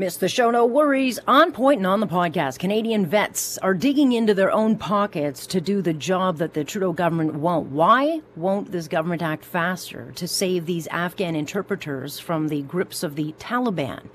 Miss 0.00 0.16
the 0.16 0.30
show? 0.30 0.50
No 0.50 0.64
worries. 0.64 1.18
On 1.28 1.52
point 1.52 1.76
and 1.76 1.86
on 1.86 2.00
the 2.00 2.06
podcast, 2.06 2.58
Canadian 2.58 3.04
vets 3.04 3.58
are 3.58 3.74
digging 3.74 4.12
into 4.12 4.32
their 4.32 4.50
own 4.50 4.78
pockets 4.78 5.46
to 5.48 5.60
do 5.60 5.82
the 5.82 5.92
job 5.92 6.38
that 6.38 6.54
the 6.54 6.64
Trudeau 6.64 6.94
government 6.94 7.34
won't. 7.34 7.70
Why 7.70 8.22
won't 8.34 8.72
this 8.72 8.88
government 8.88 9.20
act 9.20 9.44
faster 9.44 10.10
to 10.12 10.26
save 10.26 10.64
these 10.64 10.86
Afghan 10.86 11.36
interpreters 11.36 12.18
from 12.18 12.48
the 12.48 12.62
grips 12.62 13.02
of 13.02 13.14
the 13.14 13.34
Taliban? 13.38 14.08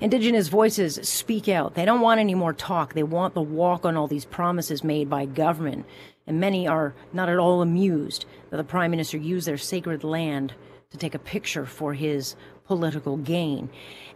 Indigenous 0.00 0.46
voices 0.46 1.00
speak 1.02 1.48
out. 1.48 1.74
They 1.74 1.84
don't 1.84 2.02
want 2.02 2.20
any 2.20 2.36
more 2.36 2.52
talk. 2.52 2.94
They 2.94 3.02
want 3.02 3.34
the 3.34 3.42
walk 3.42 3.84
on 3.84 3.96
all 3.96 4.06
these 4.06 4.24
promises 4.24 4.84
made 4.84 5.10
by 5.10 5.24
government. 5.24 5.86
And 6.28 6.38
many 6.38 6.68
are 6.68 6.94
not 7.12 7.28
at 7.28 7.38
all 7.38 7.62
amused 7.62 8.26
that 8.50 8.58
the 8.58 8.62
Prime 8.62 8.92
Minister 8.92 9.16
used 9.16 9.48
their 9.48 9.58
sacred 9.58 10.04
land 10.04 10.54
to 10.90 10.96
take 10.96 11.16
a 11.16 11.18
picture 11.18 11.66
for 11.66 11.94
his 11.94 12.36
political 12.66 13.16
gain 13.16 13.70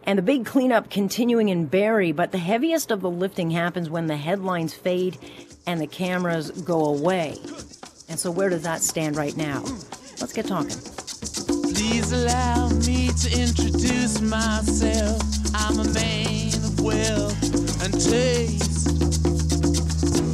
and 0.04 0.18
the 0.18 0.22
big 0.22 0.46
cleanup 0.46 0.90
continuing 0.90 1.48
in 1.48 1.66
Barrie, 1.66 2.12
but 2.12 2.32
the 2.32 2.38
heaviest 2.38 2.90
of 2.90 3.00
the 3.00 3.10
lifting 3.10 3.50
happens 3.50 3.90
when 3.90 4.06
the 4.06 4.16
headlines 4.16 4.74
fade 4.74 5.18
and 5.66 5.80
the 5.80 5.86
cameras 5.86 6.50
go 6.50 6.86
away. 6.86 7.36
And 8.08 8.18
so, 8.18 8.30
where 8.30 8.48
does 8.48 8.62
that 8.62 8.80
stand 8.80 9.16
right 9.16 9.36
now? 9.36 9.62
Let's 10.20 10.32
get 10.32 10.46
talking. 10.46 10.76
Please 11.74 12.12
allow 12.12 12.68
me 12.70 13.08
to 13.08 13.40
introduce 13.40 14.20
myself. 14.20 15.22
I'm 15.54 15.78
a 15.78 15.92
man 15.92 16.54
of 16.54 16.80
wealth 16.80 17.84
and 17.84 17.92
taste. 17.92 18.88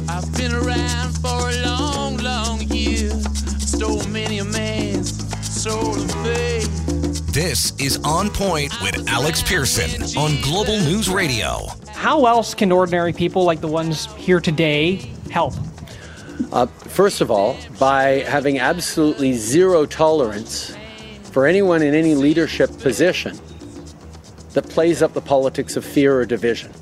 I've 0.09 0.33
been 0.37 0.53
around 0.53 1.17
for 1.17 1.49
a 1.49 1.61
long, 1.65 2.17
long 2.17 2.61
year. 2.61 3.11
Stole 3.59 4.03
many 4.07 4.39
a 4.39 4.45
man's 4.45 5.11
soul 5.61 5.95
of 5.95 6.11
faith. 6.23 6.76
This 7.37 7.71
is 7.79 7.99
On 8.03 8.31
Point 8.31 8.73
with 8.81 9.07
Alex 9.07 9.43
Pearson 9.43 10.01
on 10.17 10.41
Global 10.41 10.79
News 10.79 11.07
Radio. 11.07 11.67
How 11.89 12.25
else 12.25 12.55
can 12.55 12.71
ordinary 12.71 13.13
people 13.13 13.43
like 13.43 13.61
the 13.61 13.67
ones 13.67 14.07
here 14.15 14.39
today 14.39 14.95
help? 15.29 15.53
Uh, 16.51 16.65
first 16.65 17.21
of 17.21 17.29
all, 17.29 17.55
by 17.77 18.23
having 18.27 18.57
absolutely 18.57 19.33
zero 19.33 19.85
tolerance 19.85 20.75
for 21.25 21.45
anyone 21.45 21.83
in 21.83 21.93
any 21.93 22.15
leadership 22.15 22.75
position 22.79 23.37
that 24.53 24.67
plays 24.67 25.03
up 25.03 25.13
the 25.13 25.21
politics 25.21 25.77
of 25.77 25.85
fear 25.85 26.19
or 26.19 26.25
division. 26.25 26.73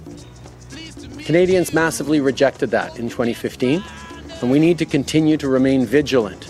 Canadians 1.26 1.74
massively 1.74 2.22
rejected 2.22 2.72
that 2.72 2.98
in 2.98 3.10
2015, 3.10 3.84
and 4.42 4.50
we 4.50 4.60
need 4.60 4.78
to 4.78 4.86
continue 4.86 5.36
to 5.36 5.50
remain 5.50 5.86
vigilant 5.86 6.50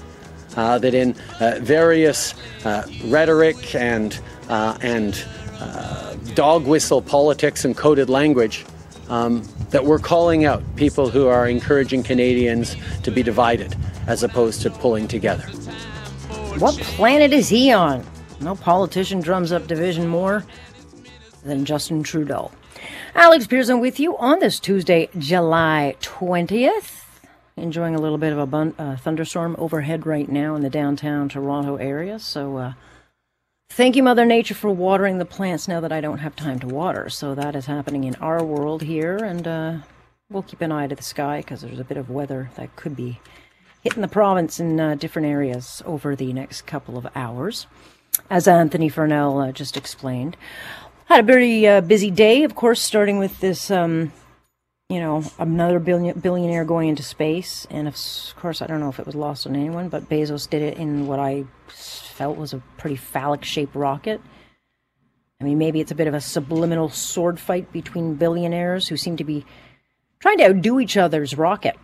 uh, 0.55 0.77
that 0.79 0.93
in 0.93 1.15
uh, 1.39 1.59
various 1.61 2.33
uh, 2.63 2.87
rhetoric 3.05 3.75
and, 3.75 4.19
uh, 4.49 4.77
and 4.81 5.23
uh, 5.59 6.15
dog 6.33 6.65
whistle 6.65 7.01
politics 7.01 7.65
and 7.65 7.75
coded 7.77 8.09
language, 8.09 8.65
um, 9.09 9.43
that 9.69 9.85
we're 9.85 9.99
calling 9.99 10.45
out 10.45 10.63
people 10.75 11.09
who 11.09 11.27
are 11.27 11.47
encouraging 11.47 12.03
Canadians 12.03 12.75
to 13.03 13.11
be 13.11 13.21
divided 13.21 13.75
as 14.07 14.23
opposed 14.23 14.61
to 14.61 14.69
pulling 14.69 15.07
together. 15.07 15.43
What 16.59 16.75
planet 16.75 17.33
is 17.33 17.49
he 17.49 17.71
on? 17.71 18.05
No 18.41 18.55
politician 18.55 19.21
drums 19.21 19.51
up 19.51 19.67
division 19.67 20.07
more 20.07 20.45
than 21.43 21.65
Justin 21.65 22.03
Trudeau. 22.03 22.51
Alex 23.13 23.47
Pearson 23.47 23.79
with 23.79 23.99
you 23.99 24.17
on 24.17 24.39
this 24.39 24.59
Tuesday, 24.59 25.09
July 25.17 25.95
20th 26.01 27.04
enjoying 27.57 27.95
a 27.95 28.01
little 28.01 28.17
bit 28.17 28.33
of 28.33 28.39
a 28.39 28.45
bun- 28.45 28.75
uh, 28.77 28.97
thunderstorm 28.97 29.55
overhead 29.57 30.05
right 30.05 30.29
now 30.29 30.55
in 30.55 30.61
the 30.61 30.69
downtown 30.69 31.29
Toronto 31.29 31.77
area. 31.77 32.19
So, 32.19 32.57
uh, 32.57 32.73
thank 33.69 33.95
you, 33.95 34.03
Mother 34.03 34.25
Nature, 34.25 34.55
for 34.55 34.71
watering 34.71 35.17
the 35.17 35.25
plants 35.25 35.67
now 35.67 35.79
that 35.79 35.91
I 35.91 36.01
don't 36.01 36.19
have 36.19 36.35
time 36.35 36.59
to 36.59 36.67
water. 36.67 37.09
So, 37.09 37.33
that 37.35 37.55
is 37.55 37.65
happening 37.65 38.03
in 38.03 38.15
our 38.15 38.43
world 38.43 38.81
here. 38.81 39.17
And 39.17 39.47
uh, 39.47 39.77
we'll 40.29 40.43
keep 40.43 40.61
an 40.61 40.71
eye 40.71 40.87
to 40.87 40.95
the 40.95 41.03
sky 41.03 41.37
because 41.37 41.61
there's 41.61 41.79
a 41.79 41.85
bit 41.85 41.97
of 41.97 42.09
weather 42.09 42.49
that 42.55 42.75
could 42.75 42.95
be 42.95 43.19
hitting 43.81 44.01
the 44.01 44.07
province 44.07 44.59
in 44.59 44.79
uh, 44.79 44.95
different 44.95 45.27
areas 45.27 45.81
over 45.85 46.15
the 46.15 46.33
next 46.33 46.63
couple 46.63 46.97
of 46.97 47.07
hours, 47.15 47.67
as 48.29 48.47
Anthony 48.47 48.89
Farnell 48.89 49.39
uh, 49.39 49.51
just 49.51 49.77
explained. 49.77 50.35
Had 51.05 51.19
a 51.19 51.23
very 51.23 51.67
uh, 51.67 51.81
busy 51.81 52.09
day, 52.09 52.43
of 52.43 52.55
course, 52.55 52.81
starting 52.81 53.19
with 53.19 53.39
this. 53.39 53.69
Um, 53.69 54.11
you 54.89 54.99
know, 54.99 55.23
another 55.39 55.79
billion, 55.79 56.19
billionaire 56.19 56.65
going 56.65 56.89
into 56.89 57.03
space. 57.03 57.65
And 57.69 57.87
of 57.87 57.95
course, 58.35 58.61
I 58.61 58.67
don't 58.67 58.79
know 58.79 58.89
if 58.89 58.99
it 58.99 59.05
was 59.05 59.15
lost 59.15 59.47
on 59.47 59.55
anyone, 59.55 59.89
but 59.89 60.09
Bezos 60.09 60.49
did 60.49 60.61
it 60.61 60.77
in 60.77 61.07
what 61.07 61.19
I 61.19 61.45
felt 61.67 62.37
was 62.37 62.53
a 62.53 62.61
pretty 62.77 62.95
phallic 62.95 63.43
shaped 63.43 63.75
rocket. 63.75 64.21
I 65.41 65.43
mean, 65.43 65.57
maybe 65.57 65.81
it's 65.81 65.91
a 65.91 65.95
bit 65.95 66.07
of 66.07 66.13
a 66.13 66.21
subliminal 66.21 66.89
sword 66.89 67.39
fight 67.39 67.71
between 67.71 68.15
billionaires 68.15 68.87
who 68.87 68.95
seem 68.95 69.17
to 69.17 69.23
be 69.23 69.45
trying 70.19 70.37
to 70.37 70.45
outdo 70.45 70.79
each 70.79 70.97
other's 70.97 71.37
rocket. 71.37 71.77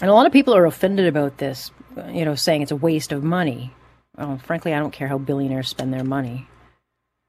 And 0.00 0.10
a 0.10 0.14
lot 0.14 0.26
of 0.26 0.32
people 0.32 0.54
are 0.54 0.66
offended 0.66 1.06
about 1.06 1.38
this, 1.38 1.70
you 2.10 2.24
know, 2.24 2.34
saying 2.34 2.62
it's 2.62 2.70
a 2.70 2.76
waste 2.76 3.12
of 3.12 3.22
money. 3.22 3.72
Well, 4.16 4.38
frankly, 4.38 4.74
I 4.74 4.78
don't 4.78 4.92
care 4.92 5.08
how 5.08 5.18
billionaires 5.18 5.68
spend 5.68 5.92
their 5.92 6.04
money. 6.04 6.48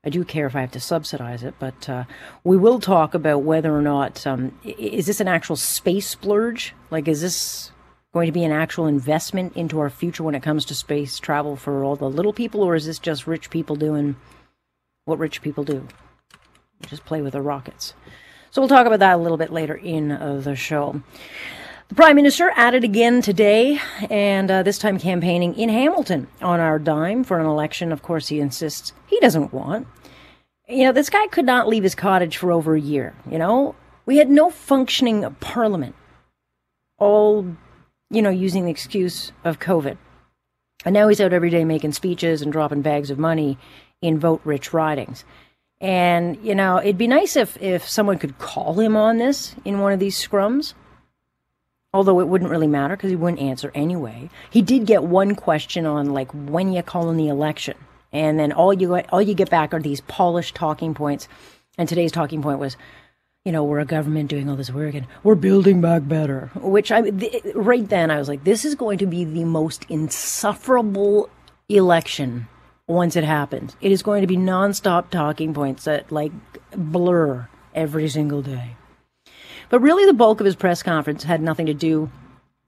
I 0.03 0.09
do 0.09 0.23
care 0.25 0.47
if 0.47 0.56
I 0.56 0.62
have 0.62 0.72
to 0.72 0.79
subsidize 0.79 1.44
it, 1.44 1.53
but 1.59 1.88
uh, 1.88 2.06
we 2.44 2.57
will 2.57 2.79
talk 2.79 3.13
about 3.13 3.44
whether 3.44 3.75
or 3.75 3.84
not 3.84 4.25
um, 4.25 4.57
is 4.63 5.06
this 5.06 5.19
an 5.19 5.28
actual 5.28 5.56
space 5.56 6.07
splurge? 6.07 6.73
Like, 6.89 7.07
is 7.07 7.22
this 7.22 7.72
going 8.11 8.25
to 8.25 8.31
be 8.31 8.44
an 8.44 8.51
actual 8.51 8.88
investment 8.88 9.56
into 9.56 9.79
our 9.79 9.91
future 9.91 10.23
when 10.23 10.34
it 10.34 10.41
comes 10.41 10.66
to 10.66 10.75
space 10.75 11.19
travel 11.19 11.56
for 11.56 11.84
all 11.84 11.95
the 11.95 12.09
little 12.09 12.34
people, 12.34 12.63
or 12.63 12.75
is 12.75 12.88
this 12.88 12.97
just 12.97 13.28
rich 13.28 13.51
people 13.51 13.75
doing 13.75 14.16
what 15.06 15.19
rich 15.19 15.41
people 15.41 15.63
do? 15.63 15.88
Just 16.88 17.06
play 17.06 17.22
with 17.22 17.34
the 17.34 17.41
rockets. 17.41 17.94
So 18.50 18.59
we'll 18.59 18.69
talk 18.69 18.88
about 18.88 19.00
that 19.00 19.16
a 19.16 19.22
little 19.22 19.38
bit 19.38 19.51
later 19.51 19.75
in 19.75 20.11
uh, 20.11 20.41
the 20.44 20.56
show. 20.56 21.01
The 21.91 21.96
Prime 21.96 22.16
Minister 22.16 22.50
added 22.56 22.85
again 22.85 23.22
today, 23.22 23.78
and 24.09 24.50
uh, 24.50 24.63
this 24.63 24.78
time 24.78 24.97
campaigning 24.97 25.56
in 25.56 25.68
Hamilton 25.68 26.29
on 26.41 26.62
our 26.62 26.79
dime 26.79 27.25
for 27.25 27.38
an 27.38 27.46
election, 27.46 27.91
of 27.91 28.02
course, 28.02 28.29
he 28.29 28.40
insists 28.40 28.94
he 29.07 29.19
doesn't 29.19 29.52
want. 29.52 29.88
You 30.69 30.85
know, 30.85 30.94
this 30.94 31.09
guy 31.09 31.28
could 31.28 31.44
not 31.44 31.68
leave 31.68 31.84
his 31.84 31.94
cottage 31.94 32.38
for 32.38 32.50
over 32.53 32.75
a 32.75 32.79
year, 32.79 33.13
you 33.29 33.38
know? 33.38 33.75
We 34.06 34.19
had 34.19 34.29
no 34.29 34.50
functioning 34.50 35.29
parliament, 35.41 35.94
all, 36.97 37.46
you 38.09 38.22
know, 38.22 38.29
using 38.29 38.63
the 38.63 38.72
excuse 38.72 39.34
of 39.44 39.59
COVID. 39.59 39.97
And 40.85 40.94
now 40.94 41.09
he's 41.09 41.19
out 41.19 41.34
every 41.34 41.50
day 41.50 41.66
making 41.66 41.91
speeches 41.91 42.41
and 42.41 42.53
dropping 42.53 42.84
bags 42.84 43.09
of 43.09 43.19
money 43.19 43.58
in 44.02 44.18
vote 44.18 44.40
rich 44.46 44.72
ridings. 44.72 45.25
And, 45.81 46.41
you 46.41 46.56
know, 46.56 46.78
it'd 46.78 46.97
be 46.97 47.08
nice 47.08 47.35
if, 47.35 47.62
if 47.62 47.85
someone 47.85 48.18
could 48.18 48.38
call 48.38 48.79
him 48.79 48.96
on 48.96 49.18
this 49.18 49.56
in 49.66 49.79
one 49.79 49.91
of 49.91 50.00
these 50.00 50.16
scrums 50.16 50.73
although 51.94 52.19
it 52.19 52.28
wouldn't 52.28 52.52
really 52.52 52.68
matter 52.68 52.96
because 52.96 53.09
he 53.09 53.16
wouldn't 53.16 53.41
answer 53.41 53.72
anyway. 53.75 54.29
He 54.50 54.62
did 54.62 54.85
get 54.85 55.03
one 55.03 55.35
question 55.35 55.85
on 55.85 56.12
like 56.12 56.31
when 56.31 56.72
you 56.72 56.84
call 56.84 57.09
in 57.09 57.18
the 57.18 57.28
election, 57.28 57.78
and 58.12 58.40
then 58.40 58.52
all 58.52 58.74
you 58.74 58.96
all 58.96 59.22
you 59.22 59.34
get 59.34 59.50
back 59.50 59.74
are 59.74 59.81
these 59.81 60.02
polished 60.02 60.56
talking 60.56 60.94
points. 60.94 61.28
And 61.78 61.88
today's 61.88 62.12
talking 62.12 62.41
point 62.41 62.59
was, 62.59 62.75
you 63.46 63.52
know, 63.52 63.63
we're 63.63 63.79
a 63.79 63.85
government 63.85 64.29
doing 64.29 64.50
all 64.50 64.56
this 64.56 64.72
work 64.72 64.94
and 64.94 65.07
we're 65.24 65.35
building 65.35 65.81
back 65.81 66.07
better. 66.07 66.52
Which 66.56 66.91
I 66.91 67.09
th- 67.09 67.44
right 67.56 67.88
then 67.88 68.12
I 68.12 68.19
was 68.19 68.28
like, 68.28 68.44
this 68.44 68.66
is 68.66 68.75
going 68.75 68.97
to 69.00 69.06
be 69.06 69.23
the 69.23 69.46
most 69.46 69.85
insufferable 69.90 71.29
election 71.69 72.47
once 72.88 73.16
it 73.16 73.23
happens. 73.23 73.75
It 73.81 73.91
is 73.91 74.03
going 74.03 74.22
to 74.22 74.28
be 74.28 74.38
nonstop 74.38 75.09
talking 75.09 75.53
points 75.53 75.85
that 75.85 76.12
like 76.12 76.31
blur 76.75 77.47
every 77.73 78.09
single 78.09 78.41
day. 78.41 78.75
But 79.72 79.82
really, 79.82 80.06
the 80.06 80.14
bulk 80.14 80.42
of 80.42 80.46
his 80.46 80.58
press 80.58 80.84
conference 80.84 81.24
had 81.24 81.42
nothing 81.42 81.66
to 81.68 81.74
do 81.74 82.12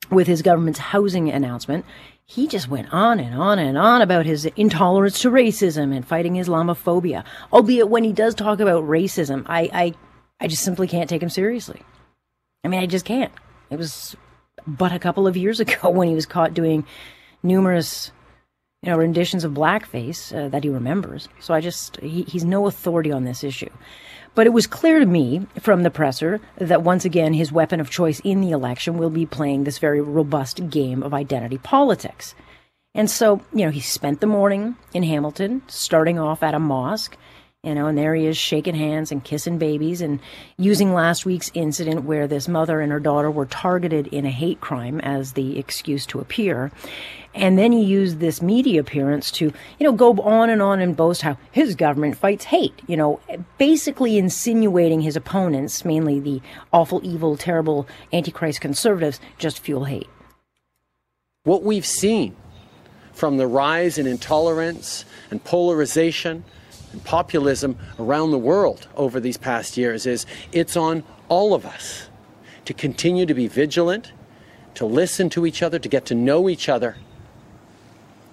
with 0.10 0.26
his 0.26 0.42
government's 0.42 0.80
housing 0.80 1.30
announcement. 1.30 1.86
He 2.26 2.48
just 2.48 2.70
went 2.70 2.94
on 2.94 3.20
and 3.20 3.36
on 3.36 3.60
and 3.60 3.78
on 3.78 4.02
about 4.02 4.26
his 4.26 4.46
intolerance 4.56 5.20
to 5.20 5.30
racism 5.30 5.94
and 5.94 6.08
fighting 6.08 6.36
Islamophobia. 6.36 7.26
Albeit 7.52 7.90
when 7.90 8.06
he 8.06 8.14
does 8.14 8.34
talk 8.34 8.62
about 8.62 8.86
racism, 8.86 9.46
I, 9.48 9.70
I, 9.74 9.94
I 10.40 10.48
just 10.48 10.64
simply 10.64 10.88
can't 10.88 11.10
take 11.10 11.22
him 11.22 11.30
seriously. 11.30 11.82
I 12.64 12.70
mean, 12.70 12.80
I 12.80 12.86
just 12.86 13.04
can't. 13.04 13.34
It 13.70 13.78
was 13.78 14.16
but 14.66 14.94
a 14.94 15.00
couple 15.00 15.28
of 15.28 15.36
years 15.36 15.60
ago 15.60 15.90
when 15.90 16.08
he 16.08 16.16
was 16.16 16.26
caught 16.26 16.54
doing 16.54 16.86
numerous, 17.44 18.14
you 18.84 18.92
know, 18.92 18.98
renditions 18.98 19.46
of 19.46 19.54
blackface 19.54 20.36
uh, 20.38 20.50
that 20.50 20.64
he 20.64 20.70
remembers. 20.70 21.30
So 21.40 21.54
I 21.54 21.62
just, 21.62 21.98
he, 22.02 22.24
he's 22.24 22.44
no 22.44 22.68
authority 22.68 23.14
on 23.14 23.24
this 23.24 23.44
issue. 23.44 23.70
But 24.36 24.46
it 24.46 24.52
was 24.52 24.68
clear 24.68 25.00
to 25.00 25.06
me 25.06 25.48
from 25.60 25.84
the 25.84 25.92
presser 25.92 26.42
that 26.58 26.84
once 26.84 27.06
again 27.06 27.34
his 27.34 27.52
weapon 27.52 27.80
of 27.80 27.90
choice 27.90 28.20
in 28.26 28.42
the 28.42 28.52
election 28.52 28.98
will 28.98 29.10
be 29.10 29.26
playing 29.26 29.64
this 29.64 29.80
very 29.80 30.02
robust 30.02 30.70
game 30.70 31.02
of 31.02 31.14
identity 31.14 31.60
politics. 31.60 32.36
And 32.94 33.10
so, 33.10 33.42
you 33.54 33.66
know, 33.66 33.72
he 33.72 33.80
spent 33.80 34.20
the 34.20 34.28
morning 34.28 34.76
in 34.94 35.04
Hamilton, 35.04 35.62
starting 35.68 36.20
off 36.20 36.44
at 36.44 36.54
a 36.54 36.60
mosque, 36.60 37.18
You 37.64 37.74
know, 37.74 37.88
and 37.88 37.98
there 37.98 38.14
he 38.14 38.26
is 38.26 38.36
shaking 38.36 38.76
hands 38.76 39.10
and 39.10 39.24
kissing 39.24 39.58
babies 39.58 40.02
and 40.02 40.20
using 40.58 40.94
last 40.94 41.26
week's 41.26 41.50
incident 41.54 42.04
where 42.04 42.28
this 42.28 42.50
mother 42.50 42.82
and 42.82 42.92
her 42.92 43.00
daughter 43.00 43.32
were 43.32 43.46
targeted 43.46 44.08
in 44.08 44.26
a 44.26 44.30
hate 44.30 44.60
crime 44.60 45.00
as 45.00 45.32
the 45.32 45.58
excuse 45.58 46.06
to 46.08 46.20
appear. 46.20 46.74
And 47.34 47.58
then 47.58 47.72
he 47.72 47.82
used 47.82 48.20
this 48.20 48.42
media 48.42 48.82
appearance 48.82 49.32
to, 49.32 49.46
you 49.80 49.84
know, 49.86 49.94
go 49.94 50.12
on 50.22 50.50
and 50.50 50.62
on 50.62 50.82
and 50.82 50.96
boast 50.96 51.22
how 51.22 51.38
his 51.54 51.76
government 51.76 52.18
fights 52.18 52.44
hate, 52.44 52.82
you 52.86 52.98
know, 52.98 53.22
basically 53.58 54.18
insinuating 54.18 55.00
his 55.00 55.16
opponents, 55.16 55.86
mainly 55.86 56.20
the 56.20 56.42
awful, 56.74 57.00
evil, 57.02 57.38
terrible 57.38 57.88
antichrist 58.12 58.60
conservatives, 58.60 59.22
just 59.38 59.60
fuel 59.60 59.86
hate. 59.86 60.10
What 61.46 61.64
we've 61.64 61.86
seen 61.86 62.36
from 63.14 63.38
the 63.38 63.48
rise 63.48 63.98
in 63.98 64.06
intolerance 64.06 65.06
and 65.32 65.42
polarization 65.42 66.44
and 66.94 67.04
populism 67.04 67.78
around 68.00 68.32
the 68.32 68.38
world 68.38 68.88
over 68.96 69.20
these 69.20 69.38
past 69.38 69.76
years 69.78 70.06
is 70.06 70.26
it's 70.52 70.78
on 70.78 71.04
all 71.28 71.54
of 71.54 71.66
us 71.66 72.10
to 72.66 72.74
continue 72.74 73.26
to 73.26 73.34
be 73.34 73.48
vigilant, 73.48 74.12
to 74.76 74.86
listen 74.86 75.30
to 75.32 75.46
each 75.46 75.62
other, 75.62 75.80
to 75.80 75.90
get 75.90 76.06
to 76.06 76.16
know 76.16 76.48
each 76.48 76.70
other, 76.70 76.96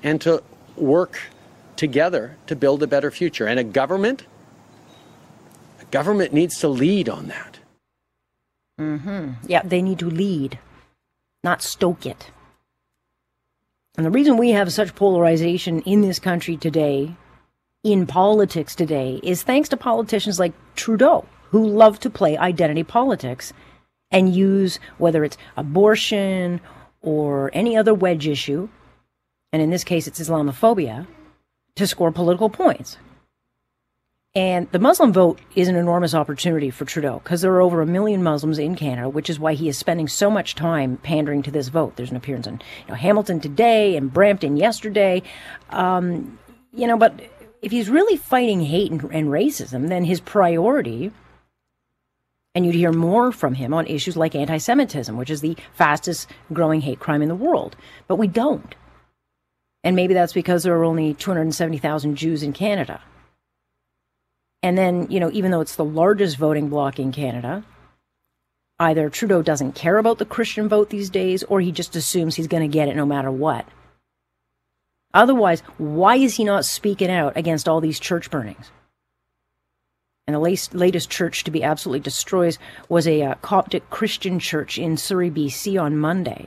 and 0.03 0.21
to 0.21 0.43
work 0.77 1.21
together 1.77 2.37
to 2.47 2.55
build 2.55 2.83
a 2.83 2.87
better 2.87 3.11
future. 3.11 3.47
And 3.47 3.59
a 3.59 3.65
government, 3.65 4.27
a 5.81 5.85
government 5.87 6.33
needs 6.33 6.59
to 6.61 6.69
lead 6.69 7.09
on 7.09 7.29
that. 7.29 7.59
Mm-hmm. 8.79 9.33
Yeah, 9.47 9.63
they 9.63 9.83
need 9.83 9.99
to 9.99 10.09
lead, 10.09 10.59
not 11.43 11.63
stoke 11.63 12.07
it. 12.07 12.31
And 13.97 14.07
the 14.07 14.11
reason 14.11 14.37
we 14.37 14.51
have 14.51 14.73
such 14.73 14.95
polarization 14.95 15.83
in 15.83 16.01
this 16.01 16.19
country 16.19 16.57
today, 16.57 17.17
in 17.83 18.07
politics 18.07 18.75
today, 18.75 19.21
is 19.23 19.43
thanks 19.43 19.69
to 19.71 19.77
politicians 19.77 20.39
like 20.39 20.53
Trudeau, 20.77 21.25
who 21.51 21.67
love 21.67 21.99
to 22.01 22.11
play 22.11 22.37
identity 22.37 22.85
politics 22.85 23.53
and 24.11 24.35
use 24.35 24.79
whether 24.99 25.25
it's 25.25 25.39
abortion 25.57 26.61
or 27.01 27.51
any 27.55 27.77
other 27.77 27.95
wedge 27.95 28.27
issue, 28.27 28.69
and 29.53 29.63
in 29.63 29.71
this 29.71 29.85
case 29.85 30.07
it's 30.07 30.21
Islamophobia, 30.21 31.07
to 31.77 31.87
score 31.87 32.13
political 32.13 32.51
points. 32.51 32.99
And 34.35 34.71
the 34.71 34.79
Muslim 34.79 35.13
vote 35.13 35.41
is 35.57 35.67
an 35.67 35.75
enormous 35.75 36.15
opportunity 36.15 36.71
for 36.71 36.85
Trudeau 36.85 37.19
because 37.19 37.41
there 37.41 37.53
are 37.53 37.61
over 37.61 37.83
a 37.83 37.87
million 37.87 38.23
Muslims 38.23 38.61
in 38.61 38.77
Canada, 38.77 39.09
which 39.09 39.29
is 39.29 39.41
why 39.41 39.55
he 39.55 39.69
is 39.69 39.77
spending 39.77 40.07
so 40.07 40.31
much 40.31 40.55
time 40.55 40.99
pandering 40.99 41.43
to 41.43 41.51
this 41.51 41.67
vote. 41.67 41.97
There's 41.97 42.13
an 42.13 42.17
appearance 42.17 42.47
in 42.47 42.55
you 42.55 42.89
know, 42.91 42.95
Hamilton 42.95 43.41
today 43.41 43.97
and 43.97 44.13
Brampton 44.13 44.57
yesterday. 44.57 45.25
Um, 45.71 46.39
you 46.73 46.87
know, 46.87 46.97
but 46.97 47.21
if 47.63 47.73
he's 47.73 47.89
really 47.89 48.17
fighting 48.17 48.61
hate 48.61 48.91
and, 48.91 49.03
and 49.13 49.29
racism, 49.29 49.89
then 49.89 50.05
his 50.05 50.21
priority, 50.21 51.13
and 52.55 52.65
you'd 52.65 52.75
hear 52.75 52.93
more 52.93 53.33
from 53.33 53.55
him 53.55 53.75
on 53.75 53.87
issues 53.87 54.17
like 54.17 54.35
anti 54.35 54.59
Semitism, 54.59 55.17
which 55.17 55.31
is 55.31 55.41
the 55.41 55.57
fastest 55.73 56.29
growing 56.53 56.81
hate 56.81 57.01
crime 57.01 57.23
in 57.23 57.29
the 57.29 57.35
world. 57.35 57.77
But 58.09 58.17
we 58.17 58.27
don't. 58.27 58.75
And 59.83 59.97
maybe 59.97 60.15
that's 60.15 60.33
because 60.33 60.63
there 60.63 60.75
are 60.77 60.85
only 60.85 61.15
270,000 61.15 62.17
Jews 62.17 62.43
in 62.43 62.53
Canada. 62.53 63.01
And 64.63 64.77
then, 64.77 65.11
you 65.11 65.21
know, 65.21 65.31
even 65.33 65.51
though 65.51 65.63
it's 65.63 65.77
the 65.77 65.85
largest 65.85 66.37
voting 66.37 66.69
bloc 66.69 66.99
in 66.99 67.13
Canada, 67.13 67.65
either 68.79 69.09
Trudeau 69.09 69.43
doesn't 69.43 69.75
care 69.75 69.97
about 69.97 70.19
the 70.19 70.27
Christian 70.27 70.69
vote 70.69 70.91
these 70.91 71.09
days 71.09 71.43
or 71.45 71.61
he 71.61 71.73
just 71.73 71.97
assumes 71.97 72.35
he's 72.35 72.47
going 72.47 72.69
to 72.69 72.73
get 72.73 72.89
it 72.89 72.97
no 72.97 73.07
matter 73.07 73.31
what. 73.31 73.67
Otherwise, 75.13 75.63
why 75.79 76.17
is 76.17 76.37
he 76.37 76.45
not 76.45 76.65
speaking 76.65 77.11
out 77.11 77.37
against 77.37 77.69
all 77.69 77.81
these 77.81 77.99
church 77.99 78.31
burnings? 78.31 78.71
And 80.27 80.37
the 80.37 80.69
latest 80.73 81.11
church 81.11 81.43
to 81.45 81.51
be 81.51 81.65
absolutely 81.65 82.01
destroyed 82.01 82.57
was 82.89 83.09
a 83.09 83.23
uh, 83.23 83.35
Coptic 83.37 83.91
Christian 83.91 84.39
church 84.39 84.79
in 84.79 84.97
Surrey, 84.97 85.31
BC 85.31 85.81
on 85.81 85.99
Monday. 85.99 86.47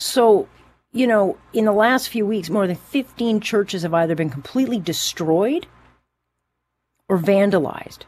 So, 0.00 0.48
you 0.92 1.06
know, 1.06 1.38
in 1.52 1.64
the 1.64 1.72
last 1.72 2.08
few 2.08 2.26
weeks, 2.26 2.50
more 2.50 2.66
than 2.66 2.74
15 2.74 3.40
churches 3.40 3.82
have 3.82 3.94
either 3.94 4.16
been 4.16 4.30
completely 4.30 4.80
destroyed 4.80 5.68
or 7.08 7.18
vandalized 7.18 8.00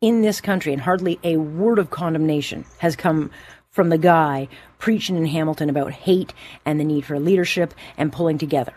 in 0.00 0.22
this 0.22 0.40
country, 0.40 0.72
and 0.72 0.82
hardly 0.82 1.18
a 1.24 1.38
word 1.38 1.80
of 1.80 1.90
condemnation 1.90 2.64
has 2.78 2.94
come 2.94 3.30
from 3.76 3.90
the 3.90 3.98
guy 3.98 4.48
preaching 4.78 5.16
in 5.16 5.26
Hamilton 5.26 5.70
about 5.70 5.92
hate 5.92 6.32
and 6.64 6.80
the 6.80 6.84
need 6.84 7.04
for 7.04 7.20
leadership 7.20 7.74
and 7.96 8.12
pulling 8.12 8.38
together. 8.38 8.72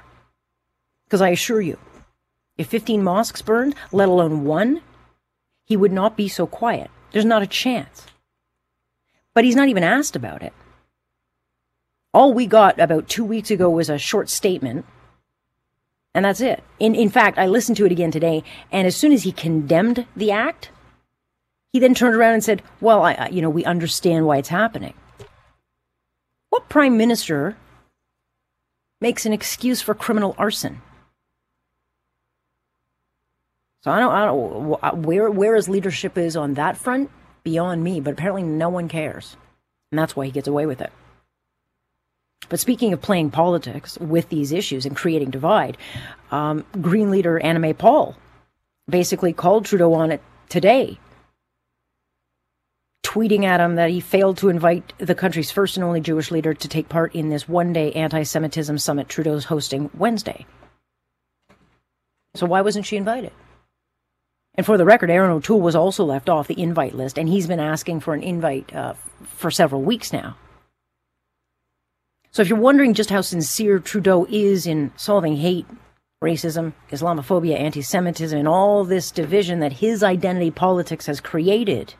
Because 1.05 1.21
I 1.21 1.29
assure 1.29 1.61
you, 1.61 1.79
if 2.57 2.67
15 2.67 3.01
mosques 3.01 3.41
burned, 3.41 3.73
let 3.91 4.09
alone 4.09 4.43
one, 4.43 4.81
he 5.63 5.75
would 5.75 5.91
not 5.91 6.17
be 6.17 6.27
so 6.27 6.45
quiet. 6.45 6.91
There's 7.11 7.25
not 7.25 7.41
a 7.41 7.47
chance. 7.47 8.05
But 9.33 9.45
he's 9.45 9.55
not 9.55 9.69
even 9.69 9.83
asked 9.83 10.15
about 10.15 10.43
it. 10.43 10.53
All 12.13 12.33
we 12.33 12.45
got 12.45 12.79
about 12.79 13.07
two 13.07 13.23
weeks 13.25 13.49
ago 13.49 13.69
was 13.69 13.89
a 13.89 13.97
short 13.97 14.29
statement 14.29 14.85
and 16.13 16.25
that's 16.25 16.41
it. 16.41 16.63
In, 16.79 16.95
in 16.95 17.09
fact, 17.09 17.37
I 17.37 17.47
listened 17.47 17.77
to 17.77 17.85
it 17.85 17.91
again 17.91 18.11
today, 18.11 18.43
and 18.71 18.87
as 18.87 18.95
soon 18.95 19.11
as 19.11 19.23
he 19.23 19.31
condemned 19.31 20.05
the 20.15 20.31
act, 20.31 20.71
he 21.73 21.79
then 21.79 21.93
turned 21.93 22.15
around 22.15 22.33
and 22.33 22.43
said, 22.43 22.61
Well, 22.81 23.03
I, 23.03 23.29
you 23.31 23.41
know, 23.41 23.49
we 23.49 23.65
understand 23.65 24.25
why 24.25 24.37
it's 24.37 24.49
happening. 24.49 24.93
What 26.49 26.69
prime 26.69 26.97
minister 26.97 27.57
makes 29.01 29.25
an 29.25 29.33
excuse 29.33 29.81
for 29.81 29.93
criminal 29.93 30.35
arson? 30.37 30.81
So 33.83 33.91
I 33.91 33.99
don't, 33.99 34.11
I 34.11 34.25
don't 34.25 35.05
where 35.05 35.31
where 35.31 35.55
his 35.55 35.69
leadership 35.69 36.17
is 36.17 36.35
on 36.35 36.55
that 36.55 36.77
front 36.77 37.09
beyond 37.43 37.83
me, 37.83 38.01
but 38.01 38.13
apparently 38.13 38.43
no 38.43 38.67
one 38.67 38.89
cares, 38.89 39.37
and 39.91 39.99
that's 39.99 40.15
why 40.15 40.25
he 40.25 40.31
gets 40.31 40.47
away 40.47 40.65
with 40.65 40.81
it. 40.81 40.91
But 42.49 42.59
speaking 42.59 42.93
of 42.93 43.01
playing 43.01 43.31
politics 43.31 43.97
with 43.99 44.29
these 44.29 44.51
issues 44.51 44.85
and 44.85 44.95
creating 44.95 45.29
divide, 45.29 45.77
um, 46.31 46.65
Green 46.81 47.11
leader 47.11 47.39
Annamie 47.41 47.77
Paul 47.77 48.15
basically 48.89 49.33
called 49.33 49.65
Trudeau 49.65 49.93
on 49.93 50.11
it 50.11 50.21
today, 50.49 50.97
tweeting 53.03 53.43
at 53.43 53.59
him 53.59 53.75
that 53.75 53.89
he 53.89 53.99
failed 53.99 54.37
to 54.37 54.49
invite 54.49 54.93
the 54.97 55.15
country's 55.15 55.51
first 55.51 55.77
and 55.77 55.83
only 55.83 56.01
Jewish 56.01 56.31
leader 56.31 56.53
to 56.53 56.67
take 56.67 56.89
part 56.89 57.15
in 57.15 57.29
this 57.29 57.47
one 57.47 57.73
day 57.73 57.91
anti 57.93 58.23
Semitism 58.23 58.77
summit 58.77 59.09
Trudeau's 59.09 59.45
hosting 59.45 59.89
Wednesday. 59.97 60.45
So 62.35 62.45
why 62.45 62.61
wasn't 62.61 62.85
she 62.85 62.97
invited? 62.97 63.31
And 64.55 64.65
for 64.65 64.77
the 64.77 64.85
record, 64.85 65.09
Erin 65.09 65.31
O'Toole 65.31 65.61
was 65.61 65.75
also 65.75 66.03
left 66.03 66.29
off 66.29 66.47
the 66.47 66.61
invite 66.61 66.93
list, 66.93 67.17
and 67.17 67.29
he's 67.29 67.47
been 67.47 67.59
asking 67.59 68.01
for 68.01 68.13
an 68.13 68.21
invite 68.21 68.73
uh, 68.75 68.93
for 69.23 69.49
several 69.49 69.81
weeks 69.81 70.11
now. 70.11 70.35
So 72.31 72.41
if 72.41 72.49
you're 72.49 72.59
wondering 72.59 72.93
just 72.93 73.09
how 73.09 73.21
sincere 73.21 73.79
Trudeau 73.79 74.27
is 74.29 74.67
in 74.67 74.91
solving 74.95 75.37
hate, 75.37 75.65
racism, 76.23 76.73
Islamophobia, 76.91 77.57
anti 77.57 77.81
Semitism, 77.81 78.37
and 78.37 78.47
all 78.47 78.83
this 78.83 79.11
division 79.11 79.61
that 79.61 79.73
his 79.73 80.03
identity 80.03 80.51
politics 80.51 81.05
has 81.05 81.21
created 81.21 81.95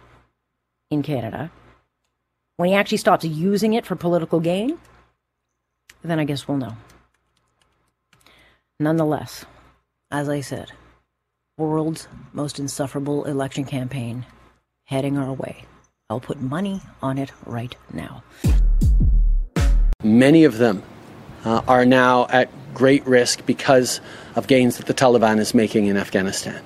in 0.92 1.04
Canada, 1.04 1.52
when 2.58 2.70
he 2.70 2.76
actually 2.76 2.98
stops 2.98 3.24
using 3.24 3.74
it 3.74 3.86
for 3.86 3.96
political 3.96 4.40
gain, 4.40 4.78
then 6.04 6.20
I 6.20 6.24
guess 6.24 6.48
we'll 6.48 6.58
know. 6.58 6.76
Nonetheless, 8.80 9.46
as 10.10 10.30
I 10.30 10.42
said, 10.42 10.72
world's 11.58 12.08
most 12.34 12.60
insufferable 12.60 13.26
election 13.26 13.66
campaign 13.66 14.26
heading 14.86 15.18
our 15.18 15.34
way. 15.34 15.66
I'll 16.10 16.20
put 16.20 16.42
money 16.42 16.82
on 17.02 17.18
it 17.18 17.32
right 17.46 17.76
now. 17.94 18.24
Many 20.04 20.46
of 20.46 20.58
them 20.58 20.82
uh, 21.46 21.62
are 21.68 21.86
now 21.86 22.26
at 22.30 22.50
great 22.74 23.06
risk 23.06 23.46
because 23.46 24.02
of 24.36 24.48
gains 24.48 24.78
that 24.78 24.88
the 24.88 24.94
Taliban 24.94 25.40
is 25.40 25.54
making 25.54 25.86
in 25.86 25.98
Afghanistan. 25.98 26.64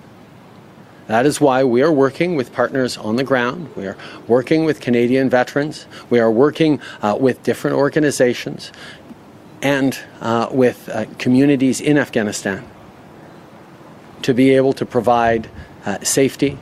That 1.13 1.27
is 1.27 1.39
why 1.39 1.63
we 1.63 1.83
are 1.83 1.91
working 1.91 2.35
with 2.35 2.51
partners 2.51 2.97
on 2.97 3.17
the 3.17 3.23
ground. 3.23 3.69
We 3.75 3.85
are 3.85 3.95
working 4.27 4.65
with 4.65 4.81
Canadian 4.81 5.29
veterans. 5.29 5.85
We 6.09 6.19
are 6.19 6.31
working 6.31 6.81
uh, 7.03 7.15
with 7.19 7.43
different 7.43 7.77
organizations 7.77 8.71
and 9.61 9.95
uh, 10.21 10.47
with 10.49 10.89
uh, 10.89 11.05
communities 11.19 11.79
in 11.79 11.99
Afghanistan 11.99 12.67
to 14.23 14.33
be 14.33 14.55
able 14.55 14.73
to 14.73 14.87
provide 14.87 15.51
uh, 15.85 15.99
safety 15.99 16.57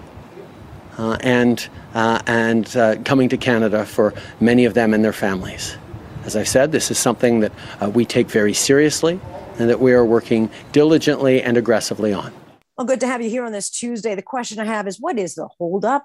uh, 0.97 1.15
and, 1.21 1.69
uh, 1.93 2.21
and 2.27 3.05
coming 3.05 3.29
to 3.29 3.37
Canada 3.37 3.85
for 3.85 4.13
many 4.41 4.65
of 4.65 4.73
them 4.73 4.93
and 4.93 5.01
their 5.01 5.13
families. 5.13 5.77
As 6.25 6.35
I 6.35 6.43
said, 6.43 6.73
this 6.73 6.91
is 6.91 6.97
something 6.97 7.39
that 7.39 7.53
we 7.93 8.03
take 8.03 8.29
very 8.29 8.53
seriously 8.53 9.17
and 9.59 9.69
that 9.69 9.79
we 9.79 9.93
are 9.93 10.03
working 10.03 10.49
diligently 10.73 11.41
and 11.41 11.55
aggressively 11.55 12.11
on. 12.11 12.33
Well, 12.81 12.87
good 12.87 13.01
to 13.01 13.07
have 13.07 13.21
you 13.21 13.29
here 13.29 13.45
on 13.45 13.51
this 13.51 13.69
Tuesday. 13.69 14.15
The 14.15 14.23
question 14.23 14.57
I 14.57 14.65
have 14.65 14.87
is 14.87 14.99
what 14.99 15.19
is 15.19 15.35
the 15.35 15.47
holdup? 15.59 16.03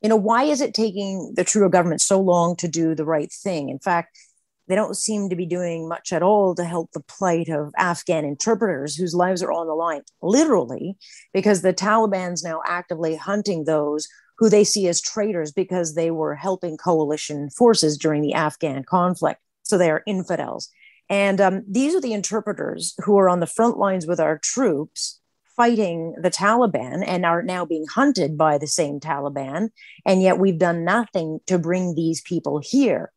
You 0.00 0.08
know, 0.08 0.16
why 0.16 0.44
is 0.44 0.62
it 0.62 0.72
taking 0.72 1.34
the 1.36 1.44
Trudeau 1.44 1.68
government 1.68 2.00
so 2.00 2.18
long 2.18 2.56
to 2.56 2.66
do 2.66 2.94
the 2.94 3.04
right 3.04 3.30
thing? 3.30 3.68
In 3.68 3.78
fact, 3.78 4.18
they 4.66 4.74
don't 4.74 4.96
seem 4.96 5.28
to 5.28 5.36
be 5.36 5.44
doing 5.44 5.86
much 5.86 6.14
at 6.14 6.22
all 6.22 6.54
to 6.54 6.64
help 6.64 6.92
the 6.92 7.02
plight 7.02 7.50
of 7.50 7.74
Afghan 7.76 8.24
interpreters 8.24 8.96
whose 8.96 9.14
lives 9.14 9.42
are 9.42 9.52
on 9.52 9.66
the 9.66 9.74
line, 9.74 10.00
literally, 10.22 10.96
because 11.34 11.60
the 11.60 11.74
Taliban's 11.74 12.42
now 12.42 12.62
actively 12.66 13.16
hunting 13.16 13.64
those 13.64 14.08
who 14.38 14.48
they 14.48 14.64
see 14.64 14.88
as 14.88 15.02
traitors 15.02 15.52
because 15.52 15.94
they 15.94 16.10
were 16.10 16.36
helping 16.36 16.78
coalition 16.78 17.50
forces 17.50 17.98
during 17.98 18.22
the 18.22 18.32
Afghan 18.32 18.82
conflict. 18.82 19.42
So 19.62 19.76
they 19.76 19.90
are 19.90 20.02
infidels. 20.06 20.70
And 21.10 21.38
um, 21.38 21.64
these 21.68 21.94
are 21.94 22.00
the 22.00 22.14
interpreters 22.14 22.94
who 23.04 23.18
are 23.18 23.28
on 23.28 23.40
the 23.40 23.46
front 23.46 23.76
lines 23.76 24.06
with 24.06 24.20
our 24.20 24.38
troops 24.38 25.20
fighting 25.56 26.14
the 26.20 26.30
Taliban 26.30 27.04
and 27.06 27.24
are 27.24 27.42
now 27.42 27.64
being 27.64 27.86
hunted 27.92 28.36
by 28.36 28.58
the 28.58 28.66
same 28.66 29.00
Taliban. 29.00 29.70
And 30.04 30.22
yet 30.22 30.38
we've 30.38 30.58
done 30.58 30.84
nothing 30.84 31.40
to 31.46 31.58
bring 31.58 31.94
these 31.94 32.20
people 32.20 32.60
here. 32.62 33.12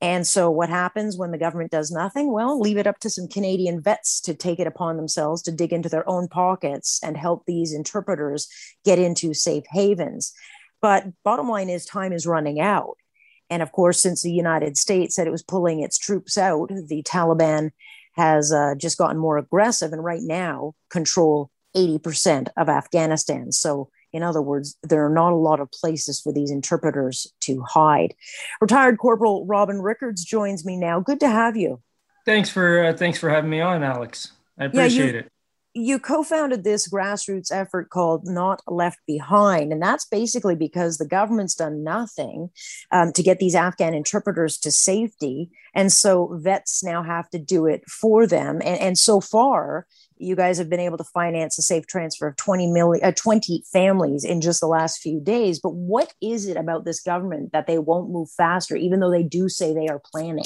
And 0.00 0.26
so, 0.26 0.50
what 0.50 0.68
happens 0.68 1.16
when 1.16 1.30
the 1.30 1.38
government 1.38 1.70
does 1.70 1.90
nothing? 1.90 2.30
Well, 2.30 2.60
leave 2.60 2.76
it 2.76 2.86
up 2.86 2.98
to 3.00 3.10
some 3.10 3.26
Canadian 3.26 3.80
vets 3.80 4.20
to 4.22 4.34
take 4.34 4.58
it 4.58 4.66
upon 4.66 4.96
themselves 4.96 5.40
to 5.42 5.52
dig 5.52 5.72
into 5.72 5.88
their 5.88 6.06
own 6.08 6.28
pockets 6.28 7.00
and 7.02 7.16
help 7.16 7.44
these 7.46 7.72
interpreters 7.72 8.48
get 8.84 8.98
into 8.98 9.32
safe 9.32 9.64
havens. 9.70 10.34
But 10.82 11.06
bottom 11.24 11.48
line 11.48 11.70
is, 11.70 11.86
time 11.86 12.12
is 12.12 12.26
running 12.26 12.60
out. 12.60 12.98
And 13.48 13.62
of 13.62 13.72
course, 13.72 14.00
since 14.00 14.22
the 14.22 14.32
United 14.32 14.76
States 14.76 15.14
said 15.14 15.26
it 15.26 15.30
was 15.30 15.42
pulling 15.42 15.80
its 15.80 15.96
troops 15.96 16.36
out, 16.36 16.68
the 16.68 17.02
Taliban 17.02 17.70
has 18.12 18.52
uh, 18.52 18.74
just 18.76 18.98
gotten 18.98 19.16
more 19.16 19.38
aggressive 19.38 19.92
and 19.92 20.04
right 20.04 20.22
now 20.22 20.74
control 20.90 21.50
80% 21.76 22.48
of 22.56 22.68
Afghanistan. 22.68 23.52
So 23.52 23.90
in 24.14 24.22
other 24.22 24.40
words, 24.40 24.76
there 24.82 25.04
are 25.04 25.10
not 25.10 25.32
a 25.32 25.36
lot 25.36 25.58
of 25.60 25.70
places 25.72 26.20
for 26.20 26.32
these 26.32 26.52
interpreters 26.52 27.26
to 27.40 27.60
hide. 27.62 28.14
Retired 28.60 28.96
Corporal 28.96 29.44
Robin 29.44 29.82
Rickards 29.82 30.24
joins 30.24 30.64
me 30.64 30.76
now. 30.76 31.00
Good 31.00 31.18
to 31.20 31.28
have 31.28 31.56
you. 31.56 31.82
Thanks 32.24 32.48
for 32.48 32.84
uh, 32.84 32.92
thanks 32.94 33.18
for 33.18 33.28
having 33.28 33.50
me 33.50 33.60
on, 33.60 33.82
Alex. 33.82 34.32
I 34.58 34.66
appreciate 34.66 35.06
yeah, 35.06 35.12
you, 35.12 35.18
it. 35.18 35.30
You 35.76 35.98
co-founded 35.98 36.62
this 36.62 36.88
grassroots 36.88 37.50
effort 37.50 37.90
called 37.90 38.24
Not 38.24 38.62
Left 38.68 39.00
Behind, 39.04 39.72
and 39.72 39.82
that's 39.82 40.04
basically 40.04 40.54
because 40.54 40.96
the 40.96 41.08
government's 41.08 41.56
done 41.56 41.82
nothing 41.82 42.50
um, 42.92 43.12
to 43.12 43.22
get 43.24 43.40
these 43.40 43.56
Afghan 43.56 43.92
interpreters 43.92 44.56
to 44.58 44.70
safety, 44.70 45.50
and 45.74 45.92
so 45.92 46.38
vets 46.40 46.84
now 46.84 47.02
have 47.02 47.28
to 47.30 47.38
do 47.40 47.66
it 47.66 47.82
for 47.90 48.28
them. 48.28 48.62
And, 48.64 48.80
and 48.80 48.96
so 48.96 49.20
far, 49.20 49.88
you 50.16 50.36
guys 50.36 50.58
have 50.58 50.70
been 50.70 50.80
able 50.80 50.98
to 50.98 51.04
finance 51.04 51.58
a 51.58 51.62
safe 51.62 51.86
transfer 51.86 52.28
of 52.28 52.36
20 52.36 52.68
million 52.68 53.04
uh, 53.04 53.12
20 53.12 53.64
families 53.72 54.24
in 54.24 54.40
just 54.40 54.60
the 54.60 54.66
last 54.66 55.00
few 55.00 55.20
days. 55.20 55.60
But 55.60 55.74
what 55.74 56.12
is 56.22 56.46
it 56.46 56.56
about 56.56 56.84
this 56.84 57.00
government 57.00 57.52
that 57.52 57.66
they 57.66 57.78
won't 57.78 58.10
move 58.10 58.30
faster 58.30 58.76
even 58.76 59.00
though 59.00 59.10
they 59.10 59.22
do 59.22 59.48
say 59.48 59.74
they 59.74 59.88
are 59.88 60.00
planning? 60.12 60.44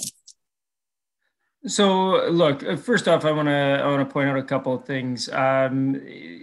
So 1.67 2.29
look 2.29 2.63
uh, 2.63 2.77
first 2.77 3.09
off 3.09 3.25
i 3.25 3.33
want 3.33 3.49
to 3.49 3.53
i 3.53 3.87
want 3.87 4.09
to 4.09 4.13
point 4.13 4.29
out 4.29 4.39
a 4.39 4.43
couple 4.43 4.75
of 4.75 4.85
things. 4.85 5.29
Um, 5.31 5.95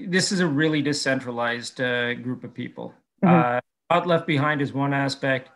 this 0.08 0.32
is 0.32 0.39
a 0.39 0.48
really 0.48 0.82
decentralized 0.82 1.82
uh, 1.82 2.13
group 2.15 2.44
of 2.44 2.53
people. 2.53 2.94
Mm-hmm. 3.24 3.58
uh, 3.58 3.60
not 3.89 4.08
left 4.08 4.27
behind 4.27 4.62
is 4.62 4.74
one 4.74 4.94
aspect. 4.94 5.50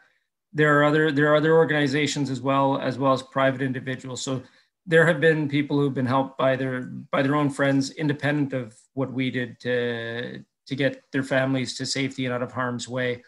There 0.54 0.80
are 0.80 0.84
other 0.84 1.12
there 1.12 1.32
are 1.32 1.36
other 1.36 1.54
organizations 1.54 2.30
as 2.30 2.42
well 2.42 2.80
as 2.80 2.98
well 2.98 3.14
as 3.14 3.22
private 3.22 3.62
individuals. 3.62 4.22
So 4.22 4.42
there 4.86 5.06
have 5.06 5.20
been 5.20 5.50
people 5.50 5.80
who've 5.80 5.94
been 5.94 6.06
helped 6.06 6.38
by 6.38 6.56
their 6.56 6.82
by 6.82 7.22
their 7.22 7.36
own 7.36 7.50
friends, 7.50 7.92
independent 7.92 8.54
of 8.54 8.76
what 8.94 9.12
we 9.12 9.32
did 9.32 9.60
to 9.62 10.44
to 10.68 10.76
get 10.76 11.04
their 11.12 11.24
families 11.24 11.78
to 11.78 11.86
safety 11.86 12.26
and 12.26 12.34
out 12.34 12.44
of 12.44 12.52
harm's 12.52 12.88
way. 12.88 13.24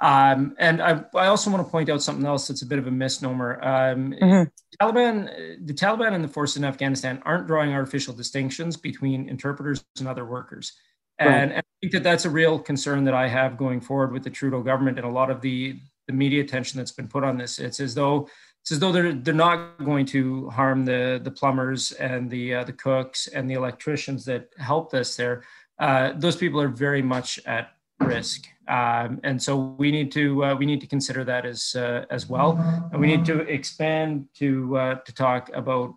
Um, 0.00 0.54
and 0.58 0.80
I, 0.80 1.04
I, 1.14 1.26
also 1.26 1.50
want 1.50 1.66
to 1.66 1.70
point 1.70 1.90
out 1.90 2.02
something 2.02 2.24
else 2.24 2.46
that's 2.46 2.62
a 2.62 2.66
bit 2.66 2.78
of 2.78 2.86
a 2.86 2.90
misnomer. 2.90 3.58
Um, 3.60 4.12
mm-hmm. 4.12 4.42
Taliban, 4.80 5.66
the 5.66 5.74
Taliban 5.74 6.12
and 6.12 6.22
the 6.22 6.28
forces 6.28 6.56
in 6.56 6.64
Afghanistan 6.64 7.20
aren't 7.24 7.48
drawing 7.48 7.72
artificial 7.72 8.14
distinctions 8.14 8.76
between 8.76 9.28
interpreters 9.28 9.84
and 9.98 10.06
other 10.06 10.24
workers. 10.24 10.72
And, 11.18 11.28
right. 11.28 11.42
and, 11.42 11.52
I 11.54 11.62
think 11.80 11.92
that 11.94 12.04
that's 12.04 12.24
a 12.24 12.30
real 12.30 12.60
concern 12.60 13.04
that 13.04 13.14
I 13.14 13.26
have 13.26 13.56
going 13.56 13.80
forward 13.80 14.12
with 14.12 14.22
the 14.22 14.30
Trudeau 14.30 14.62
government 14.62 14.98
and 14.98 15.06
a 15.06 15.10
lot 15.10 15.30
of 15.30 15.40
the, 15.40 15.80
the 16.06 16.12
media 16.12 16.42
attention 16.42 16.78
that's 16.78 16.92
been 16.92 17.08
put 17.08 17.24
on 17.24 17.36
this. 17.36 17.58
It's 17.58 17.80
as 17.80 17.96
though 17.96 18.28
as 18.72 18.80
though 18.80 18.92
they're 18.92 19.12
they're 19.12 19.34
not 19.34 19.78
going 19.84 20.06
to 20.06 20.48
harm 20.50 20.84
the 20.84 21.20
the 21.22 21.30
plumbers 21.30 21.92
and 21.92 22.30
the 22.30 22.54
uh, 22.54 22.64
the 22.64 22.72
cooks 22.72 23.26
and 23.28 23.48
the 23.48 23.54
electricians 23.54 24.24
that 24.24 24.48
helped 24.58 24.94
us 24.94 25.16
there. 25.16 25.44
Uh, 25.78 26.12
those 26.16 26.36
people 26.36 26.60
are 26.60 26.68
very 26.68 27.02
much 27.02 27.38
at 27.46 27.70
risk, 28.00 28.46
um, 28.66 29.20
and 29.22 29.40
so 29.40 29.56
we 29.78 29.90
need 29.90 30.10
to 30.12 30.44
uh, 30.44 30.54
we 30.54 30.66
need 30.66 30.80
to 30.80 30.86
consider 30.86 31.24
that 31.24 31.46
as 31.46 31.76
uh, 31.76 32.04
as 32.10 32.28
well, 32.28 32.58
and 32.92 33.00
we 33.00 33.06
need 33.06 33.24
to 33.24 33.40
expand 33.40 34.26
to 34.34 34.76
uh, 34.76 34.94
to 34.96 35.14
talk 35.14 35.50
about 35.54 35.94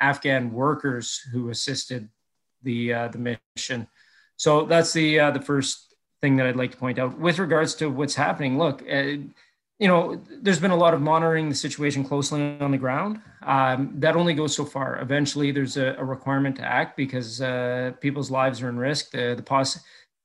Afghan 0.00 0.52
workers 0.52 1.18
who 1.32 1.48
assisted 1.48 2.08
the 2.62 2.92
uh, 2.92 3.08
the 3.08 3.38
mission. 3.56 3.88
So 4.36 4.64
that's 4.64 4.92
the 4.92 5.16
the 5.30 5.42
first 5.42 5.94
thing 6.20 6.36
that 6.36 6.46
I'd 6.46 6.56
like 6.56 6.72
to 6.72 6.76
point 6.76 6.98
out 6.98 7.18
with 7.18 7.38
regards 7.38 7.74
to 7.76 7.88
what's 7.88 8.14
happening. 8.14 8.58
Look 8.58 8.82
you 9.78 9.88
know, 9.88 10.22
there's 10.40 10.60
been 10.60 10.70
a 10.70 10.76
lot 10.76 10.94
of 10.94 11.00
monitoring 11.00 11.48
the 11.48 11.54
situation 11.54 12.04
closely 12.04 12.56
on 12.60 12.70
the 12.70 12.78
ground. 12.78 13.20
Um, 13.42 13.92
that 13.96 14.14
only 14.14 14.34
goes 14.34 14.54
so 14.54 14.64
far. 14.64 15.00
Eventually, 15.00 15.50
there's 15.50 15.76
a, 15.76 15.96
a 15.98 16.04
requirement 16.04 16.56
to 16.56 16.62
act 16.62 16.96
because 16.96 17.40
uh, 17.40 17.92
people's 18.00 18.30
lives 18.30 18.62
are 18.62 18.68
in 18.68 18.78
risk. 18.78 19.10
The, 19.10 19.34
the 19.34 19.80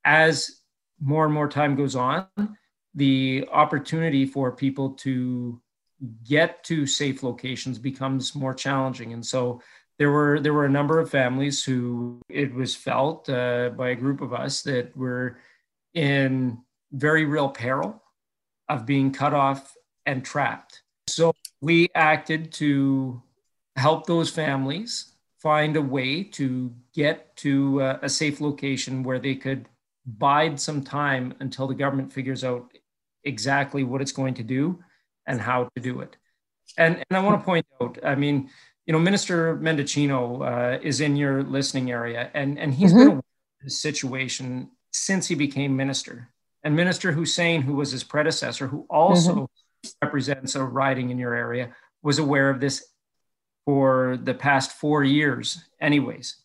as 0.05 0.61
more 0.99 1.25
and 1.25 1.33
more 1.33 1.47
time 1.47 1.75
goes 1.75 1.95
on, 1.95 2.27
the 2.93 3.47
opportunity 3.51 4.25
for 4.25 4.51
people 4.51 4.91
to 4.91 5.61
get 6.23 6.63
to 6.65 6.85
safe 6.85 7.23
locations 7.23 7.79
becomes 7.79 8.35
more 8.35 8.53
challenging. 8.53 9.13
And 9.13 9.25
so 9.25 9.61
there 9.97 10.11
were 10.11 10.39
there 10.39 10.53
were 10.53 10.65
a 10.65 10.69
number 10.69 10.99
of 10.99 11.09
families 11.09 11.63
who 11.63 12.21
it 12.29 12.53
was 12.53 12.75
felt 12.75 13.29
uh, 13.29 13.69
by 13.69 13.89
a 13.89 13.95
group 13.95 14.21
of 14.21 14.33
us 14.33 14.61
that 14.63 14.95
were 14.95 15.39
in 15.93 16.59
very 16.91 17.25
real 17.25 17.49
peril 17.49 18.01
of 18.69 18.85
being 18.85 19.11
cut 19.11 19.33
off 19.33 19.75
and 20.05 20.23
trapped. 20.23 20.81
So 21.07 21.33
we 21.61 21.89
acted 21.95 22.51
to 22.53 23.21
help 23.75 24.05
those 24.05 24.29
families 24.29 25.13
find 25.39 25.75
a 25.75 25.81
way 25.81 26.23
to 26.23 26.73
get 26.93 27.35
to 27.37 27.81
a, 27.81 27.99
a 28.03 28.09
safe 28.09 28.41
location 28.41 29.03
where 29.03 29.19
they 29.19 29.35
could 29.35 29.67
bide 30.05 30.59
some 30.59 30.83
time 30.83 31.33
until 31.39 31.67
the 31.67 31.75
government 31.75 32.11
figures 32.11 32.43
out 32.43 32.71
exactly 33.23 33.83
what 33.83 34.01
it's 34.01 34.11
going 34.11 34.33
to 34.35 34.43
do 34.43 34.79
and 35.25 35.39
how 35.39 35.69
to 35.75 35.81
do 35.81 35.99
it. 35.99 36.15
And, 36.77 37.03
and 37.09 37.17
I 37.17 37.19
want 37.19 37.39
to 37.39 37.45
point 37.45 37.65
out, 37.81 37.97
I 38.03 38.15
mean, 38.15 38.49
you 38.85 38.93
know, 38.93 38.99
Minister 38.99 39.57
Mendicino 39.57 40.75
uh, 40.75 40.79
is 40.81 41.01
in 41.01 41.15
your 41.17 41.43
listening 41.43 41.91
area, 41.91 42.31
and, 42.33 42.57
and 42.57 42.73
he's 42.73 42.91
mm-hmm. 42.91 42.99
been 42.99 43.07
aware 43.07 43.17
of 43.19 43.65
the 43.65 43.69
situation 43.69 44.71
since 44.91 45.27
he 45.27 45.35
became 45.35 45.75
minister 45.75 46.29
and 46.67 46.75
Minister 46.75 47.13
Hussen, 47.13 47.61
who 47.61 47.75
was 47.75 47.91
his 47.91 48.03
predecessor, 48.03 48.67
who 48.67 48.85
also 48.89 49.33
mm-hmm. 49.33 49.89
represents 50.01 50.53
a 50.53 50.61
riding 50.65 51.11
in 51.11 51.17
your 51.17 51.33
area, 51.33 51.73
was 52.03 52.19
aware 52.19 52.49
of 52.49 52.59
this 52.59 52.85
for 53.65 54.19
the 54.21 54.33
past 54.33 54.73
four 54.73 55.01
years, 55.01 55.63
anyways. 55.79 56.35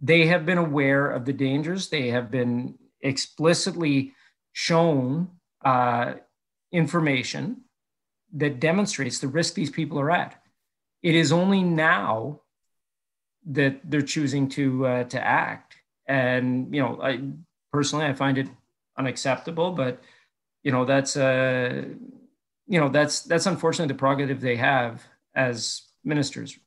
They 0.00 0.26
have 0.26 0.44
been 0.44 0.58
aware 0.58 1.08
of 1.08 1.26
the 1.26 1.32
dangers. 1.32 1.90
They 1.90 2.08
have 2.08 2.28
been 2.28 2.74
explicitly 3.02 4.14
shown 4.52 5.28
uh, 5.64 6.14
information 6.72 7.62
that 8.32 8.58
demonstrates 8.58 9.20
the 9.20 9.28
risk 9.28 9.54
these 9.54 9.70
people 9.70 10.00
are 10.00 10.10
at. 10.10 10.42
It 11.04 11.14
is 11.14 11.30
only 11.30 11.62
now 11.62 12.40
that 13.46 13.88
they're 13.88 14.02
choosing 14.02 14.48
to 14.48 14.86
uh, 14.86 15.04
to 15.04 15.24
act, 15.24 15.76
and 16.08 16.74
you 16.74 16.82
know, 16.82 17.00
I 17.00 17.20
personally 17.72 18.06
I 18.06 18.14
find 18.14 18.38
it 18.38 18.48
unacceptable. 18.98 19.72
But 19.72 20.00
you 20.62 20.72
know, 20.72 20.84
that's 20.84 21.16
uh, 21.16 21.84
you 22.66 22.80
know, 22.80 22.88
that's 22.88 23.22
that's 23.22 23.46
unfortunately 23.46 23.92
the 23.92 23.98
prerogative 23.98 24.40
they 24.40 24.56
have 24.56 25.02
as 25.34 25.82
ministers. 26.04 26.58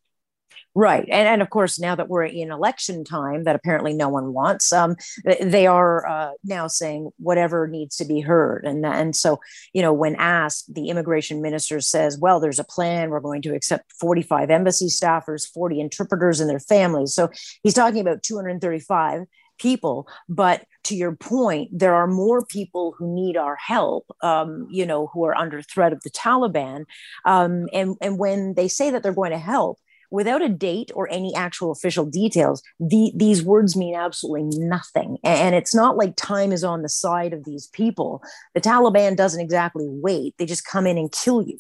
Right. 0.74 1.04
And, 1.10 1.28
and 1.28 1.42
of 1.42 1.50
course, 1.50 1.80
now 1.80 1.96
that 1.96 2.08
we're 2.08 2.24
in 2.24 2.50
election 2.50 3.04
time, 3.04 3.44
that 3.44 3.58
apparently 3.58 3.94
no 3.94 4.08
one 4.08 4.32
wants, 4.32 4.72
um, 4.72 4.96
they 5.42 5.68
are 5.68 6.08
uh, 6.08 6.32
now 6.46 6.68
saying 6.68 7.10
whatever 7.18 7.68
needs 7.68 7.98
to 7.98 8.06
be 8.06 8.22
heard. 8.22 8.64
And, 8.66 8.86
and 8.86 9.14
so, 9.14 9.42
you 9.74 9.82
know, 9.82 9.92
when 9.92 10.16
asked, 10.16 10.74
the 10.74 10.88
immigration 10.88 11.42
minister 11.42 11.82
says, 11.82 12.18
well, 12.18 12.40
there's 12.40 12.60
a 12.60 12.64
plan. 12.64 13.10
We're 13.10 13.20
going 13.20 13.42
to 13.42 13.54
accept 13.54 13.92
45 14.00 14.50
embassy 14.50 14.88
staffers, 14.88 15.46
40 15.46 15.82
interpreters 15.82 16.40
and 16.40 16.50
their 16.50 16.60
families. 16.60 17.14
So 17.14 17.30
he's 17.64 17.74
talking 17.74 18.00
about 18.00 18.24
235 18.24 19.26
people 19.60 20.08
but 20.28 20.66
to 20.84 20.96
your 20.96 21.16
point 21.16 21.70
there 21.72 21.94
are 21.94 22.08
more 22.08 22.46
people 22.46 22.94
who 22.98 23.14
need 23.14 23.38
our 23.38 23.56
help 23.56 24.06
um, 24.22 24.68
you 24.70 24.86
know 24.86 25.08
who 25.08 25.26
are 25.26 25.36
under 25.36 25.62
threat 25.62 25.94
of 25.94 26.02
the 26.04 26.10
taliban 26.10 26.86
um, 27.26 27.68
and 27.74 27.96
and 28.02 28.18
when 28.18 28.54
they 28.56 28.68
say 28.68 28.90
that 28.90 29.04
they're 29.04 29.14
going 29.14 29.32
to 29.32 29.38
help 29.38 29.78
without 30.10 30.42
a 30.42 30.50
date 30.50 30.92
or 30.94 31.10
any 31.10 31.34
actual 31.36 31.72
official 31.72 32.06
details 32.06 32.62
the, 32.80 33.14
these 33.16 33.44
words 33.44 33.78
mean 33.78 33.96
absolutely 33.96 34.60
nothing 34.60 35.18
and 35.24 35.56
it's 35.56 35.74
not 35.74 35.96
like 35.98 36.16
time 36.16 36.52
is 36.52 36.64
on 36.64 36.82
the 36.82 36.90
side 36.90 37.34
of 37.34 37.46
these 37.46 37.68
people 37.68 38.22
the 38.54 38.62
taliban 38.62 39.16
doesn't 39.16 39.42
exactly 39.42 39.86
wait 39.88 40.36
they 40.38 40.46
just 40.46 40.66
come 40.66 40.86
in 40.86 40.98
and 40.98 41.12
kill 41.12 41.42
you 41.42 41.58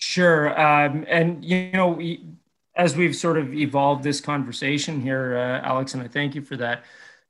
Sure. 0.00 0.58
Um, 0.58 1.04
and, 1.08 1.44
you 1.44 1.70
know, 1.72 2.00
as 2.76 2.96
we've 2.96 3.16
sort 3.16 3.36
of 3.36 3.52
evolved 3.52 4.04
this 4.04 4.20
conversation 4.20 5.00
here, 5.00 5.36
uh, 5.36 5.66
Alex, 5.66 5.94
and 5.94 6.02
I 6.02 6.08
thank 6.08 6.34
you 6.34 6.42
for 6.42 6.56
that. 6.56 6.84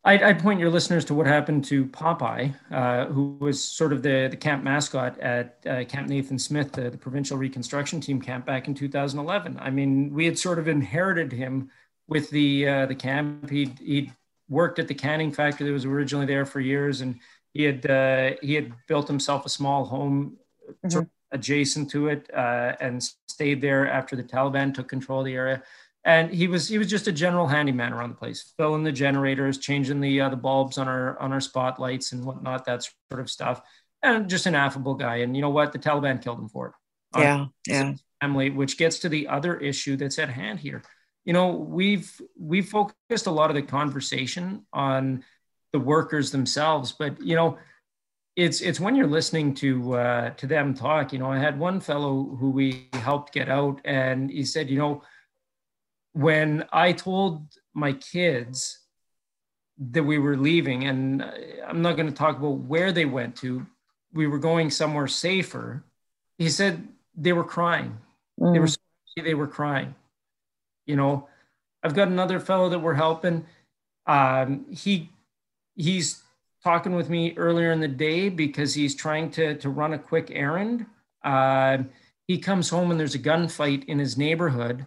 I'd, 0.09 0.23
I'd, 0.23 0.39
point 0.39 0.59
your 0.59 0.71
listeners 0.71 1.05
to 1.07 1.15
what 1.15 1.27
happened 1.27 1.67
to 1.67 1.85
Popeye, 1.85 2.55
uh, 2.71 3.07
who 3.07 3.37
was 3.41 3.63
sort 3.63 3.93
of 3.93 4.03
the, 4.03 4.29
the 4.31 4.39
camp 4.39 4.65
mascot 4.65 5.19
at 5.21 5.59
uh, 5.67 5.85
Camp 5.85 6.09
Nathan 6.09 6.39
Smith, 6.39 6.73
the, 6.73 6.89
the, 6.89 6.97
provincial 6.97 7.37
reconstruction 7.37 8.01
team 8.01 8.19
camp 8.19 8.47
back 8.47 8.69
in 8.69 8.75
2011. 8.75 9.59
I 9.61 9.69
mean, 9.69 10.15
we 10.15 10.25
had 10.25 10.39
sort 10.39 10.59
of 10.59 10.67
inherited 10.67 11.31
him 11.31 11.71
with 12.09 12.31
the 12.31 12.67
uh, 12.67 12.87
the 12.87 12.95
camp. 12.95 13.51
He'd, 13.51 13.79
he'd 13.81 14.13
worked 14.49 14.79
at 14.79 14.89
the 14.89 14.95
canning 14.95 15.31
factory 15.31 15.67
that 15.67 15.73
was 15.75 15.85
originally 15.85 16.25
there 16.25 16.47
for 16.47 16.61
years, 16.61 17.03
and 17.03 17.19
he 17.53 17.65
had 17.65 17.85
uh, 17.91 18.31
he 18.41 18.55
had 18.55 18.73
built 18.87 19.09
himself 19.09 19.45
a 19.45 19.51
small 19.51 19.85
home 19.85 20.39
mm-hmm. 20.67 20.89
sort 20.89 21.05
of 21.05 21.11
adjacent 21.33 21.91
to 21.91 22.09
it, 22.09 22.31
uh, 22.35 22.73
and 22.81 23.03
stayed 23.29 23.61
there 23.61 23.87
after 23.87 24.17
the 24.17 24.25
Taliban 24.25 24.73
took 24.73 24.89
control 24.89 25.21
of 25.21 25.27
the 25.27 25.35
area 25.35 25.63
and 26.05 26.33
he 26.33 26.49
was 26.49 26.69
he 26.69 26.79
was 26.79 26.89
just 26.89 27.09
a 27.09 27.13
general 27.13 27.47
handyman 27.47 27.93
around 27.93 28.11
the 28.11 28.17
place, 28.17 28.55
filling 28.57 28.83
the 28.83 28.93
generators, 28.93 29.59
changing 29.59 30.01
the 30.01 30.21
uh, 30.21 30.29
the 30.29 30.37
bulbs 30.37 30.79
on 30.79 30.89
our 30.89 31.19
on 31.19 31.33
our 31.33 31.41
spotlights 31.41 32.13
and 32.13 32.25
whatnot, 32.25 32.65
that 32.67 32.87
sort 33.11 33.21
of 33.21 33.31
stuff, 33.31 33.61
and 34.03 34.29
just 34.29 34.47
an 34.47 34.55
affable 34.55 34.95
guy. 34.95 35.17
And 35.17 35.35
you 35.35 35.43
know 35.43 35.51
what? 35.51 35.73
The 35.73 35.79
Taliban 35.79 36.23
killed 36.23 36.39
him 36.39 36.49
for 36.49 36.69
it. 36.69 36.73
Yeah, 37.21 37.47
yeah. 37.67 37.95
Family, 38.21 38.51
which 38.51 38.79
gets 38.79 39.01
to 39.01 39.09
the 39.09 39.29
other 39.29 39.57
issue 39.57 39.97
that's 39.97 40.19
at 40.19 40.29
hand 40.29 40.61
here. 40.61 40.83
You 41.25 41.33
know, 41.33 41.51
we've 41.51 42.11
we've 42.39 42.69
focused 42.69 43.27
a 43.27 43.31
lot 43.31 43.51
of 43.51 43.57
the 43.57 43.63
conversation 43.63 44.67
on 44.73 45.25
the 45.73 45.81
workers 45.81 46.31
themselves, 46.31 46.93
but 46.93 47.21
you 47.21 47.35
know, 47.35 47.59
it's 48.37 48.61
it's 48.61 48.81
when 48.81 48.95
you're 48.95 49.07
listening 49.09 49.53
to 49.55 49.95
uh, 49.95 50.31
to 50.31 50.47
them 50.47 50.75
talk. 50.75 51.13
You 51.13 51.19
know, 51.19 51.31
I 51.31 51.39
had 51.39 51.59
one 51.59 51.81
fellow 51.81 52.37
who 52.39 52.51
we 52.51 52.89
helped 52.95 53.35
get 53.35 53.49
out, 53.49 53.81
and 53.85 54.31
he 54.31 54.45
said, 54.45 54.71
you 54.71 54.79
know 54.79 55.03
when 56.19 56.65
I 56.73 56.91
told 56.95 57.47
my 57.75 57.93
kids 57.93 58.81
that 59.79 60.03
we 60.03 60.19
were 60.19 60.37
leaving, 60.37 60.83
and 60.83 61.23
I'm 61.65 61.81
not 61.81 61.95
going 61.95 62.09
to 62.09 62.15
talk 62.15 62.39
about 62.39 62.59
where 62.59 62.91
they 62.91 63.05
went 63.05 63.37
to, 63.37 63.65
we 64.13 64.27
were 64.27 64.41
going 64.41 64.71
somewhere 64.71 65.07
safer. 65.07 65.85
He 66.37 66.49
said 66.49 66.89
they 67.17 67.33
were 67.33 67.45
crying. 67.45 67.99
Mm. 68.41 68.53
They 68.53 68.59
were 68.59 68.67
so 68.67 68.79
they 69.23 69.35
were 69.35 69.47
crying. 69.47 69.95
You 70.87 70.97
know, 70.97 71.29
I've 71.85 71.95
got 71.95 72.09
another 72.09 72.41
fellow 72.41 72.69
that 72.71 72.81
we're 72.81 72.95
helping. 72.95 73.47
Um, 74.05 74.67
he 74.73 75.11
he's 75.77 76.21
talking 76.65 76.97
with 76.97 77.09
me 77.09 77.35
earlier 77.37 77.71
in 77.71 77.79
the 77.79 77.87
day 77.87 78.29
because 78.29 78.75
he's 78.75 78.97
trying 78.97 79.31
to 79.33 79.55
to 79.59 79.71
run 79.71 79.93
a 79.93 79.99
quick 80.01 80.33
errand. 80.33 80.85
Uh, 81.23 81.79
he 82.27 82.39
comes 82.39 82.71
home 82.71 82.91
and 82.91 82.99
there's 82.99 83.15
a 83.15 83.21
gunfight 83.21 83.85
in 83.85 84.01
his 84.01 84.19
neighborhood 84.19 84.85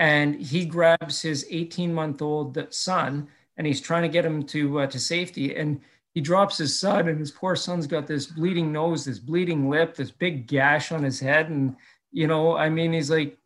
and 0.00 0.34
he 0.40 0.64
grabs 0.64 1.20
his 1.20 1.46
18 1.50 1.94
month 1.94 2.22
old 2.22 2.58
son 2.70 3.28
and 3.56 3.66
he's 3.66 3.82
trying 3.82 4.02
to 4.02 4.08
get 4.08 4.24
him 4.24 4.42
to 4.42 4.80
uh, 4.80 4.86
to 4.86 4.98
safety 4.98 5.54
and 5.54 5.80
he 6.14 6.20
drops 6.20 6.58
his 6.58 6.80
son 6.80 7.06
and 7.06 7.20
his 7.20 7.30
poor 7.30 7.54
son's 7.54 7.86
got 7.86 8.06
this 8.06 8.26
bleeding 8.26 8.72
nose 8.72 9.04
this 9.04 9.20
bleeding 9.20 9.68
lip 9.68 9.94
this 9.94 10.10
big 10.10 10.48
gash 10.48 10.90
on 10.90 11.04
his 11.04 11.20
head 11.20 11.50
and 11.50 11.76
you 12.10 12.26
know 12.26 12.56
i 12.56 12.68
mean 12.68 12.92
he's 12.92 13.10
like 13.10 13.36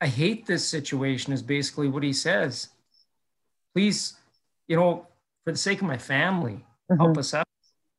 i 0.00 0.06
hate 0.06 0.46
this 0.46 0.64
situation 0.64 1.32
is 1.32 1.42
basically 1.42 1.88
what 1.88 2.02
he 2.02 2.12
says 2.12 2.68
please 3.74 4.14
you 4.68 4.76
know 4.76 5.06
for 5.44 5.52
the 5.52 5.58
sake 5.58 5.80
of 5.80 5.88
my 5.88 5.98
family 5.98 6.64
mm-hmm. 6.90 7.00
help 7.00 7.16
us 7.16 7.32
out 7.32 7.48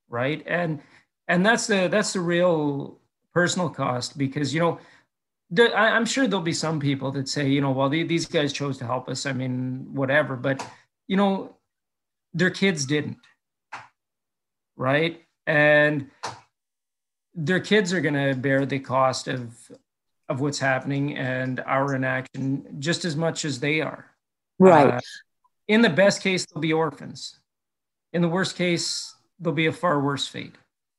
right 0.08 0.44
and 0.46 0.80
and 1.28 1.44
that's 1.44 1.66
the 1.66 1.88
that's 1.88 2.14
the 2.14 2.20
real 2.20 3.00
personal 3.34 3.70
cost 3.70 4.20
because 4.20 4.54
you 4.54 4.60
know 4.60 4.80
I'm 5.60 6.06
sure 6.06 6.28
there'll 6.28 6.44
be 6.44 6.54
some 6.54 6.80
people 6.80 7.12
that 7.12 7.28
say, 7.30 7.50
you 7.50 7.62
know, 7.62 7.72
well, 7.72 7.90
these 7.90 8.26
guys 8.26 8.54
chose 8.54 8.78
to 8.80 8.86
help 8.86 9.10
us. 9.10 9.26
I 9.26 9.34
mean, 9.34 9.94
whatever. 9.94 10.36
But, 10.36 10.66
you 11.08 11.18
know, 11.18 11.58
their 12.34 12.50
kids 12.50 12.86
didn't. 12.86 13.18
Right. 14.76 15.22
And 15.46 16.10
their 17.36 17.60
kids 17.60 17.94
are 17.94 18.02
going 18.02 18.14
to 18.14 18.36
bear 18.40 18.66
the 18.66 18.80
cost 18.80 19.28
of 19.28 19.72
of 20.30 20.40
what's 20.40 20.60
happening 20.60 21.18
and 21.18 21.60
our 21.62 21.96
inaction 21.96 22.66
just 22.80 23.06
as 23.06 23.16
much 23.16 23.44
as 23.46 23.60
they 23.60 23.82
are. 23.82 24.06
Right. 24.58 24.94
Uh, 24.96 25.00
in 25.68 25.82
the 25.82 25.90
best 25.90 26.22
case, 26.22 26.46
they'll 26.46 26.62
be 26.62 26.74
orphans. 26.74 27.40
In 28.14 28.22
the 28.22 28.30
worst 28.30 28.56
case, 28.56 29.16
they'll 29.40 29.54
be 29.54 29.66
a 29.66 29.72
far 29.74 30.00
worse 30.00 30.28
fate. 30.28 30.56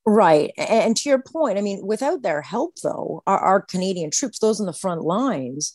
Right. 0.06 0.52
And 0.58 0.96
to 0.98 1.08
your 1.08 1.22
point, 1.22 1.56
I 1.56 1.62
mean, 1.62 1.86
without 1.86 2.22
their 2.22 2.42
help, 2.42 2.76
though, 2.82 3.22
our, 3.26 3.38
our 3.38 3.60
Canadian 3.62 4.10
troops, 4.10 4.38
those 4.38 4.60
in 4.60 4.66
the 4.66 4.72
front 4.74 5.02
lines, 5.02 5.72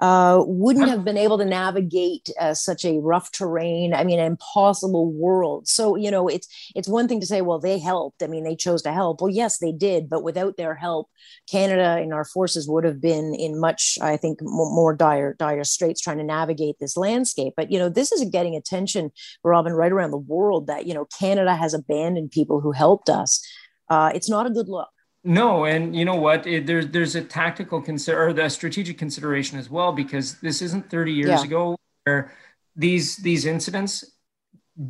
uh, 0.00 0.42
wouldn't 0.46 0.88
have 0.88 1.04
been 1.04 1.18
able 1.18 1.36
to 1.36 1.44
navigate 1.44 2.30
uh, 2.40 2.54
such 2.54 2.84
a 2.84 2.98
rough 3.00 3.30
terrain. 3.32 3.92
I 3.92 4.02
mean, 4.02 4.18
an 4.18 4.26
impossible 4.26 5.12
world. 5.12 5.68
So 5.68 5.94
you 5.96 6.10
know, 6.10 6.26
it's 6.26 6.48
it's 6.74 6.88
one 6.88 7.06
thing 7.06 7.20
to 7.20 7.26
say, 7.26 7.42
well, 7.42 7.58
they 7.58 7.78
helped. 7.78 8.22
I 8.22 8.26
mean, 8.26 8.44
they 8.44 8.56
chose 8.56 8.82
to 8.82 8.92
help. 8.92 9.20
Well, 9.20 9.30
yes, 9.30 9.58
they 9.58 9.72
did, 9.72 10.08
but 10.08 10.22
without 10.22 10.56
their 10.56 10.74
help, 10.74 11.10
Canada 11.50 11.98
and 12.02 12.14
our 12.14 12.24
forces 12.24 12.66
would 12.66 12.84
have 12.84 13.00
been 13.00 13.34
in 13.34 13.60
much, 13.60 13.98
I 14.00 14.16
think, 14.16 14.38
more 14.40 14.94
dire 14.94 15.34
dire 15.34 15.64
straits 15.64 16.00
trying 16.00 16.18
to 16.18 16.24
navigate 16.24 16.76
this 16.80 16.96
landscape. 16.96 17.52
But 17.56 17.70
you 17.70 17.78
know, 17.78 17.90
this 17.90 18.10
is 18.10 18.28
getting 18.30 18.56
attention, 18.56 19.10
Robin, 19.44 19.74
right 19.74 19.92
around 19.92 20.12
the 20.12 20.18
world. 20.18 20.66
That 20.66 20.86
you 20.86 20.94
know, 20.94 21.06
Canada 21.18 21.54
has 21.54 21.74
abandoned 21.74 22.30
people 22.30 22.60
who 22.60 22.72
helped 22.72 23.10
us 23.10 23.46
uh, 23.90 24.10
it's 24.14 24.30
not 24.30 24.46
a 24.46 24.50
good 24.50 24.68
look. 24.68 24.88
No, 25.22 25.66
and 25.66 25.94
you 25.94 26.06
know 26.06 26.16
what? 26.16 26.46
It, 26.46 26.66
there's 26.66 26.88
there's 26.88 27.14
a 27.14 27.22
tactical 27.22 27.82
consider 27.82 28.28
or 28.28 28.32
the 28.32 28.48
strategic 28.48 28.96
consideration 28.96 29.58
as 29.58 29.68
well 29.68 29.92
because 29.92 30.40
this 30.40 30.62
isn't 30.62 30.88
30 30.88 31.12
years 31.12 31.28
yeah. 31.28 31.42
ago 31.42 31.76
where 32.04 32.32
these 32.74 33.16
these 33.16 33.44
incidents 33.44 34.04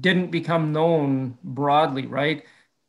didn't 0.01 0.31
become 0.31 0.73
known 0.73 1.37
broadly, 1.43 2.07
right? 2.07 2.45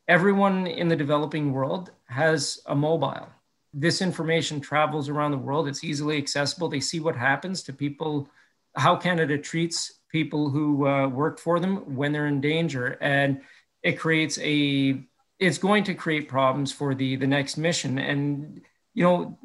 Everyone 0.06 0.68
in 0.68 0.86
the 0.88 0.94
developing 0.94 1.52
world 1.52 1.90
has 2.04 2.60
a 2.66 2.76
mobile. 2.76 3.28
This 3.74 4.02
information 4.02 4.60
travels 4.60 5.08
around 5.08 5.32
the 5.32 5.38
world. 5.38 5.66
It's 5.66 5.82
easily 5.82 6.18
accessible. 6.18 6.68
They 6.68 6.80
see 6.80 7.00
what 7.00 7.16
happens 7.16 7.62
to 7.64 7.72
people, 7.72 8.28
how 8.76 8.94
Canada 8.96 9.38
treats 9.38 10.00
people 10.10 10.50
who 10.50 10.86
uh, 10.86 11.08
work 11.08 11.40
for 11.40 11.58
them 11.58 11.96
when 11.96 12.12
they're 12.12 12.26
in 12.26 12.40
danger, 12.40 12.98
and 13.00 13.40
it 13.82 13.98
creates 13.98 14.38
a 14.42 15.02
it's 15.42 15.58
going 15.58 15.84
to 15.84 15.94
create 15.94 16.28
problems 16.28 16.72
for 16.72 16.94
the 16.94 17.16
the 17.16 17.26
next 17.26 17.56
mission 17.56 17.98
and 17.98 18.62
you 18.94 19.02
know 19.02 19.38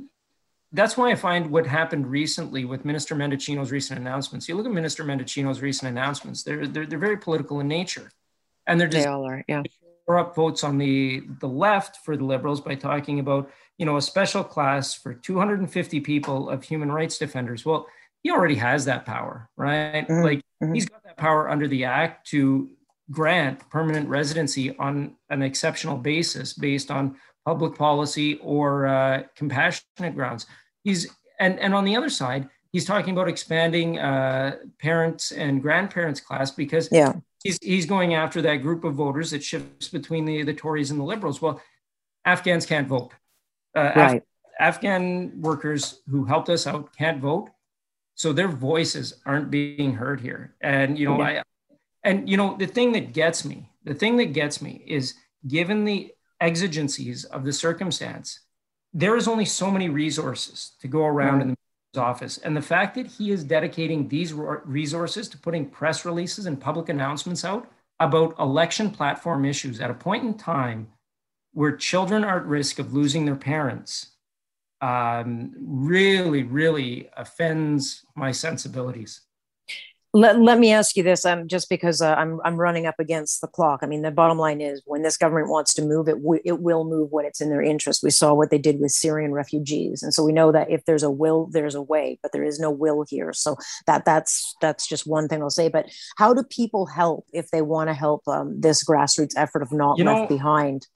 that's 0.74 0.98
why 0.98 1.12
I 1.12 1.16
find 1.16 1.50
what 1.50 1.66
happened 1.66 2.08
recently 2.08 2.66
with 2.66 2.84
Minister 2.84 3.16
Mendicino's 3.16 3.72
recent 3.72 4.00
announcements. 4.00 4.50
You 4.50 4.56
look 4.56 4.66
at 4.66 4.72
Minister 4.72 5.04
Mendicino's 5.04 5.62
recent 5.62 5.90
announcements; 5.90 6.44
they're 6.44 6.68
they're, 6.68 6.86
they're 6.86 7.00
very 7.00 7.18
political 7.18 7.60
in 7.62 7.68
nature, 7.68 8.12
and 8.66 8.80
they're 8.80 8.88
just 8.88 9.06
they 9.06 9.10
all 9.10 9.26
are, 9.26 9.44
yeah. 9.48 9.64
up 10.10 10.36
votes 10.36 10.64
on 10.64 10.78
the 10.78 11.24
the 11.40 11.48
left 11.48 11.98
for 12.04 12.18
the 12.18 12.26
Liberals 12.26 12.60
by 12.60 12.76
talking 12.76 13.20
about 13.20 13.50
you 13.78 13.86
know 13.86 13.96
a 13.98 14.02
special 14.02 14.44
class 14.44 14.94
for 14.94 15.14
250 15.14 16.02
people 16.02 16.50
of 16.50 16.64
human 16.64 16.92
rights 16.92 17.18
defenders. 17.18 17.66
Well, 17.66 17.88
he 18.24 18.32
already 18.32 18.56
has 18.56 18.86
that 18.86 19.06
power, 19.06 19.50
right? 19.56 20.06
Mm-hmm. 20.08 20.24
Like 20.24 20.40
mm-hmm. 20.62 20.74
he's 20.74 20.88
got 20.88 21.04
that 21.06 21.18
power 21.18 21.50
under 21.50 21.68
the 21.68 21.86
act 21.86 22.28
to 22.32 22.70
grant 23.12 23.67
permanent 23.70 24.10
residency 24.10 24.76
on 24.78 25.15
an 25.30 25.41
exceptional 25.41 25.98
basis 25.98 26.54
based 26.54 26.91
on 26.91 27.15
public 27.46 27.76
policy 27.76 28.39
or 28.41 28.88
uh, 28.88 29.24
compassionate 29.36 30.13
grounds. 30.15 30.46
He's 30.84 31.08
and 31.39 31.60
and 31.60 31.74
on 31.74 31.86
the 31.86 31.96
other 31.96 32.10
side, 32.10 32.50
he's 32.72 32.86
talking 32.86 33.13
about 33.13 33.30
expanding 33.30 34.00
uh, 34.00 34.58
parents 34.80 35.32
and 35.32 35.62
grandparents 35.62 36.20
class 36.20 36.52
because 36.52 36.89
yeah. 36.91 37.13
he's 37.43 37.58
he's 37.62 37.86
going 37.86 38.15
after 38.15 38.41
that 38.41 38.58
group 38.58 38.84
of 38.84 38.96
voters 38.96 39.32
that 39.32 39.43
shifts 39.43 39.88
between 39.88 40.26
the 40.26 40.43
the 40.43 40.54
Tories 40.54 40.91
and 40.91 41.00
the 41.00 41.04
Liberals. 41.04 41.41
Well, 41.41 41.62
Afghans 42.26 42.65
can't 42.65 42.88
vote. 42.88 43.12
Uh, 43.76 43.91
right. 43.96 44.15
Af- 44.17 44.24
Afghan 44.60 45.39
workers 45.39 46.02
who 46.10 46.26
helped 46.26 46.50
us 46.50 46.65
out 46.65 46.96
can't 46.98 47.22
vote, 47.22 47.50
so 48.15 48.34
their 48.34 48.48
voices 48.48 49.22
aren't 49.26 49.52
being 49.52 49.93
heard 49.93 50.20
here. 50.20 50.56
And 50.62 50.98
you 50.98 51.06
know, 51.08 51.20
yeah. 51.20 51.26
I 51.26 51.43
and 52.08 52.30
you 52.30 52.38
know 52.38 52.56
the 52.58 52.67
thing 52.67 52.91
that 52.93 53.13
gets 53.13 53.46
me 53.46 53.70
the 53.84 53.93
thing 53.93 54.17
that 54.17 54.34
gets 54.34 54.62
me 54.62 54.84
is 54.88 55.13
given 55.48 55.86
the 55.86 56.12
exigencies 56.41 57.24
of 57.26 57.46
the 57.46 57.54
circumstance 57.54 58.39
there 58.93 59.15
is 59.15 59.28
only 59.28 59.46
so 59.46 59.70
many 59.70 59.89
resources 59.89 60.72
to 60.82 60.88
go 60.88 61.06
around 61.06 61.41
in 61.41 61.50
the 61.50 61.58
office. 62.02 62.38
And 62.39 62.56
the 62.56 62.62
fact 62.62 62.96
that 62.96 63.08
he 63.08 63.32
is 63.32 63.43
dedicating 63.43 64.08
these 64.08 64.34
resources 64.34 65.28
to 65.30 65.38
putting 65.38 65.70
press 65.70 66.06
releases 66.06 66.46
and 66.46 66.60
public 66.60 66.89
announcements 66.89 67.43
out 67.46 67.70
about 68.00 68.39
election 68.39 68.89
platform 68.91 69.46
issues 69.46 69.80
at 69.82 69.91
a 69.91 69.96
point 69.96 70.24
in 70.24 70.34
time 70.34 70.88
where 71.54 71.76
children 71.76 72.24
are 72.24 72.39
at 72.39 72.46
risk 72.46 72.80
of 72.80 72.93
losing 72.93 73.26
their 73.26 73.36
parents 73.36 74.12
um, 74.82 75.54
really 75.60 76.43
really 76.43 77.10
offends 77.17 78.06
my 78.15 78.32
sensibilities 78.32 79.22
Let, 80.18 80.40
let 80.40 80.58
me 80.58 80.72
ask 80.72 80.98
you 80.98 81.04
this, 81.04 81.26
um, 81.26 81.48
just 81.48 81.70
because 81.70 82.02
uh, 82.02 82.16
I'm 82.16 82.40
I'm 82.44 82.56
running 82.56 82.88
up 82.88 82.96
against 82.98 83.40
the 83.40 83.48
clock. 83.48 83.82
I 83.84 83.86
mean, 83.86 84.02
the 84.02 84.10
bottom 84.10 84.40
line 84.40 84.62
is 84.62 84.82
when 84.86 85.04
this 85.04 85.16
government 85.16 85.50
wants 85.50 85.76
to 85.76 85.84
move, 85.84 86.08
it 86.10 86.18
w- 86.24 86.42
it 86.44 86.60
will 86.60 86.86
move 86.86 87.12
when 87.12 87.26
it's 87.26 87.40
in 87.40 87.50
their 87.50 87.62
interest. 87.62 88.02
We 88.02 88.10
saw 88.10 88.34
what 88.34 88.50
they 88.50 88.58
did 88.58 88.80
with 88.80 88.92
Syrian 88.92 89.32
refugees, 89.32 90.02
and 90.02 90.12
so 90.12 90.24
we 90.24 90.32
know 90.32 90.52
that 90.52 90.72
if 90.72 90.86
there's 90.86 91.04
a 91.04 91.12
will, 91.12 91.46
there's 91.52 91.76
a 91.76 91.84
way. 91.84 92.18
But 92.24 92.32
there 92.32 92.44
is 92.44 92.60
no 92.60 92.72
will 92.72 93.06
here, 93.08 93.32
so 93.32 93.58
that 93.86 94.06
that's 94.06 94.56
that's 94.60 94.88
just 94.88 95.06
one 95.06 95.28
thing 95.28 95.44
I'll 95.44 95.52
say. 95.52 95.70
But 95.70 95.86
how 96.18 96.34
do 96.34 96.42
people 96.44 96.88
help 96.88 97.28
if 97.32 97.52
they 97.52 97.62
want 97.62 97.90
to 97.90 97.94
help 97.94 98.28
um, 98.28 98.60
this 98.60 98.84
grassroots 98.84 99.34
effort 99.38 99.62
of 99.62 99.72
not 99.72 100.00
You 100.00 100.06
left 100.06 100.22
know- 100.22 100.28
behind? 100.38 100.88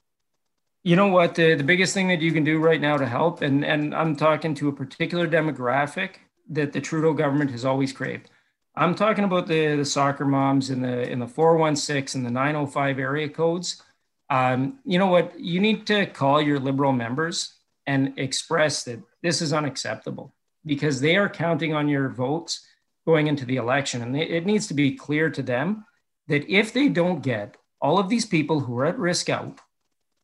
You 0.82 0.96
know 0.96 1.06
what? 1.06 1.36
The, 1.36 1.54
the 1.54 1.62
biggest 1.62 1.94
thing 1.94 2.08
that 2.08 2.20
you 2.20 2.32
can 2.32 2.42
do 2.42 2.58
right 2.58 2.80
now 2.80 2.96
to 2.96 3.06
help, 3.06 3.40
and, 3.40 3.64
and 3.64 3.94
I'm 3.94 4.16
talking 4.16 4.52
to 4.56 4.66
a 4.66 4.72
particular 4.72 5.28
demographic 5.28 6.14
that 6.50 6.72
the 6.72 6.80
Trudeau 6.80 7.12
government 7.12 7.52
has 7.52 7.64
always 7.64 7.92
craved. 7.92 8.31
I'm 8.74 8.94
talking 8.94 9.24
about 9.24 9.46
the, 9.46 9.76
the 9.76 9.84
soccer 9.84 10.24
moms 10.24 10.70
in 10.70 10.80
the 10.80 11.10
in 11.10 11.18
the 11.18 11.26
416 11.26 12.20
and 12.20 12.26
the 12.26 12.30
905 12.30 12.98
area 12.98 13.28
codes. 13.28 13.82
Um, 14.30 14.78
you 14.84 14.98
know 14.98 15.08
what? 15.08 15.38
You 15.38 15.60
need 15.60 15.86
to 15.88 16.06
call 16.06 16.40
your 16.40 16.58
liberal 16.58 16.92
members 16.92 17.54
and 17.86 18.18
express 18.18 18.84
that 18.84 19.00
this 19.22 19.42
is 19.42 19.52
unacceptable 19.52 20.34
because 20.64 21.00
they 21.00 21.16
are 21.16 21.28
counting 21.28 21.74
on 21.74 21.88
your 21.88 22.08
votes 22.08 22.66
going 23.04 23.26
into 23.26 23.44
the 23.44 23.56
election. 23.56 24.00
And 24.02 24.16
it 24.16 24.46
needs 24.46 24.68
to 24.68 24.74
be 24.74 24.94
clear 24.94 25.28
to 25.30 25.42
them 25.42 25.84
that 26.28 26.48
if 26.48 26.72
they 26.72 26.88
don't 26.88 27.22
get 27.22 27.56
all 27.80 27.98
of 27.98 28.08
these 28.08 28.24
people 28.24 28.60
who 28.60 28.78
are 28.78 28.86
at 28.86 28.98
risk 28.98 29.28
out, 29.28 29.58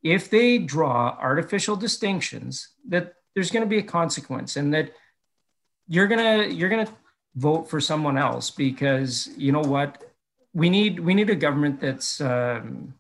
if 0.02 0.30
they 0.30 0.58
draw 0.58 1.18
artificial 1.20 1.76
distinctions 1.76 2.68
that 2.88 3.14
there's 3.34 3.50
going 3.50 3.64
to 3.64 3.68
be 3.68 3.78
a 3.78 3.82
consequence 3.82 4.56
and 4.56 4.72
that 4.72 4.92
you're 5.88 6.06
going 6.06 6.48
to 6.48 6.54
you're 6.54 6.68
going 6.68 6.86
to 6.86 6.92
vote 7.46 7.64
for 7.70 7.80
someone 7.80 8.16
else 8.18 8.50
because 8.50 9.28
you 9.36 9.52
know 9.52 9.66
what? 9.74 9.90
We 10.54 10.68
need 10.70 11.00
we 11.00 11.14
need 11.14 11.30
a 11.30 11.36
government 11.36 11.80
that's 11.80 12.20
um, 12.20 12.94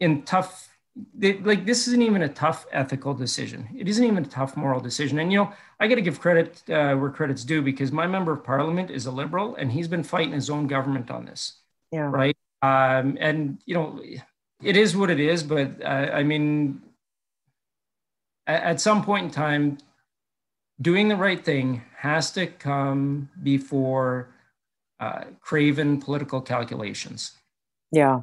in 0.00 0.22
tough 0.22 0.68
they, 1.14 1.38
like 1.38 1.64
this 1.64 1.88
isn't 1.88 2.02
even 2.02 2.22
a 2.22 2.28
tough 2.28 2.66
ethical 2.70 3.14
decision. 3.14 3.60
It 3.76 3.88
isn't 3.88 4.04
even 4.04 4.24
a 4.24 4.28
tough 4.28 4.56
moral 4.56 4.80
decision. 4.80 5.18
And 5.18 5.32
you 5.32 5.38
know 5.38 5.52
i 5.80 5.88
got 5.88 5.96
to 5.96 6.06
give 6.08 6.20
credit 6.20 6.62
uh, 6.70 6.94
where 6.94 7.10
credit's 7.10 7.44
due 7.44 7.60
because 7.60 7.90
my 7.90 8.06
member 8.06 8.32
of 8.32 8.44
parliament 8.44 8.88
is 8.90 9.06
a 9.06 9.10
liberal 9.10 9.56
and 9.56 9.72
he's 9.72 9.88
been 9.88 10.04
fighting 10.04 10.32
his 10.32 10.48
own 10.48 10.66
government 10.68 11.10
on 11.10 11.24
this 11.26 11.42
Yeah. 11.90 12.08
right? 12.20 12.36
Um, 12.62 13.16
and 13.20 13.58
you 13.66 13.74
know 13.74 14.00
it 14.62 14.76
is 14.76 14.96
what 14.96 15.10
it 15.10 15.18
is 15.18 15.42
but 15.42 15.68
uh, 15.82 16.06
i 16.20 16.22
mean 16.22 16.80
at, 18.46 18.62
at 18.62 18.80
some 18.80 19.02
point 19.02 19.24
in 19.26 19.30
time 19.32 19.64
doing 20.82 21.08
the 21.08 21.16
right 21.16 21.42
thing 21.44 21.82
has 21.96 22.30
to 22.32 22.46
come 22.46 23.30
before 23.42 24.28
uh, 25.00 25.24
craven 25.40 26.00
political 26.00 26.40
calculations 26.40 27.32
Yeah. 27.92 28.22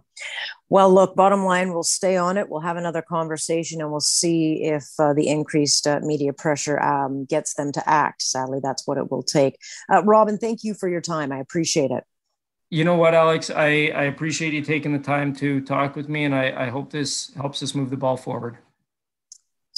Well, 0.70 0.92
look, 0.94 1.16
bottom 1.16 1.46
line, 1.46 1.74
we'll 1.74 1.84
stay 1.84 2.18
on 2.18 2.38
it. 2.38 2.50
We'll 2.50 2.62
have 2.62 2.78
another 2.78 3.04
conversation 3.04 3.82
and 3.82 3.92
we'll 3.92 4.00
see 4.00 4.64
if 4.64 4.86
uh, 5.00 5.14
the 5.14 5.28
increased 5.28 5.86
uh, 5.88 6.00
media 6.02 6.34
pressure 6.34 6.80
um, 6.80 7.26
gets 7.26 7.54
them 7.54 7.72
to 7.74 7.90
act. 7.90 8.24
Sadly, 8.24 8.60
that's 8.62 8.88
what 8.88 8.98
it 8.98 9.12
will 9.12 9.24
take. 9.24 9.58
Uh, 9.92 10.04
Robin, 10.04 10.38
thank 10.40 10.64
you 10.64 10.74
for 10.74 10.90
your 10.90 11.02
time. 11.02 11.32
I 11.32 11.40
appreciate 11.40 11.92
it. 11.92 12.04
you 12.72 12.84
know 12.84 12.96
what 12.96 13.14
alex 13.16 13.50
I, 13.50 13.68
I 14.04 14.04
appreciate 14.04 14.54
you 14.54 14.62
taking 14.62 14.94
the 14.94 15.00
time 15.00 15.36
to 15.38 15.62
talk 15.62 15.96
with 15.96 16.08
me 16.08 16.24
and 16.26 16.36
I, 16.36 16.66
I 16.66 16.70
hope 16.70 16.92
this 16.92 17.34
helps 17.36 17.64
us 17.64 17.74
move 17.74 17.90
the 17.90 17.98
ball 17.98 18.18
forward 18.18 18.58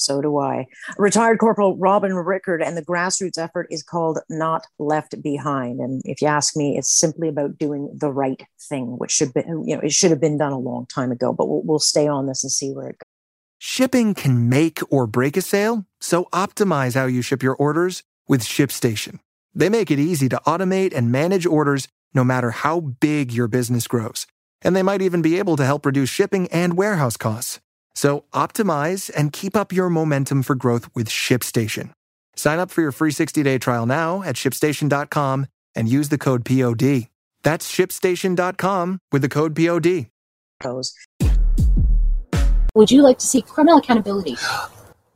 So 0.01 0.21
do 0.21 0.37
I. 0.37 0.67
Retired 0.97 1.39
Corporal 1.39 1.77
Robin 1.77 2.13
Rickard 2.13 2.61
and 2.61 2.75
the 2.75 2.85
grassroots 2.85 3.37
effort 3.37 3.67
is 3.69 3.83
called 3.83 4.19
Not 4.29 4.65
Left 4.79 5.21
Behind. 5.21 5.79
And 5.79 6.01
if 6.05 6.21
you 6.21 6.27
ask 6.27 6.55
me, 6.55 6.77
it's 6.77 6.91
simply 6.91 7.27
about 7.27 7.57
doing 7.57 7.89
the 7.93 8.11
right 8.11 8.43
thing, 8.69 8.97
which 8.97 9.11
should 9.11 9.33
be, 9.33 9.41
you 9.47 9.75
know, 9.75 9.81
it 9.81 9.93
should 9.93 10.11
have 10.11 10.21
been 10.21 10.37
done 10.37 10.51
a 10.51 10.59
long 10.59 10.85
time 10.87 11.11
ago, 11.11 11.33
but 11.33 11.47
we'll, 11.47 11.61
we'll 11.63 11.79
stay 11.79 12.07
on 12.07 12.27
this 12.27 12.43
and 12.43 12.51
see 12.51 12.71
where 12.71 12.89
it 12.89 12.97
goes. 12.97 13.05
Shipping 13.59 14.15
can 14.15 14.49
make 14.49 14.79
or 14.89 15.05
break 15.05 15.37
a 15.37 15.41
sale, 15.41 15.85
so 15.99 16.25
optimize 16.33 16.95
how 16.95 17.05
you 17.05 17.21
ship 17.21 17.43
your 17.43 17.55
orders 17.55 18.01
with 18.27 18.41
ShipStation. 18.41 19.19
They 19.53 19.69
make 19.69 19.91
it 19.91 19.99
easy 19.99 20.29
to 20.29 20.41
automate 20.47 20.95
and 20.95 21.11
manage 21.11 21.45
orders 21.45 21.87
no 22.13 22.23
matter 22.23 22.51
how 22.51 22.79
big 22.79 23.31
your 23.31 23.47
business 23.47 23.87
grows. 23.87 24.25
And 24.63 24.75
they 24.75 24.83
might 24.83 25.01
even 25.01 25.21
be 25.21 25.37
able 25.37 25.57
to 25.57 25.65
help 25.65 25.85
reduce 25.85 26.09
shipping 26.09 26.47
and 26.47 26.75
warehouse 26.75 27.17
costs. 27.17 27.59
So 27.95 28.25
optimize 28.33 29.09
and 29.15 29.33
keep 29.33 29.55
up 29.55 29.71
your 29.71 29.89
momentum 29.89 30.43
for 30.43 30.55
growth 30.55 30.89
with 30.95 31.09
ShipStation. 31.09 31.93
Sign 32.35 32.59
up 32.59 32.71
for 32.71 32.81
your 32.81 32.91
free 32.91 33.11
60-day 33.11 33.57
trial 33.57 33.85
now 33.85 34.23
at 34.23 34.35
shipstation.com 34.35 35.47
and 35.75 35.89
use 35.89 36.09
the 36.09 36.17
code 36.17 36.45
POD. 36.45 37.07
That's 37.43 37.71
shipstation.com 37.71 38.99
with 39.11 39.21
the 39.21 39.29
code 39.29 39.55
POD. 39.55 40.07
goes. 40.61 40.93
Would 42.73 42.91
you 42.91 43.01
like 43.01 43.19
to 43.19 43.27
see 43.27 43.41
criminal 43.41 43.79
accountability? 43.79 44.37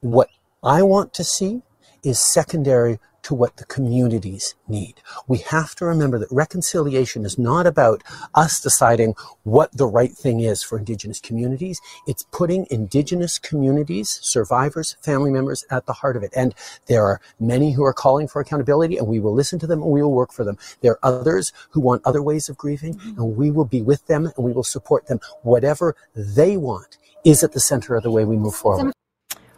What 0.01 0.29
I 0.63 0.81
want 0.81 1.13
to 1.13 1.23
see 1.23 1.61
is 2.03 2.19
secondary 2.19 2.99
to 3.25 3.33
what 3.33 3.57
the 3.57 3.65
communities 3.65 4.53
need. 4.67 5.01
We 5.27 5.39
have 5.39 5.73
to 5.75 5.85
remember 5.85 6.19
that 6.19 6.31
reconciliation 6.31 7.25
is 7.25 7.39
not 7.39 7.65
about 7.65 8.03
us 8.35 8.59
deciding 8.59 9.15
what 9.41 9.75
the 9.75 9.87
right 9.87 10.11
thing 10.11 10.41
is 10.41 10.61
for 10.61 10.77
Indigenous 10.77 11.19
communities. 11.19 11.81
It's 12.05 12.27
putting 12.31 12.67
Indigenous 12.69 13.39
communities, 13.39 14.19
survivors, 14.21 14.95
family 15.01 15.31
members 15.31 15.65
at 15.71 15.87
the 15.87 15.93
heart 15.93 16.15
of 16.15 16.21
it. 16.21 16.33
And 16.35 16.53
there 16.85 17.03
are 17.03 17.19
many 17.39 17.71
who 17.71 17.83
are 17.83 17.93
calling 17.93 18.27
for 18.27 18.39
accountability 18.41 18.95
and 18.97 19.07
we 19.07 19.19
will 19.19 19.33
listen 19.33 19.57
to 19.57 19.67
them 19.67 19.81
and 19.81 19.91
we 19.91 20.03
will 20.03 20.13
work 20.13 20.31
for 20.31 20.43
them. 20.43 20.59
There 20.81 20.91
are 20.91 20.99
others 21.01 21.51
who 21.71 21.81
want 21.81 22.03
other 22.05 22.21
ways 22.21 22.47
of 22.47 22.57
grieving 22.57 22.93
mm-hmm. 22.93 23.19
and 23.19 23.35
we 23.35 23.49
will 23.49 23.65
be 23.65 23.81
with 23.81 24.05
them 24.05 24.27
and 24.35 24.45
we 24.45 24.53
will 24.53 24.63
support 24.63 25.07
them. 25.07 25.19
Whatever 25.41 25.95
they 26.15 26.57
want 26.57 26.97
is 27.23 27.43
at 27.43 27.53
the 27.53 27.59
center 27.59 27.95
of 27.95 28.03
the 28.03 28.11
way 28.11 28.23
we 28.23 28.37
move 28.37 28.53
forward. 28.53 28.93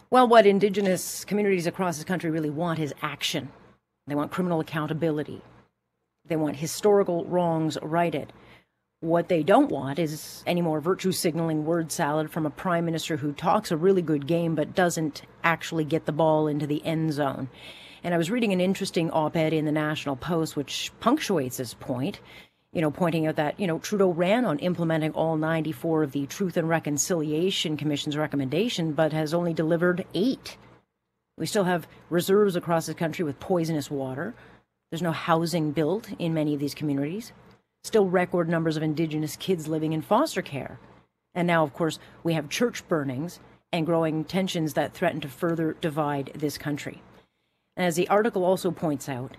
Well, 0.09 0.25
what 0.29 0.45
Indigenous 0.45 1.25
communities 1.25 1.67
across 1.67 1.97
this 1.97 2.05
country 2.05 2.31
really 2.31 2.49
want 2.49 2.79
is 2.79 2.93
action. 3.01 3.49
They 4.07 4.15
want 4.15 4.31
criminal 4.31 4.61
accountability. 4.61 5.41
They 6.25 6.37
want 6.37 6.55
historical 6.55 7.25
wrongs 7.25 7.77
righted. 7.81 8.31
What 9.01 9.27
they 9.27 9.43
don't 9.43 9.69
want 9.69 9.99
is 9.99 10.43
any 10.47 10.61
more 10.61 10.79
virtue 10.79 11.11
signaling 11.11 11.65
word 11.65 11.91
salad 11.91 12.31
from 12.31 12.45
a 12.45 12.49
prime 12.49 12.85
minister 12.85 13.17
who 13.17 13.33
talks 13.33 13.69
a 13.69 13.75
really 13.75 14.01
good 14.01 14.27
game 14.27 14.55
but 14.55 14.73
doesn't 14.73 15.23
actually 15.43 15.83
get 15.83 16.05
the 16.05 16.13
ball 16.13 16.47
into 16.47 16.65
the 16.65 16.83
end 16.85 17.11
zone. 17.11 17.49
And 18.01 18.13
I 18.13 18.17
was 18.17 18.31
reading 18.31 18.53
an 18.53 18.61
interesting 18.61 19.11
op 19.11 19.35
ed 19.35 19.51
in 19.51 19.65
the 19.65 19.73
National 19.73 20.15
Post 20.15 20.55
which 20.55 20.89
punctuates 21.01 21.57
this 21.57 21.73
point 21.73 22.21
you 22.73 22.81
know, 22.81 22.91
pointing 22.91 23.27
out 23.27 23.37
that, 23.37 23.59
you 23.59 23.67
know, 23.67 23.79
Trudeau 23.79 24.09
ran 24.09 24.45
on 24.45 24.59
implementing 24.59 25.11
all 25.11 25.37
94 25.37 26.03
of 26.03 26.11
the 26.11 26.25
Truth 26.27 26.57
and 26.57 26.67
Reconciliation 26.67 27.77
Commission's 27.77 28.17
recommendation, 28.17 28.93
but 28.93 29.13
has 29.13 29.33
only 29.33 29.53
delivered 29.53 30.05
eight. 30.13 30.57
We 31.37 31.45
still 31.45 31.63
have 31.63 31.87
reserves 32.09 32.55
across 32.55 32.85
the 32.85 32.93
country 32.93 33.23
with 33.23 33.39
poisonous 33.39 33.89
water. 33.89 34.33
There's 34.91 35.01
no 35.01 35.11
housing 35.11 35.71
built 35.71 36.09
in 36.19 36.33
many 36.33 36.53
of 36.53 36.59
these 36.59 36.75
communities. 36.75 37.31
Still 37.83 38.09
record 38.09 38.49
numbers 38.49 38.75
of 38.75 38.83
Indigenous 38.83 39.35
kids 39.37 39.67
living 39.67 39.93
in 39.93 40.01
foster 40.01 40.41
care. 40.41 40.79
And 41.33 41.47
now, 41.47 41.63
of 41.63 41.73
course, 41.73 41.99
we 42.23 42.33
have 42.33 42.49
church 42.49 42.87
burnings 42.87 43.39
and 43.71 43.85
growing 43.85 44.23
tensions 44.23 44.73
that 44.73 44.93
threaten 44.93 45.21
to 45.21 45.29
further 45.29 45.75
divide 45.79 46.31
this 46.33 46.57
country. 46.57 47.01
And 47.75 47.85
as 47.85 47.95
the 47.95 48.07
article 48.07 48.43
also 48.43 48.71
points 48.71 49.07
out, 49.07 49.37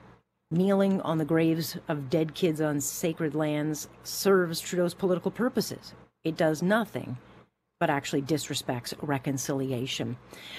kneeling 0.51 1.01
on 1.03 1.19
the 1.19 1.25
graves 1.25 1.77
of 1.89 2.09
dead 2.09 2.35
kids 2.35 2.61
on 2.61 2.81
sacred 2.81 3.35
lands 3.35 3.89
serves 4.03 4.61
Trudeau's 4.61 4.95
political 4.95 5.31
purposes. 5.31 5.95
It 6.25 6.37
does 6.37 6.63
nothing 6.63 7.19
but 7.81 7.91
actually 7.91 8.23
disrespects 8.23 8.93
reconciliation. 9.01 10.17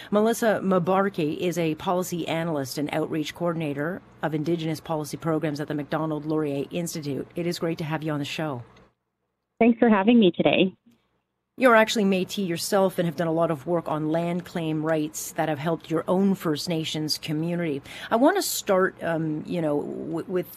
Melissa 0.09 0.61
Mbarki 0.63 1.37
is 1.37 1.57
a 1.57 1.75
policy 1.75 2.25
analyst 2.27 2.77
and 2.77 2.89
outreach 2.93 3.35
coordinator 3.35 4.01
of 4.23 4.33
Indigenous 4.33 4.79
policy 4.79 5.17
programs 5.17 5.59
at 5.59 5.67
the 5.67 5.73
Macdonald 5.73 6.25
Laurier 6.25 6.65
Institute. 6.71 7.27
It 7.35 7.45
is 7.45 7.59
great 7.59 7.77
to 7.79 7.83
have 7.83 8.03
you 8.03 8.13
on 8.13 8.19
the 8.19 8.25
show. 8.25 8.63
Thanks 9.59 9.79
for 9.79 9.89
having 9.89 10.17
me 10.17 10.31
today. 10.31 10.73
You're 11.59 11.75
actually 11.75 12.05
Métis 12.05 12.47
yourself 12.47 12.97
and 12.99 13.05
have 13.05 13.17
done 13.17 13.27
a 13.27 13.33
lot 13.33 13.51
of 13.51 13.67
work 13.67 13.89
on 13.89 14.13
land 14.13 14.45
claim 14.45 14.81
rights 14.81 15.33
that 15.33 15.49
have 15.49 15.59
helped 15.59 15.91
your 15.91 16.05
own 16.07 16.33
First 16.33 16.69
Nations 16.69 17.17
community. 17.17 17.81
I 18.09 18.15
want 18.15 18.37
to 18.37 18.41
start, 18.41 18.95
um, 19.03 19.43
you 19.45 19.61
know, 19.61 19.81
w- 19.81 20.25
with 20.25 20.47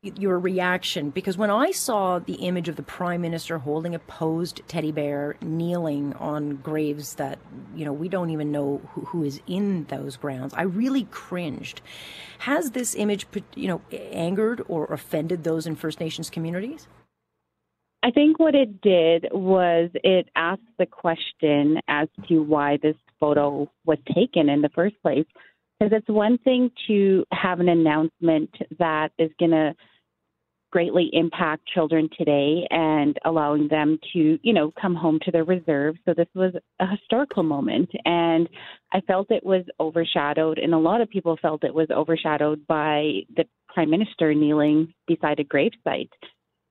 your 0.00 0.38
reaction 0.38 1.10
because 1.10 1.36
when 1.36 1.50
I 1.50 1.72
saw 1.72 2.20
the 2.20 2.36
image 2.36 2.70
of 2.70 2.76
the 2.76 2.82
Prime 2.82 3.20
Minister 3.20 3.58
holding 3.58 3.94
a 3.94 3.98
posed 3.98 4.62
teddy 4.66 4.92
bear 4.92 5.36
kneeling 5.42 6.14
on 6.14 6.56
graves 6.56 7.16
that, 7.16 7.38
you 7.74 7.84
know, 7.84 7.92
we 7.92 8.08
don't 8.08 8.30
even 8.30 8.50
know 8.50 8.80
who, 8.92 9.02
who 9.02 9.24
is 9.24 9.42
in 9.46 9.84
those 9.90 10.16
grounds, 10.16 10.54
I 10.54 10.62
really 10.62 11.04
cringed. 11.10 11.82
Has 12.38 12.70
this 12.70 12.94
image, 12.94 13.26
you 13.54 13.68
know, 13.68 13.82
angered 13.92 14.62
or 14.68 14.86
offended 14.86 15.44
those 15.44 15.66
in 15.66 15.76
First 15.76 16.00
Nations 16.00 16.30
communities? 16.30 16.88
I 18.06 18.12
think 18.12 18.38
what 18.38 18.54
it 18.54 18.82
did 18.82 19.26
was 19.32 19.90
it 20.04 20.28
asked 20.36 20.60
the 20.78 20.86
question 20.86 21.80
as 21.88 22.06
to 22.28 22.38
why 22.40 22.78
this 22.80 22.94
photo 23.18 23.68
was 23.84 23.98
taken 24.14 24.48
in 24.48 24.62
the 24.62 24.68
first 24.76 24.94
place. 25.02 25.26
Because 25.80 25.92
it's 25.92 26.08
one 26.08 26.38
thing 26.38 26.70
to 26.86 27.24
have 27.32 27.58
an 27.58 27.68
announcement 27.68 28.50
that 28.78 29.10
is 29.18 29.32
going 29.40 29.50
to 29.50 29.74
greatly 30.70 31.10
impact 31.14 31.66
children 31.74 32.08
today 32.16 32.68
and 32.70 33.18
allowing 33.24 33.66
them 33.66 33.98
to, 34.12 34.38
you 34.40 34.52
know, 34.52 34.72
come 34.80 34.94
home 34.94 35.18
to 35.24 35.32
their 35.32 35.44
reserve. 35.44 35.96
So 36.04 36.14
this 36.14 36.28
was 36.32 36.54
a 36.78 36.86
historical 36.86 37.42
moment. 37.42 37.90
And 38.04 38.48
I 38.92 39.00
felt 39.00 39.32
it 39.32 39.44
was 39.44 39.64
overshadowed, 39.80 40.58
and 40.58 40.74
a 40.74 40.78
lot 40.78 41.00
of 41.00 41.10
people 41.10 41.36
felt 41.42 41.64
it 41.64 41.74
was 41.74 41.88
overshadowed 41.90 42.68
by 42.68 43.22
the 43.36 43.46
prime 43.74 43.90
minister 43.90 44.32
kneeling 44.32 44.94
beside 45.08 45.40
a 45.40 45.44
gravesite. 45.44 46.10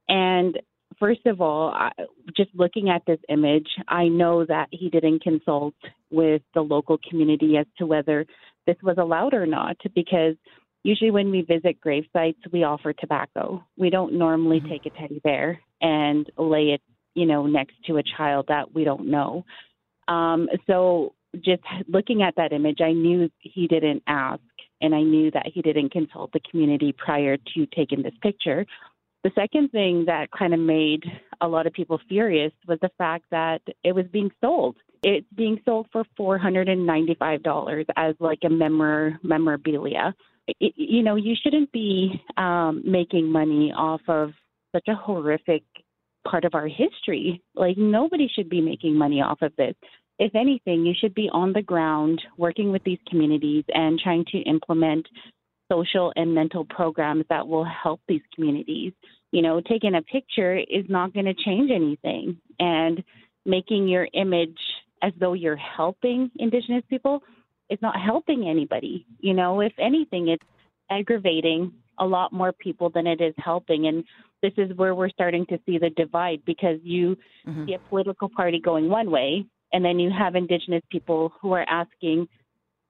And 0.07 0.57
first 0.99 1.25
of 1.25 1.41
all, 1.41 1.69
I, 1.69 1.91
just 2.35 2.49
looking 2.53 2.89
at 2.89 3.03
this 3.05 3.19
image, 3.29 3.67
I 3.87 4.07
know 4.07 4.45
that 4.45 4.67
he 4.71 4.89
didn't 4.89 5.23
consult 5.23 5.75
with 6.11 6.41
the 6.53 6.61
local 6.61 6.97
community 7.09 7.57
as 7.57 7.65
to 7.77 7.85
whether 7.85 8.25
this 8.67 8.77
was 8.81 8.97
allowed 8.97 9.33
or 9.33 9.45
not, 9.45 9.77
because 9.93 10.35
usually 10.83 11.11
when 11.11 11.31
we 11.31 11.41
visit 11.41 11.81
grave 11.81 12.05
sites, 12.13 12.39
we 12.51 12.63
offer 12.63 12.93
tobacco. 12.93 13.63
We 13.77 13.89
don't 13.89 14.13
normally 14.13 14.59
mm-hmm. 14.59 14.69
take 14.69 14.85
a 14.85 14.89
teddy 14.91 15.19
bear 15.23 15.59
and 15.81 16.29
lay 16.37 16.69
it, 16.73 16.81
you 17.13 17.25
know, 17.25 17.45
next 17.45 17.75
to 17.87 17.97
a 17.97 18.03
child 18.17 18.45
that 18.49 18.73
we 18.73 18.83
don't 18.83 19.09
know. 19.09 19.45
Um, 20.07 20.47
so 20.67 21.13
just 21.43 21.63
looking 21.87 22.21
at 22.21 22.35
that 22.37 22.53
image, 22.53 22.79
I 22.81 22.93
knew 22.93 23.29
he 23.39 23.67
didn't 23.67 24.03
ask, 24.07 24.41
and 24.81 24.93
I 24.93 25.01
knew 25.01 25.31
that 25.31 25.47
he 25.53 25.61
didn't 25.61 25.91
consult 25.91 26.31
the 26.31 26.39
community 26.51 26.93
prior 26.97 27.37
to 27.37 27.65
taking 27.75 28.03
this 28.03 28.13
picture. 28.21 28.65
The 29.25 29.31
second 29.33 29.71
thing 29.71 30.05
that 30.05 30.29
kind 30.37 30.53
of 30.53 30.59
made 30.59 31.03
a 31.41 31.47
lot 31.47 31.65
of 31.65 31.73
people 31.73 31.99
furious 32.07 32.51
was 32.67 32.77
the 32.83 32.91
fact 32.95 33.25
that 33.31 33.59
it 33.83 33.93
was 33.93 34.05
being 34.13 34.29
sold. 34.39 34.77
It's 35.01 35.25
being 35.35 35.59
sold 35.65 35.87
for 35.91 36.05
$495 36.15 37.85
as 37.97 38.13
like 38.19 38.37
a 38.45 38.49
memor- 38.49 39.19
memorabilia. 39.23 40.13
It, 40.47 40.73
you 40.75 41.01
know, 41.01 41.15
you 41.15 41.33
shouldn't 41.41 41.71
be 41.71 42.21
um, 42.37 42.83
making 42.85 43.31
money 43.31 43.73
off 43.75 44.01
of 44.07 44.29
such 44.75 44.87
a 44.89 44.93
horrific 44.93 45.63
part 46.27 46.45
of 46.45 46.53
our 46.53 46.67
history. 46.67 47.41
Like, 47.55 47.79
nobody 47.79 48.29
should 48.31 48.47
be 48.47 48.61
making 48.61 48.95
money 48.95 49.21
off 49.21 49.41
of 49.41 49.55
this. 49.55 49.73
If 50.19 50.35
anything, 50.35 50.85
you 50.85 50.93
should 50.95 51.15
be 51.15 51.31
on 51.33 51.51
the 51.51 51.63
ground 51.63 52.21
working 52.37 52.71
with 52.71 52.83
these 52.83 52.99
communities 53.09 53.63
and 53.69 53.99
trying 53.99 54.25
to 54.33 54.37
implement 54.43 55.07
social 55.71 56.13
and 56.15 56.33
mental 56.33 56.65
programs 56.65 57.25
that 57.29 57.47
will 57.47 57.65
help 57.65 58.01
these 58.07 58.21
communities. 58.33 58.93
You 59.31 59.41
know, 59.41 59.61
taking 59.61 59.95
a 59.95 60.01
picture 60.01 60.55
is 60.57 60.85
not 60.89 61.13
going 61.13 61.25
to 61.25 61.33
change 61.33 61.71
anything. 61.71 62.37
And 62.59 63.03
making 63.45 63.87
your 63.87 64.07
image 64.13 64.57
as 65.01 65.13
though 65.19 65.33
you're 65.33 65.55
helping 65.55 66.31
Indigenous 66.37 66.83
people 66.89 67.21
is 67.69 67.79
not 67.81 67.99
helping 67.99 68.47
anybody. 68.47 69.05
You 69.19 69.33
know, 69.33 69.61
if 69.61 69.73
anything, 69.79 70.29
it's 70.29 70.43
aggravating 70.89 71.73
a 71.99 72.05
lot 72.05 72.33
more 72.33 72.51
people 72.51 72.89
than 72.89 73.07
it 73.07 73.21
is 73.21 73.33
helping. 73.37 73.87
And 73.87 74.03
this 74.41 74.53
is 74.57 74.75
where 74.77 74.93
we're 74.93 75.09
starting 75.09 75.45
to 75.47 75.59
see 75.65 75.77
the 75.77 75.89
divide 75.91 76.43
because 76.45 76.79
you 76.83 77.17
mm-hmm. 77.47 77.65
see 77.65 77.73
a 77.73 77.79
political 77.89 78.29
party 78.29 78.59
going 78.59 78.89
one 78.89 79.09
way, 79.09 79.45
and 79.73 79.83
then 79.83 79.99
you 79.99 80.11
have 80.11 80.35
Indigenous 80.35 80.83
people 80.91 81.33
who 81.41 81.53
are 81.53 81.65
asking, 81.67 82.27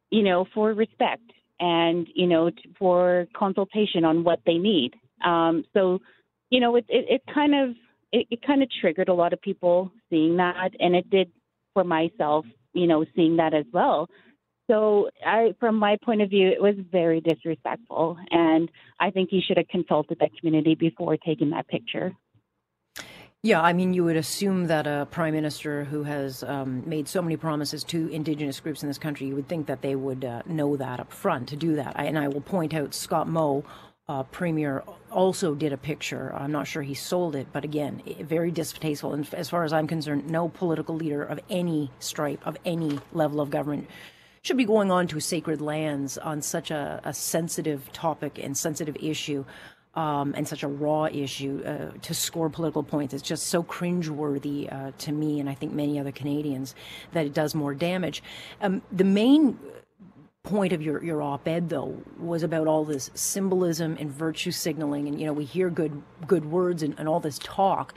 you 0.09 0.23
know, 0.23 0.45
for 0.53 0.73
respect 0.73 1.23
and 1.59 2.07
you 2.13 2.27
know 2.27 2.51
for 2.77 3.27
consultation 3.35 4.05
on 4.05 4.23
what 4.23 4.39
they 4.45 4.57
need. 4.57 4.93
Um, 5.23 5.63
so, 5.73 5.99
you 6.49 6.59
know, 6.59 6.75
it 6.75 6.85
it, 6.89 7.05
it 7.09 7.33
kind 7.33 7.55
of 7.55 7.75
it, 8.11 8.27
it 8.29 8.45
kind 8.45 8.61
of 8.61 8.69
triggered 8.81 9.09
a 9.09 9.13
lot 9.13 9.33
of 9.33 9.41
people 9.41 9.91
seeing 10.09 10.37
that, 10.37 10.71
and 10.79 10.95
it 10.95 11.09
did 11.09 11.31
for 11.73 11.83
myself, 11.83 12.45
you 12.73 12.87
know, 12.87 13.05
seeing 13.15 13.37
that 13.37 13.53
as 13.53 13.65
well. 13.73 14.07
So, 14.69 15.09
I, 15.25 15.53
from 15.59 15.75
my 15.75 15.97
point 16.03 16.21
of 16.21 16.29
view, 16.29 16.47
it 16.49 16.61
was 16.61 16.75
very 16.91 17.21
disrespectful, 17.21 18.17
and 18.31 18.69
I 18.99 19.11
think 19.11 19.29
you 19.31 19.41
should 19.45 19.57
have 19.57 19.67
consulted 19.67 20.17
that 20.19 20.31
community 20.39 20.75
before 20.75 21.17
taking 21.17 21.51
that 21.51 21.67
picture. 21.67 22.13
Yeah, 23.45 23.61
I 23.61 23.73
mean, 23.73 23.93
you 23.93 24.03
would 24.05 24.15
assume 24.15 24.65
that 24.65 24.87
a 24.87 25.07
prime 25.11 25.35
minister 25.35 25.83
who 25.83 26.01
has 26.01 26.41
um, 26.41 26.81
made 26.89 27.07
so 27.07 27.21
many 27.21 27.37
promises 27.37 27.83
to 27.83 28.07
indigenous 28.07 28.59
groups 28.59 28.81
in 28.81 28.89
this 28.89 28.97
country, 28.97 29.27
you 29.27 29.35
would 29.35 29.47
think 29.47 29.67
that 29.67 29.83
they 29.83 29.95
would 29.95 30.25
uh, 30.25 30.41
know 30.47 30.75
that 30.77 30.99
up 30.99 31.13
front 31.13 31.49
to 31.49 31.55
do 31.55 31.75
that. 31.75 31.93
I, 31.95 32.05
and 32.05 32.17
I 32.17 32.27
will 32.27 32.41
point 32.41 32.73
out 32.73 32.95
Scott 32.95 33.27
Moe, 33.27 33.63
uh, 34.09 34.23
premier, 34.23 34.83
also 35.11 35.53
did 35.53 35.73
a 35.73 35.77
picture. 35.77 36.33
I'm 36.33 36.51
not 36.51 36.65
sure 36.65 36.81
he 36.81 36.95
sold 36.95 37.35
it, 37.35 37.45
but 37.53 37.63
again, 37.63 38.01
very 38.21 38.49
distasteful. 38.49 39.13
And 39.13 39.31
as 39.35 39.47
far 39.47 39.63
as 39.63 39.73
I'm 39.73 39.85
concerned, 39.85 40.27
no 40.27 40.49
political 40.49 40.95
leader 40.95 41.21
of 41.21 41.39
any 41.47 41.91
stripe, 41.99 42.41
of 42.47 42.57
any 42.65 42.99
level 43.13 43.41
of 43.41 43.51
government, 43.51 43.87
should 44.41 44.57
be 44.57 44.65
going 44.65 44.89
on 44.89 45.05
to 45.09 45.19
sacred 45.19 45.61
lands 45.61 46.17
on 46.17 46.41
such 46.41 46.71
a, 46.71 46.99
a 47.03 47.13
sensitive 47.13 47.93
topic 47.93 48.39
and 48.41 48.57
sensitive 48.57 48.97
issue 48.99 49.45
um, 49.95 50.33
and 50.35 50.47
such 50.47 50.63
a 50.63 50.67
raw 50.67 51.05
issue 51.05 51.63
uh, 51.65 51.97
to 52.01 52.13
score 52.13 52.49
political 52.49 52.83
points. 52.83 53.13
It's 53.13 53.23
just 53.23 53.47
so 53.47 53.63
cringeworthy 53.63 54.71
uh, 54.71 54.91
to 54.99 55.11
me, 55.11 55.39
and 55.39 55.49
I 55.49 55.53
think 55.53 55.73
many 55.73 55.99
other 55.99 56.11
Canadians, 56.11 56.75
that 57.13 57.25
it 57.25 57.33
does 57.33 57.55
more 57.55 57.73
damage. 57.73 58.21
Um, 58.61 58.81
the 58.91 59.03
main 59.03 59.57
point 60.43 60.73
of 60.73 60.81
your, 60.81 61.03
your 61.03 61.21
op-ed 61.21 61.69
though 61.69 61.97
was 62.19 62.43
about 62.43 62.67
all 62.67 62.85
this 62.85 63.09
symbolism 63.15 63.97
and 63.99 64.11
virtue 64.11 64.51
signaling 64.51 65.07
and 65.07 65.19
you 65.19 65.25
know 65.25 65.33
we 65.33 65.43
hear 65.43 65.71
good 65.71 66.03
good 66.27 66.45
words 66.45 66.83
and, 66.83 66.93
and 66.99 67.09
all 67.09 67.19
this 67.19 67.39
talk 67.39 67.95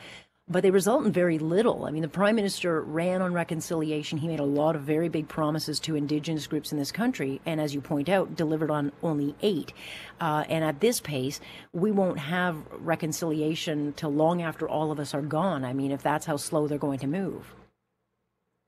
but 0.50 0.62
they 0.62 0.70
result 0.70 1.04
in 1.04 1.12
very 1.12 1.38
little. 1.38 1.84
I 1.84 1.90
mean, 1.90 2.02
the 2.02 2.08
prime 2.08 2.37
minister 2.37 2.80
ran 2.80 3.20
on 3.20 3.32
reconciliation. 3.32 4.18
He 4.18 4.28
made 4.28 4.40
a 4.40 4.44
lot 4.44 4.76
of 4.76 4.82
very 4.82 5.08
big 5.08 5.28
promises 5.28 5.78
to 5.80 5.94
indigenous 5.94 6.46
groups 6.46 6.72
in 6.72 6.78
this 6.78 6.90
country, 6.90 7.40
and 7.44 7.61
as 7.61 7.74
you 7.74 7.80
point 7.80 8.08
out, 8.08 8.37
delivered 8.37 8.70
on 8.70 8.92
only 9.02 9.34
eight. 9.42 9.72
Uh, 10.20 10.44
and 10.48 10.64
at 10.64 10.80
this 10.80 11.00
pace, 11.00 11.40
we 11.72 11.90
won't 11.90 12.18
have 12.18 12.56
reconciliation 12.72 13.92
till 13.94 14.11
long 14.11 14.42
after 14.42 14.68
all 14.68 14.90
of 14.90 14.98
us 14.98 15.14
are 15.14 15.22
gone. 15.22 15.64
I 15.64 15.72
mean, 15.72 15.90
if 15.90 16.02
that's 16.02 16.26
how 16.26 16.37
slow 16.37 16.66
they're 16.66 16.78
going 16.78 17.00
to 17.00 17.06
move. 17.06 17.54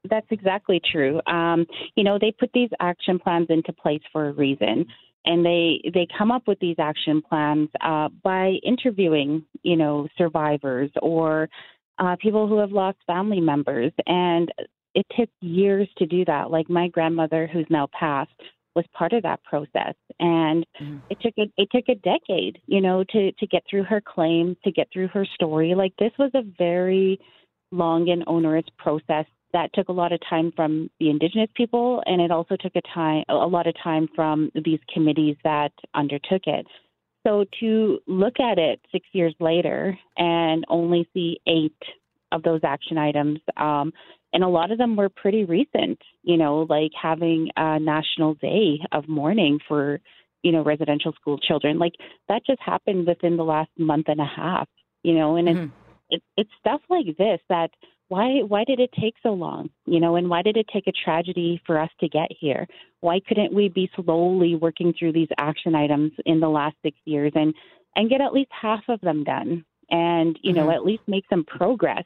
That's 0.08 0.26
exactly 0.30 0.80
true. 0.92 1.20
Um, 1.26 1.66
you 1.94 2.04
know, 2.04 2.18
they 2.18 2.32
put 2.32 2.50
these 2.54 2.70
action 2.80 3.18
plans 3.18 3.48
into 3.50 3.72
place 3.72 4.00
for 4.12 4.28
a 4.28 4.32
reason 4.32 4.86
and 5.24 5.44
they 5.44 5.80
they 5.92 6.06
come 6.16 6.30
up 6.30 6.46
with 6.46 6.58
these 6.60 6.76
action 6.78 7.22
plans 7.22 7.68
uh, 7.80 8.08
by 8.22 8.54
interviewing 8.64 9.44
you 9.62 9.76
know 9.76 10.08
survivors 10.16 10.90
or 11.02 11.48
uh, 12.00 12.16
people 12.20 12.48
who 12.48 12.58
have 12.58 12.72
lost 12.72 12.98
family 13.06 13.40
members. 13.40 13.92
And 14.06 14.50
it 14.94 15.06
took 15.16 15.28
years 15.40 15.88
to 15.98 16.06
do 16.06 16.24
that. 16.24 16.50
Like 16.50 16.68
my 16.68 16.88
grandmother 16.88 17.48
who's 17.52 17.66
now 17.70 17.88
passed 17.96 18.32
was 18.74 18.84
part 18.92 19.12
of 19.12 19.22
that 19.22 19.42
process. 19.44 19.94
And 20.18 20.66
mm-hmm. 20.80 20.98
it 21.10 21.18
took 21.20 21.34
a, 21.38 21.52
it 21.56 21.68
took 21.72 21.88
a 21.88 21.94
decade 21.96 22.58
you 22.66 22.80
know 22.80 23.04
to 23.10 23.32
to 23.32 23.46
get 23.46 23.62
through 23.68 23.84
her 23.84 24.00
claim 24.00 24.56
to 24.64 24.72
get 24.72 24.88
through 24.92 25.08
her 25.08 25.26
story. 25.34 25.74
Like 25.74 25.92
this 25.98 26.12
was 26.18 26.30
a 26.34 26.42
very 26.58 27.20
long 27.72 28.08
and 28.10 28.24
onerous 28.26 28.64
process 28.78 29.26
that 29.52 29.72
took 29.74 29.88
a 29.88 29.92
lot 29.92 30.12
of 30.12 30.20
time 30.28 30.52
from 30.54 30.90
the 30.98 31.10
indigenous 31.10 31.50
people 31.54 32.02
and 32.06 32.20
it 32.20 32.30
also 32.30 32.56
took 32.56 32.74
a 32.76 32.82
time 32.94 33.24
a 33.28 33.34
lot 33.34 33.66
of 33.66 33.74
time 33.82 34.08
from 34.14 34.50
these 34.64 34.80
committees 34.92 35.36
that 35.44 35.72
undertook 35.94 36.42
it 36.46 36.66
so 37.26 37.44
to 37.58 37.98
look 38.06 38.40
at 38.40 38.58
it 38.58 38.80
six 38.92 39.06
years 39.12 39.34
later 39.40 39.96
and 40.16 40.64
only 40.68 41.08
see 41.12 41.40
eight 41.46 41.76
of 42.32 42.42
those 42.42 42.60
action 42.64 42.98
items 42.98 43.38
um, 43.56 43.92
and 44.32 44.44
a 44.44 44.48
lot 44.48 44.70
of 44.70 44.78
them 44.78 44.96
were 44.96 45.08
pretty 45.08 45.44
recent 45.44 45.98
you 46.22 46.36
know 46.36 46.66
like 46.68 46.92
having 47.00 47.48
a 47.56 47.78
national 47.78 48.34
day 48.34 48.78
of 48.92 49.08
mourning 49.08 49.58
for 49.66 50.00
you 50.42 50.52
know 50.52 50.62
residential 50.62 51.12
school 51.12 51.38
children 51.38 51.78
like 51.78 51.92
that 52.28 52.42
just 52.46 52.60
happened 52.64 53.06
within 53.06 53.36
the 53.36 53.44
last 53.44 53.70
month 53.78 54.06
and 54.08 54.20
a 54.20 54.24
half 54.36 54.68
you 55.02 55.14
know 55.14 55.36
and 55.36 55.48
mm-hmm. 55.48 55.64
it's 55.64 55.72
it, 56.10 56.22
it's 56.36 56.50
stuff 56.58 56.80
like 56.88 57.06
this 57.18 57.40
that 57.48 57.70
why 58.10 58.40
why 58.46 58.64
did 58.64 58.80
it 58.80 58.90
take 59.00 59.14
so 59.22 59.30
long 59.30 59.70
you 59.86 60.00
know 60.00 60.16
and 60.16 60.28
why 60.28 60.42
did 60.42 60.56
it 60.56 60.66
take 60.72 60.86
a 60.86 60.92
tragedy 60.92 61.60
for 61.66 61.80
us 61.80 61.90
to 62.00 62.08
get 62.08 62.28
here? 62.38 62.66
Why 63.00 63.20
couldn't 63.26 63.54
we 63.54 63.68
be 63.68 63.90
slowly 63.96 64.56
working 64.56 64.92
through 64.92 65.12
these 65.12 65.28
action 65.38 65.74
items 65.74 66.12
in 66.26 66.40
the 66.40 66.48
last 66.48 66.76
6 66.82 66.96
years 67.04 67.32
and 67.34 67.54
and 67.96 68.10
get 68.10 68.20
at 68.20 68.32
least 68.32 68.50
half 68.50 68.82
of 68.88 69.00
them 69.00 69.24
done 69.24 69.64
and 69.90 70.38
you 70.42 70.52
know 70.52 70.66
mm-hmm. 70.66 70.76
at 70.76 70.84
least 70.84 71.02
make 71.06 71.24
some 71.30 71.44
progress 71.44 72.04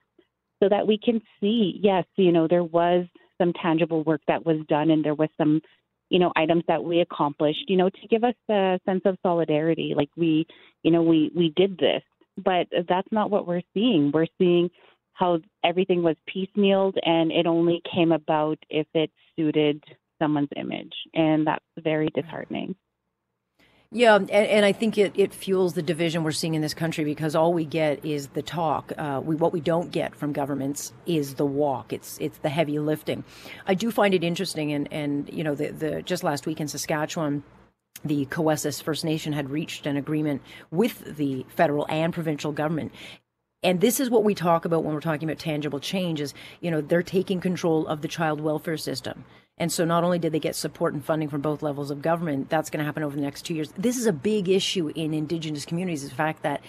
so 0.62 0.68
that 0.68 0.86
we 0.86 0.98
can 0.98 1.20
see 1.40 1.80
yes 1.82 2.04
you 2.16 2.32
know 2.32 2.46
there 2.46 2.64
was 2.64 3.06
some 3.40 3.52
tangible 3.54 4.04
work 4.04 4.20
that 4.28 4.46
was 4.46 4.58
done 4.68 4.90
and 4.90 5.04
there 5.04 5.14
was 5.14 5.30
some 5.36 5.60
you 6.10 6.18
know 6.18 6.32
items 6.36 6.62
that 6.68 6.84
we 6.84 7.00
accomplished 7.00 7.64
you 7.66 7.76
know 7.76 7.88
to 7.88 8.08
give 8.08 8.24
us 8.24 8.34
a 8.50 8.78
sense 8.86 9.02
of 9.04 9.18
solidarity 9.22 9.94
like 9.96 10.10
we 10.16 10.46
you 10.84 10.90
know 10.90 11.02
we 11.02 11.32
we 11.34 11.52
did 11.56 11.76
this. 11.78 12.02
But 12.36 12.66
that's 12.88 13.10
not 13.12 13.30
what 13.30 13.46
we're 13.46 13.62
seeing. 13.74 14.10
We're 14.12 14.26
seeing 14.38 14.68
how 15.14 15.38
everything 15.64 16.02
was 16.02 16.16
piecemealed 16.28 16.94
and 17.02 17.32
it 17.32 17.46
only 17.46 17.80
came 17.92 18.12
about 18.12 18.58
if 18.68 18.86
it 18.94 19.10
suited 19.36 19.82
someone's 20.20 20.50
image. 20.56 20.92
And 21.14 21.46
that's 21.46 21.64
very 21.78 22.08
disheartening. 22.14 22.76
Yeah, 23.94 24.16
and, 24.16 24.28
and, 24.28 24.64
I 24.64 24.72
think 24.72 24.98
it, 24.98 25.12
it 25.14 25.32
fuels 25.32 25.74
the 25.74 25.82
division 25.82 26.24
we're 26.24 26.32
seeing 26.32 26.54
in 26.54 26.62
this 26.62 26.74
country 26.74 27.04
because 27.04 27.36
all 27.36 27.52
we 27.52 27.64
get 27.64 28.04
is 28.04 28.26
the 28.28 28.42
talk. 28.42 28.92
Uh, 28.98 29.20
we, 29.22 29.36
what 29.36 29.52
we 29.52 29.60
don't 29.60 29.92
get 29.92 30.16
from 30.16 30.32
governments 30.32 30.92
is 31.06 31.34
the 31.34 31.46
walk. 31.46 31.92
It's 31.92 32.18
it's 32.18 32.38
the 32.38 32.48
heavy 32.48 32.80
lifting. 32.80 33.22
I 33.68 33.74
do 33.74 33.92
find 33.92 34.12
it 34.12 34.24
interesting, 34.24 34.72
and 34.72 34.92
and 34.92 35.30
you 35.32 35.44
know 35.44 35.54
the 35.54 35.68
the 35.68 36.02
just 36.02 36.24
last 36.24 36.44
week 36.44 36.60
in 36.60 36.66
Saskatchewan, 36.66 37.44
the 38.04 38.26
Cowessess 38.26 38.82
First 38.82 39.04
Nation 39.04 39.32
had 39.32 39.48
reached 39.48 39.86
an 39.86 39.96
agreement 39.96 40.42
with 40.72 41.16
the 41.16 41.46
federal 41.50 41.86
and 41.88 42.12
provincial 42.12 42.50
government. 42.50 42.90
And 43.64 43.80
this 43.80 43.98
is 43.98 44.10
what 44.10 44.24
we 44.24 44.34
talk 44.34 44.66
about 44.66 44.84
when 44.84 44.94
we're 44.94 45.00
talking 45.00 45.28
about 45.28 45.38
tangible 45.38 45.80
change 45.80 46.20
is, 46.20 46.34
you 46.60 46.70
know, 46.70 46.82
they're 46.82 47.02
taking 47.02 47.40
control 47.40 47.86
of 47.86 48.02
the 48.02 48.08
child 48.08 48.42
welfare 48.42 48.76
system. 48.76 49.24
And 49.56 49.72
so 49.72 49.84
not 49.84 50.04
only 50.04 50.18
did 50.18 50.32
they 50.32 50.40
get 50.40 50.54
support 50.54 50.92
and 50.92 51.04
funding 51.04 51.28
from 51.28 51.40
both 51.40 51.62
levels 51.62 51.90
of 51.90 52.02
government, 52.02 52.50
that's 52.50 52.68
going 52.68 52.80
to 52.80 52.84
happen 52.84 53.02
over 53.02 53.16
the 53.16 53.22
next 53.22 53.42
two 53.42 53.54
years. 53.54 53.72
This 53.78 53.96
is 53.96 54.04
a 54.04 54.12
big 54.12 54.48
issue 54.48 54.88
in 54.94 55.14
Indigenous 55.14 55.64
communities, 55.64 56.06
the 56.06 56.14
fact 56.14 56.42
that, 56.42 56.60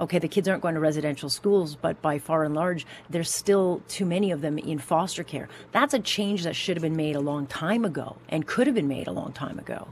okay, 0.00 0.18
the 0.18 0.28
kids 0.28 0.46
aren't 0.46 0.62
going 0.62 0.74
to 0.74 0.80
residential 0.80 1.28
schools, 1.28 1.74
but 1.74 2.00
by 2.02 2.18
far 2.18 2.44
and 2.44 2.54
large, 2.54 2.86
there's 3.10 3.30
still 3.30 3.82
too 3.88 4.04
many 4.04 4.30
of 4.30 4.42
them 4.42 4.58
in 4.58 4.78
foster 4.78 5.24
care. 5.24 5.48
That's 5.72 5.94
a 5.94 5.98
change 5.98 6.44
that 6.44 6.54
should 6.54 6.76
have 6.76 6.82
been 6.82 6.96
made 6.96 7.16
a 7.16 7.20
long 7.20 7.46
time 7.46 7.84
ago 7.84 8.16
and 8.28 8.46
could 8.46 8.66
have 8.66 8.76
been 8.76 8.88
made 8.88 9.08
a 9.08 9.12
long 9.12 9.32
time 9.32 9.58
ago 9.58 9.88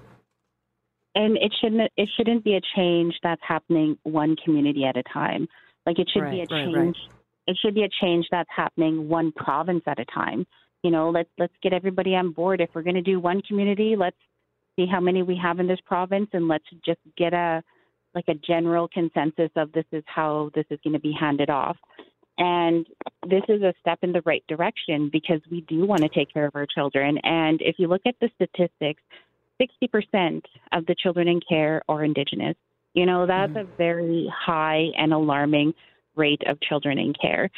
and 1.14 1.36
it 1.36 1.52
shouldn't 1.60 1.90
it 1.96 2.08
shouldn't 2.16 2.42
be 2.42 2.54
a 2.54 2.60
change 2.74 3.14
that's 3.22 3.42
happening 3.46 3.98
one 4.04 4.34
community 4.42 4.84
at 4.84 4.96
a 4.96 5.02
time. 5.02 5.46
Like 5.86 5.98
it 5.98 6.08
should 6.12 6.22
right, 6.22 6.30
be 6.30 6.38
a 6.38 6.40
right, 6.42 6.48
change. 6.48 6.76
Right. 6.76 7.16
It 7.48 7.58
should 7.60 7.74
be 7.74 7.82
a 7.82 7.88
change 8.00 8.26
that's 8.30 8.48
happening 8.54 9.08
one 9.08 9.32
province 9.32 9.82
at 9.86 9.98
a 9.98 10.04
time. 10.06 10.46
You 10.82 10.90
know, 10.90 11.10
let's 11.10 11.30
let's 11.38 11.54
get 11.62 11.72
everybody 11.72 12.14
on 12.14 12.32
board. 12.32 12.60
If 12.60 12.70
we're 12.74 12.82
going 12.82 12.94
to 12.94 13.02
do 13.02 13.20
one 13.20 13.42
community, 13.42 13.94
let's 13.96 14.16
see 14.76 14.86
how 14.90 15.00
many 15.00 15.22
we 15.22 15.38
have 15.42 15.60
in 15.60 15.66
this 15.66 15.80
province, 15.84 16.28
and 16.32 16.48
let's 16.48 16.64
just 16.84 17.00
get 17.16 17.32
a 17.32 17.62
like 18.14 18.24
a 18.28 18.34
general 18.34 18.88
consensus 18.88 19.50
of 19.56 19.72
this 19.72 19.86
is 19.92 20.04
how 20.06 20.50
this 20.54 20.66
is 20.70 20.78
going 20.84 20.92
to 20.92 21.00
be 21.00 21.14
handed 21.18 21.50
off. 21.50 21.76
And 22.38 22.86
this 23.28 23.42
is 23.48 23.62
a 23.62 23.74
step 23.80 23.98
in 24.02 24.12
the 24.12 24.22
right 24.24 24.44
direction 24.48 25.10
because 25.12 25.40
we 25.50 25.62
do 25.62 25.86
want 25.86 26.02
to 26.02 26.08
take 26.08 26.32
care 26.32 26.46
of 26.46 26.54
our 26.56 26.66
children. 26.66 27.18
And 27.22 27.60
if 27.62 27.76
you 27.78 27.88
look 27.88 28.02
at 28.06 28.14
the 28.20 28.30
statistics, 28.34 29.02
60% 29.60 30.42
of 30.72 30.86
the 30.86 30.94
children 30.98 31.28
in 31.28 31.40
care 31.46 31.82
are 31.88 32.04
Indigenous. 32.04 32.56
You 32.94 33.06
know, 33.06 33.26
that's 33.26 33.52
mm-hmm. 33.52 33.72
a 33.72 33.76
very 33.76 34.32
high 34.34 34.86
and 34.96 35.12
alarming 35.12 35.74
rate 36.16 36.42
of 36.46 36.60
children 36.60 36.98
in 36.98 37.14
care. 37.14 37.50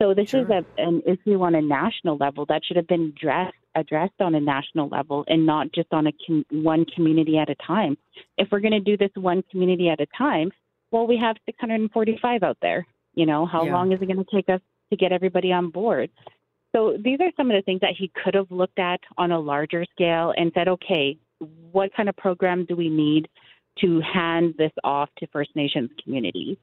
So 0.00 0.14
this 0.14 0.30
sure. 0.30 0.42
is 0.42 0.48
a, 0.48 0.64
an 0.78 1.02
issue 1.06 1.42
on 1.42 1.54
a 1.54 1.62
national 1.62 2.16
level 2.16 2.46
that 2.46 2.62
should 2.64 2.76
have 2.76 2.86
been 2.86 3.12
addressed 3.16 3.54
addressed 3.74 4.20
on 4.20 4.34
a 4.34 4.40
national 4.40 4.88
level 4.88 5.24
and 5.28 5.46
not 5.46 5.72
just 5.72 5.88
on 5.92 6.06
a 6.06 6.12
com- 6.26 6.44
one 6.50 6.84
community 6.84 7.38
at 7.38 7.48
a 7.48 7.54
time. 7.66 7.96
If 8.36 8.48
we're 8.50 8.60
going 8.60 8.72
to 8.72 8.80
do 8.80 8.96
this 8.96 9.10
one 9.14 9.44
community 9.50 9.88
at 9.88 10.00
a 10.00 10.06
time, 10.16 10.50
well, 10.90 11.06
we 11.06 11.16
have 11.18 11.36
645 11.46 12.42
out 12.42 12.56
there. 12.60 12.86
You 13.14 13.26
know, 13.26 13.46
how 13.46 13.64
yeah. 13.64 13.72
long 13.72 13.92
is 13.92 14.00
it 14.00 14.06
going 14.06 14.24
to 14.24 14.34
take 14.34 14.48
us 14.48 14.60
to 14.90 14.96
get 14.96 15.12
everybody 15.12 15.52
on 15.52 15.70
board? 15.70 16.10
So 16.74 16.96
these 17.02 17.18
are 17.20 17.30
some 17.36 17.50
of 17.50 17.56
the 17.56 17.62
things 17.62 17.80
that 17.80 17.94
he 17.96 18.10
could 18.22 18.34
have 18.34 18.50
looked 18.50 18.78
at 18.78 19.00
on 19.16 19.32
a 19.32 19.38
larger 19.38 19.84
scale 19.90 20.32
and 20.36 20.52
said, 20.54 20.68
okay, 20.68 21.18
what 21.70 21.94
kind 21.96 22.08
of 22.08 22.16
program 22.16 22.64
do 22.64 22.76
we 22.76 22.88
need 22.88 23.28
to 23.80 24.00
hand 24.00 24.54
this 24.58 24.72
off 24.84 25.08
to 25.18 25.26
First 25.28 25.50
Nations 25.54 25.90
communities? 26.02 26.56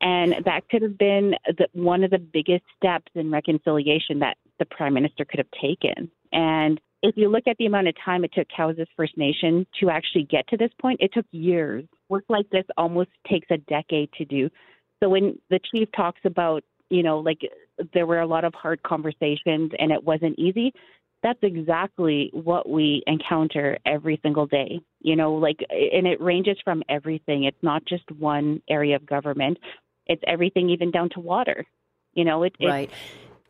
And 0.00 0.36
that 0.44 0.68
could 0.70 0.82
have 0.82 0.96
been 0.96 1.34
the, 1.46 1.68
one 1.72 2.04
of 2.04 2.10
the 2.10 2.18
biggest 2.18 2.64
steps 2.76 3.12
in 3.14 3.30
reconciliation 3.30 4.20
that 4.20 4.36
the 4.58 4.64
Prime 4.64 4.94
Minister 4.94 5.24
could 5.24 5.38
have 5.38 5.50
taken. 5.60 6.10
And 6.32 6.80
if 7.02 7.16
you 7.16 7.28
look 7.28 7.44
at 7.46 7.56
the 7.58 7.66
amount 7.66 7.88
of 7.88 7.94
time 8.02 8.24
it 8.24 8.32
took 8.34 8.48
Cowessess 8.48 8.86
First 8.96 9.16
Nation 9.16 9.66
to 9.80 9.90
actually 9.90 10.24
get 10.24 10.48
to 10.48 10.56
this 10.56 10.70
point, 10.80 11.00
it 11.00 11.12
took 11.12 11.26
years. 11.32 11.84
Work 12.08 12.24
like 12.28 12.48
this 12.50 12.64
almost 12.76 13.10
takes 13.28 13.48
a 13.50 13.58
decade 13.58 14.10
to 14.14 14.24
do. 14.24 14.50
So 15.02 15.08
when 15.08 15.38
the 15.48 15.60
chief 15.72 15.88
talks 15.96 16.20
about, 16.24 16.62
you 16.90 17.02
know, 17.02 17.18
like 17.18 17.40
there 17.94 18.06
were 18.06 18.20
a 18.20 18.26
lot 18.26 18.44
of 18.44 18.54
hard 18.54 18.82
conversations 18.82 19.72
and 19.78 19.92
it 19.92 20.04
wasn't 20.04 20.38
easy, 20.38 20.72
that's 21.22 21.38
exactly 21.42 22.30
what 22.32 22.68
we 22.68 23.02
encounter 23.06 23.78
every 23.84 24.18
single 24.22 24.46
day. 24.46 24.80
You 25.00 25.16
know, 25.16 25.34
like, 25.34 25.58
and 25.70 26.06
it 26.06 26.20
ranges 26.20 26.56
from 26.64 26.82
everything. 26.88 27.44
It's 27.44 27.62
not 27.62 27.84
just 27.84 28.10
one 28.12 28.62
area 28.68 28.96
of 28.96 29.06
government, 29.06 29.58
it's 30.06 30.22
everything, 30.26 30.70
even 30.70 30.90
down 30.90 31.10
to 31.10 31.20
water. 31.20 31.66
You 32.14 32.24
know, 32.24 32.42
it, 32.42 32.54
right. 32.60 32.90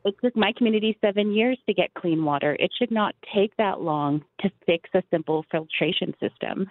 it, 0.04 0.08
it 0.08 0.14
took 0.22 0.36
my 0.36 0.52
community 0.56 0.96
seven 1.00 1.32
years 1.32 1.58
to 1.66 1.74
get 1.74 1.94
clean 1.94 2.24
water. 2.24 2.56
It 2.58 2.70
should 2.78 2.90
not 2.90 3.14
take 3.34 3.56
that 3.56 3.80
long 3.80 4.22
to 4.40 4.50
fix 4.66 4.90
a 4.94 5.02
simple 5.10 5.44
filtration 5.50 6.14
system. 6.20 6.70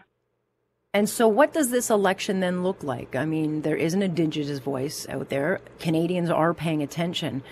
And 0.93 1.07
so, 1.07 1.27
what 1.27 1.53
does 1.53 1.69
this 1.69 1.91
election 1.91 2.39
then 2.39 2.63
look 2.63 2.83
like? 2.83 3.15
I 3.15 3.25
mean, 3.25 3.61
there 3.61 3.75
is 3.75 3.93
an 3.93 4.01
Indigenous 4.01 4.57
voice 4.57 5.07
out 5.07 5.29
there. 5.29 5.61
Canadians 5.79 6.31
are 6.31 6.53
paying 6.53 6.81
attention. 6.81 7.43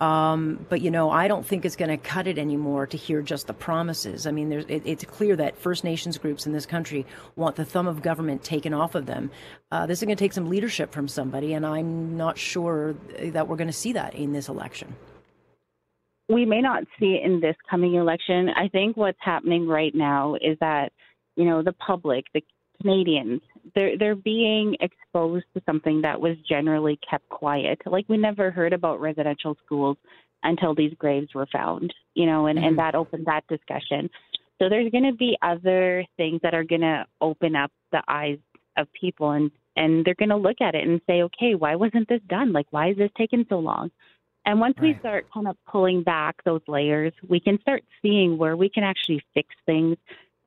Um, 0.00 0.64
but 0.70 0.80
you 0.80 0.90
know, 0.90 1.10
I 1.10 1.28
don't 1.28 1.44
think 1.44 1.64
it's 1.64 1.76
going 1.76 1.90
to 1.90 1.98
cut 1.98 2.26
it 2.26 2.38
anymore 2.38 2.86
to 2.86 2.96
hear 2.96 3.20
just 3.20 3.46
the 3.46 3.52
promises. 3.52 4.26
I 4.26 4.30
mean, 4.30 4.50
it, 4.50 4.82
it's 4.86 5.04
clear 5.04 5.36
that 5.36 5.58
First 5.58 5.84
Nations 5.84 6.16
groups 6.16 6.46
in 6.46 6.52
this 6.52 6.64
country 6.64 7.04
want 7.36 7.56
the 7.56 7.66
thumb 7.66 7.86
of 7.86 8.00
government 8.00 8.42
taken 8.42 8.72
off 8.72 8.94
of 8.94 9.04
them. 9.04 9.30
Uh, 9.70 9.86
this 9.86 9.98
is 9.98 10.06
going 10.06 10.16
to 10.16 10.22
take 10.24 10.32
some 10.32 10.48
leadership 10.48 10.90
from 10.92 11.06
somebody, 11.06 11.52
and 11.52 11.66
I'm 11.66 12.16
not 12.16 12.38
sure 12.38 12.94
that 13.20 13.46
we're 13.46 13.56
going 13.56 13.68
to 13.68 13.74
see 13.74 13.92
that 13.92 14.14
in 14.14 14.32
this 14.32 14.48
election. 14.48 14.96
We 16.30 16.46
may 16.46 16.62
not 16.62 16.84
see 16.98 17.16
it 17.16 17.24
in 17.24 17.40
this 17.40 17.56
coming 17.68 17.94
election. 17.94 18.48
I 18.56 18.68
think 18.68 18.96
what's 18.96 19.18
happening 19.20 19.66
right 19.66 19.94
now 19.94 20.36
is 20.36 20.56
that 20.60 20.92
you 21.36 21.44
know 21.44 21.62
the 21.62 21.72
public, 21.74 22.24
the 22.32 22.42
Canadians, 22.80 23.42
they're 23.74 23.98
they're 23.98 24.14
being 24.14 24.76
exposed 24.80 25.46
to 25.54 25.62
something 25.66 26.02
that 26.02 26.20
was 26.20 26.36
generally 26.48 26.98
kept 27.08 27.28
quiet. 27.28 27.80
Like 27.86 28.06
we 28.08 28.16
never 28.16 28.50
heard 28.50 28.72
about 28.72 29.00
residential 29.00 29.56
schools 29.64 29.96
until 30.42 30.74
these 30.74 30.94
graves 30.98 31.34
were 31.34 31.46
found, 31.52 31.92
you 32.14 32.26
know, 32.26 32.46
and, 32.46 32.58
mm-hmm. 32.58 32.68
and 32.68 32.78
that 32.78 32.94
opened 32.94 33.26
that 33.26 33.46
discussion. 33.48 34.08
So 34.58 34.68
there's 34.68 34.90
going 34.90 35.04
to 35.04 35.16
be 35.16 35.36
other 35.42 36.04
things 36.16 36.40
that 36.42 36.54
are 36.54 36.64
going 36.64 36.82
to 36.82 37.04
open 37.20 37.56
up 37.56 37.70
the 37.92 38.02
eyes 38.08 38.38
of 38.76 38.88
people 38.98 39.30
and 39.30 39.50
and 39.76 40.04
they're 40.04 40.14
going 40.14 40.30
to 40.30 40.36
look 40.36 40.60
at 40.60 40.74
it 40.74 40.86
and 40.86 41.00
say, 41.06 41.22
okay, 41.22 41.54
why 41.54 41.76
wasn't 41.76 42.08
this 42.08 42.20
done? 42.28 42.52
Like, 42.52 42.66
why 42.70 42.90
is 42.90 42.96
this 42.96 43.10
taking 43.16 43.46
so 43.48 43.58
long? 43.60 43.90
And 44.44 44.58
once 44.58 44.74
right. 44.78 44.94
we 44.94 44.98
start 44.98 45.26
kind 45.32 45.48
of 45.48 45.56
pulling 45.70 46.02
back 46.02 46.42
those 46.44 46.60
layers, 46.66 47.12
we 47.28 47.40
can 47.40 47.58
start 47.60 47.82
seeing 48.02 48.36
where 48.36 48.56
we 48.56 48.68
can 48.68 48.82
actually 48.82 49.22
fix 49.32 49.48
things 49.66 49.96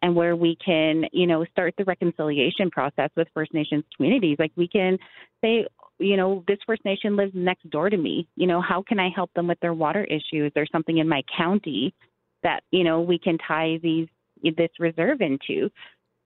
and 0.03 0.13
where 0.13 0.35
we 0.35 0.57
can, 0.63 1.05
you 1.13 1.25
know, 1.25 1.45
start 1.45 1.73
the 1.77 1.85
reconciliation 1.85 2.69
process 2.69 3.09
with 3.15 3.25
First 3.33 3.53
Nations 3.53 3.85
communities. 3.95 4.35
Like 4.37 4.51
we 4.57 4.67
can 4.67 4.97
say, 5.41 5.65
you 5.97 6.17
know, 6.17 6.43
this 6.45 6.57
First 6.67 6.83
Nation 6.83 7.15
lives 7.15 7.31
next 7.33 7.67
door 7.69 7.89
to 7.89 7.95
me. 7.95 8.27
You 8.35 8.45
know, 8.45 8.61
how 8.61 8.83
can 8.85 8.99
I 8.99 9.09
help 9.15 9.31
them 9.33 9.47
with 9.47 9.59
their 9.61 9.73
water 9.73 10.03
issues? 10.03 10.51
or 10.57 10.65
something 10.69 10.97
in 10.97 11.07
my 11.07 11.23
county 11.35 11.95
that, 12.43 12.63
you 12.69 12.83
know, 12.83 12.99
we 12.99 13.17
can 13.17 13.37
tie 13.47 13.79
these 13.81 14.07
this 14.43 14.71
reserve 14.77 15.21
into. 15.21 15.69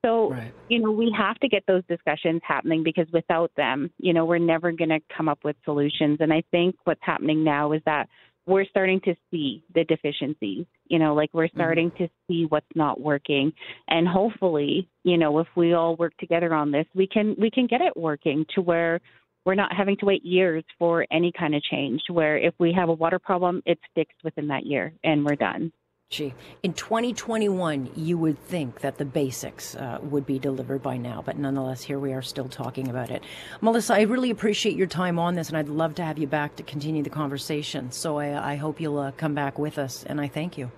So, 0.03 0.31
right. 0.31 0.51
you 0.69 0.79
know, 0.79 0.89
we 0.89 1.13
have 1.15 1.35
to 1.37 1.47
get 1.47 1.63
those 1.67 1.83
discussions 1.87 2.41
happening 2.43 2.81
because 2.81 3.05
without 3.13 3.51
them, 3.57 3.91
you 3.99 4.11
know, 4.11 4.25
we're 4.25 4.39
never 4.39 4.71
going 4.71 4.89
to 4.89 4.99
come 5.15 5.29
up 5.29 5.39
with 5.43 5.55
solutions. 5.65 6.17
And 6.19 6.33
I 6.33 6.41
think 6.49 6.75
what's 6.85 7.01
happening 7.03 7.43
now 7.43 7.73
is 7.73 7.81
that 7.85 8.09
we're 8.47 8.65
starting 8.65 8.99
to 9.01 9.13
see 9.29 9.63
the 9.75 9.83
deficiencies 9.83 10.65
you 10.87 10.97
know 10.97 11.13
like 11.13 11.29
we're 11.33 11.45
mm-hmm. 11.47 11.57
starting 11.57 11.91
mm-hmm. 11.91 12.05
to 12.05 12.09
see 12.27 12.45
what's 12.49 12.65
not 12.73 12.99
working 12.99 13.53
and 13.87 14.07
hopefully 14.07 14.89
you 15.03 15.17
know 15.17 15.37
if 15.39 15.47
we 15.55 15.73
all 15.73 15.95
work 15.97 16.15
together 16.17 16.53
on 16.53 16.71
this 16.71 16.85
we 16.95 17.05
can 17.05 17.35
we 17.39 17.51
can 17.51 17.67
get 17.67 17.81
it 17.81 17.95
working 17.95 18.45
to 18.55 18.61
where 18.61 18.99
we're 19.45 19.55
not 19.55 19.73
having 19.73 19.95
to 19.97 20.05
wait 20.05 20.25
years 20.25 20.63
for 20.79 21.05
any 21.11 21.31
kind 21.37 21.53
of 21.53 21.61
change 21.61 22.01
where 22.09 22.37
if 22.37 22.53
we 22.57 22.73
have 22.73 22.89
a 22.89 22.93
water 22.93 23.19
problem 23.19 23.61
it's 23.65 23.81
fixed 23.93 24.17
within 24.23 24.47
that 24.47 24.65
year 24.65 24.93
and 25.03 25.23
we're 25.23 25.35
done 25.35 25.71
Gee, 26.09 26.33
in 26.63 26.71
2021, 26.71 27.91
you 27.93 28.17
would 28.17 28.39
think 28.39 28.79
that 28.79 28.97
the 28.97 29.03
basics 29.03 29.75
uh, 29.75 29.99
would 30.01 30.25
be 30.25 30.39
delivered 30.39 30.81
by 30.81 30.95
now, 30.95 31.21
but 31.25 31.37
nonetheless, 31.37 31.83
here 31.83 31.99
we 31.99 32.13
are 32.13 32.21
still 32.21 32.47
talking 32.47 32.87
about 32.87 33.11
it. 33.11 33.25
Melissa, 33.59 33.95
I 33.95 34.01
really 34.03 34.29
appreciate 34.29 34.77
your 34.77 34.87
time 34.87 35.19
on 35.19 35.35
this, 35.35 35.49
and 35.49 35.57
I'd 35.57 35.67
love 35.67 35.95
to 35.95 36.05
have 36.05 36.17
you 36.17 36.25
back 36.25 36.55
to 36.55 36.63
continue 36.63 37.03
the 37.03 37.09
conversation. 37.09 37.91
So 37.91 38.19
I, 38.19 38.53
I 38.53 38.55
hope 38.55 38.79
you'll 38.79 38.99
uh, 38.99 39.11
come 39.11 39.33
back 39.33 39.59
with 39.59 39.77
us, 39.77 40.05
and 40.05 40.21
I 40.21 40.29
thank 40.29 40.57
you. 40.57 40.71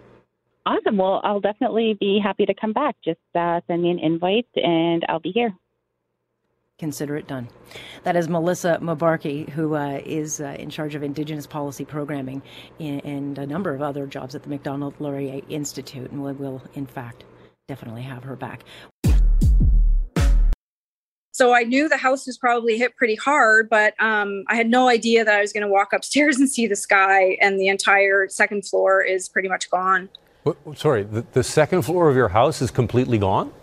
Awesome. 0.66 0.98
Well, 0.98 1.22
I'll 1.24 1.40
definitely 1.40 1.96
be 2.00 2.20
happy 2.22 2.48
to 2.48 2.56
come 2.56 2.74
back. 2.74 2.96
Just 3.06 3.20
uh, 3.36 3.62
send 3.68 3.84
me 3.84 3.92
an 3.92 4.00
invite, 4.00 4.48
and 4.56 5.06
I'll 5.08 5.20
be 5.20 5.32
here 5.32 5.54
consider 6.80 7.18
it 7.18 7.28
done. 7.28 7.48
That 8.04 8.16
is 8.16 8.28
Melissa 8.28 8.80
Mbarki, 8.82 9.50
who 9.50 9.76
uh, 9.76 10.02
is 10.06 10.42
uh, 10.42 10.56
in 10.58 10.70
charge 10.70 10.96
of 10.96 11.04
Indigenous 11.04 11.46
policy 11.46 11.86
programming 11.86 12.42
in, 12.80 13.02
and 13.02 13.38
a 13.38 13.46
number 13.46 13.76
of 13.76 13.82
other 13.82 14.08
jobs 14.08 14.34
at 14.34 14.44
the 14.44 14.50
Macdonald-Laurier 14.50 15.42
Institute, 15.50 16.10
and 16.12 16.24
we 16.24 16.32
will, 16.32 16.64
in 16.74 16.86
fact, 16.86 17.26
definitely 17.68 18.02
have 18.02 18.24
her 18.24 18.36
back. 18.36 18.64
So 21.32 21.54
I 21.54 21.64
knew 21.64 21.88
the 21.88 21.96
house 21.96 22.28
was 22.28 22.38
probably 22.38 22.78
hit 22.78 22.98
pretty 22.98 23.16
hard, 23.16 23.70
but 23.70 23.94
um, 24.02 24.44
I 24.50 24.56
had 24.56 24.70
no 24.70 24.90
idea 24.90 25.24
that 25.24 25.34
I 25.34 25.40
was 25.40 25.54
going 25.54 25.66
to 25.66 25.70
walk 25.70 25.94
upstairs 25.94 26.38
and 26.40 26.50
see 26.50 26.68
the 26.68 26.76
sky, 26.76 27.38
and 27.42 27.60
the 27.60 27.68
entire 27.68 28.28
second 28.30 28.66
floor 28.66 29.02
is 29.02 29.30
pretty 29.30 29.50
much 29.50 29.70
gone. 29.70 30.10
Sorry, 30.76 31.04
the, 31.04 31.26
the 31.34 31.44
second 31.44 31.84
floor 31.84 32.10
of 32.10 32.16
your 32.16 32.30
house 32.30 32.62
is 32.62 32.72
completely 32.72 33.18
gone? 33.18 33.54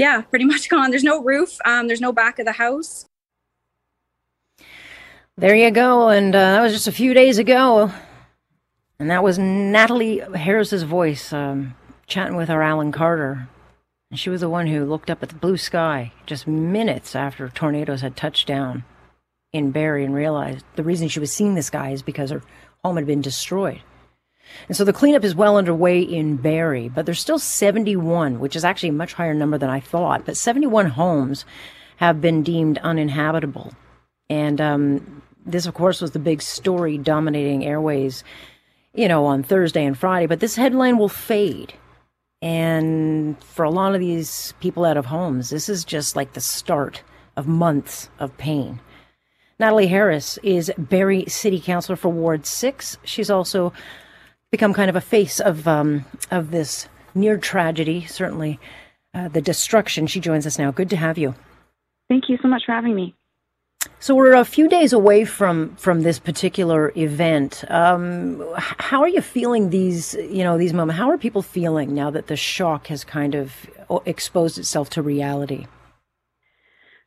Yeah, 0.00 0.22
pretty 0.22 0.44
much 0.52 0.68
gone. 0.68 0.90
There's 0.90 1.04
no 1.04 1.22
roof. 1.22 1.58
Um, 1.64 1.86
there's 1.86 2.00
no 2.00 2.12
back 2.12 2.38
of 2.38 2.46
the 2.46 2.52
house. 2.52 3.04
There 5.36 5.54
you 5.54 5.70
go. 5.70 6.08
And 6.08 6.34
uh, 6.34 6.38
that 6.38 6.62
was 6.62 6.72
just 6.72 6.88
a 6.88 6.92
few 6.92 7.14
days 7.14 7.38
ago. 7.38 7.92
And 8.98 9.10
that 9.10 9.22
was 9.22 9.38
Natalie 9.38 10.18
Harris's 10.34 10.82
voice 10.82 11.32
um, 11.32 11.74
chatting 12.06 12.36
with 12.36 12.50
our 12.50 12.62
Alan 12.62 12.92
Carter. 12.92 13.48
And 14.10 14.18
she 14.18 14.28
was 14.28 14.40
the 14.40 14.48
one 14.48 14.66
who 14.66 14.84
looked 14.84 15.08
up 15.08 15.22
at 15.22 15.28
the 15.28 15.36
blue 15.36 15.56
sky 15.56 16.12
just 16.26 16.46
minutes 16.46 17.14
after 17.14 17.48
tornadoes 17.48 18.00
had 18.00 18.16
touched 18.16 18.46
down 18.46 18.84
in 19.52 19.70
Barrie 19.70 20.04
and 20.04 20.14
realized 20.14 20.64
the 20.76 20.82
reason 20.82 21.08
she 21.08 21.20
was 21.20 21.32
seeing 21.32 21.54
the 21.54 21.62
sky 21.62 21.90
is 21.90 22.02
because 22.02 22.30
her 22.30 22.42
home 22.84 22.96
had 22.96 23.06
been 23.06 23.20
destroyed. 23.20 23.82
And 24.68 24.76
so 24.76 24.84
the 24.84 24.92
cleanup 24.92 25.24
is 25.24 25.34
well 25.34 25.56
underway 25.56 26.00
in 26.00 26.36
Barrie, 26.36 26.88
but 26.88 27.06
there's 27.06 27.20
still 27.20 27.38
71, 27.38 28.40
which 28.40 28.56
is 28.56 28.64
actually 28.64 28.90
a 28.90 28.92
much 28.92 29.14
higher 29.14 29.34
number 29.34 29.58
than 29.58 29.70
I 29.70 29.80
thought. 29.80 30.24
But 30.24 30.36
71 30.36 30.86
homes 30.86 31.44
have 31.96 32.20
been 32.20 32.42
deemed 32.42 32.78
uninhabitable. 32.78 33.74
And 34.28 34.60
um, 34.60 35.22
this, 35.44 35.66
of 35.66 35.74
course, 35.74 36.00
was 36.00 36.12
the 36.12 36.18
big 36.18 36.40
story 36.40 36.98
dominating 36.98 37.64
airways, 37.64 38.24
you 38.94 39.08
know, 39.08 39.26
on 39.26 39.42
Thursday 39.42 39.84
and 39.84 39.98
Friday. 39.98 40.26
But 40.26 40.40
this 40.40 40.56
headline 40.56 40.98
will 40.98 41.08
fade. 41.08 41.74
And 42.42 43.42
for 43.44 43.64
a 43.64 43.70
lot 43.70 43.94
of 43.94 44.00
these 44.00 44.54
people 44.60 44.84
out 44.84 44.96
of 44.96 45.06
homes, 45.06 45.50
this 45.50 45.68
is 45.68 45.84
just 45.84 46.16
like 46.16 46.32
the 46.32 46.40
start 46.40 47.02
of 47.36 47.46
months 47.46 48.08
of 48.18 48.36
pain. 48.38 48.80
Natalie 49.58 49.88
Harris 49.88 50.38
is 50.42 50.72
Barrie 50.78 51.26
City 51.26 51.60
Councilor 51.60 51.96
for 51.96 52.08
Ward 52.08 52.46
6. 52.46 52.96
She's 53.04 53.28
also 53.28 53.74
become 54.50 54.72
kind 54.72 54.90
of 54.90 54.96
a 54.96 55.00
face 55.00 55.40
of, 55.40 55.66
um, 55.68 56.04
of 56.30 56.50
this 56.50 56.88
near 57.14 57.38
tragedy, 57.38 58.04
certainly 58.06 58.58
uh, 59.14 59.28
the 59.28 59.40
destruction. 59.40 60.06
She 60.06 60.20
joins 60.20 60.46
us 60.46 60.58
now. 60.58 60.70
Good 60.70 60.90
to 60.90 60.96
have 60.96 61.18
you. 61.18 61.34
Thank 62.08 62.28
you 62.28 62.38
so 62.42 62.48
much 62.48 62.62
for 62.66 62.72
having 62.72 62.94
me. 62.94 63.14
So 63.98 64.14
we're 64.14 64.34
a 64.34 64.44
few 64.44 64.68
days 64.68 64.92
away 64.92 65.24
from 65.24 65.74
from 65.76 66.02
this 66.02 66.18
particular 66.18 66.92
event. 66.96 67.64
Um, 67.70 68.44
how 68.56 69.02
are 69.02 69.08
you 69.08 69.20
feeling 69.22 69.70
these 69.70 70.14
you 70.14 70.42
know 70.42 70.58
these 70.58 70.72
moments? 70.72 70.98
How 70.98 71.10
are 71.10 71.18
people 71.18 71.42
feeling 71.42 71.94
now 71.94 72.10
that 72.10 72.26
the 72.26 72.36
shock 72.36 72.88
has 72.88 73.04
kind 73.04 73.34
of 73.34 73.70
exposed 74.04 74.58
itself 74.58 74.90
to 74.90 75.02
reality? 75.02 75.66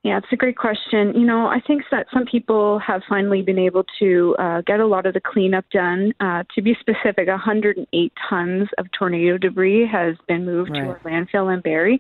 Yeah, 0.04 0.18
it's 0.18 0.28
a 0.34 0.36
great 0.36 0.58
question. 0.58 1.14
You 1.16 1.26
know, 1.26 1.48
I 1.48 1.62
think 1.66 1.84
that 1.90 2.08
some 2.14 2.26
people 2.26 2.78
have 2.80 3.04
finally 3.08 3.42
been 3.42 3.58
able 3.58 3.86
to 4.00 4.36
uh, 4.38 4.62
get 4.68 4.82
a 4.82 4.86
lot 4.86 5.06
of 5.06 5.14
the 5.14 5.22
cleanup 5.22 5.64
done. 5.72 6.14
Uh, 6.20 6.44
to 6.54 6.62
be 6.62 6.76
specific, 6.82 7.30
108 7.30 8.14
tons 8.30 8.68
of 8.78 8.86
tornado 8.98 9.38
debris 9.38 9.88
has 9.90 10.18
been 10.28 10.46
moved 10.46 10.72
right. 10.72 10.82
to 10.82 10.88
our 10.90 11.00
landfill 11.00 11.54
in 11.54 11.62
Barrie. 11.62 12.00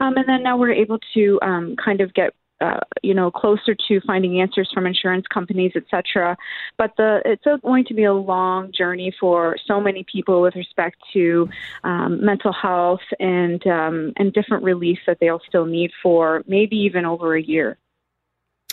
Um, 0.00 0.14
and 0.18 0.28
then 0.28 0.42
now 0.42 0.58
we're 0.58 0.72
able 0.72 0.98
to 1.14 1.38
um, 1.40 1.74
kind 1.82 2.02
of 2.02 2.12
get 2.12 2.34
uh, 2.60 2.80
you 3.02 3.14
know, 3.14 3.30
closer 3.30 3.74
to 3.86 4.00
finding 4.06 4.40
answers 4.40 4.68
from 4.72 4.86
insurance 4.86 5.26
companies, 5.32 5.72
etc. 5.76 6.36
But 6.76 6.92
the 6.96 7.22
it's 7.24 7.44
going 7.62 7.84
to 7.86 7.94
be 7.94 8.04
a 8.04 8.12
long 8.12 8.72
journey 8.72 9.14
for 9.18 9.56
so 9.66 9.80
many 9.80 10.04
people 10.10 10.42
with 10.42 10.56
respect 10.56 10.96
to 11.12 11.48
um, 11.84 12.24
mental 12.24 12.52
health 12.52 13.00
and 13.20 13.64
um, 13.66 14.12
and 14.16 14.32
different 14.32 14.64
relief 14.64 14.98
that 15.06 15.18
they'll 15.20 15.42
still 15.48 15.66
need 15.66 15.92
for 16.02 16.42
maybe 16.46 16.76
even 16.76 17.04
over 17.04 17.36
a 17.36 17.42
year. 17.42 17.78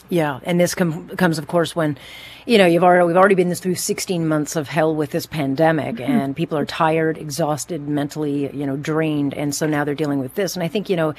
Yeah, 0.10 0.40
and 0.44 0.60
this 0.60 0.76
com- 0.76 1.10
comes, 1.10 1.40
of 1.40 1.48
course, 1.48 1.76
when 1.76 1.98
you 2.46 2.60
know 2.60 2.66
you've 2.68 2.84
already 2.84 3.08
we've 3.08 3.18
already 3.18 3.34
been 3.34 3.54
through 3.56 3.76
16 3.76 4.28
months 4.28 4.56
of 4.56 4.68
hell 4.68 4.96
with 4.96 5.12
this 5.12 5.26
pandemic, 5.26 5.96
mm-hmm. 5.96 6.12
and 6.12 6.36
people 6.36 6.58
are 6.58 6.66
tired, 6.66 7.18
exhausted, 7.18 7.88
mentally, 7.88 8.56
you 8.56 8.68
know, 8.68 8.78
drained, 8.78 9.34
and 9.34 9.56
so 9.56 9.66
now 9.66 9.84
they're 9.84 9.96
dealing 9.96 10.20
with 10.20 10.36
this. 10.36 10.56
And 10.56 10.62
I 10.62 10.68
think 10.68 10.90
you 10.90 10.96
know, 10.96 11.10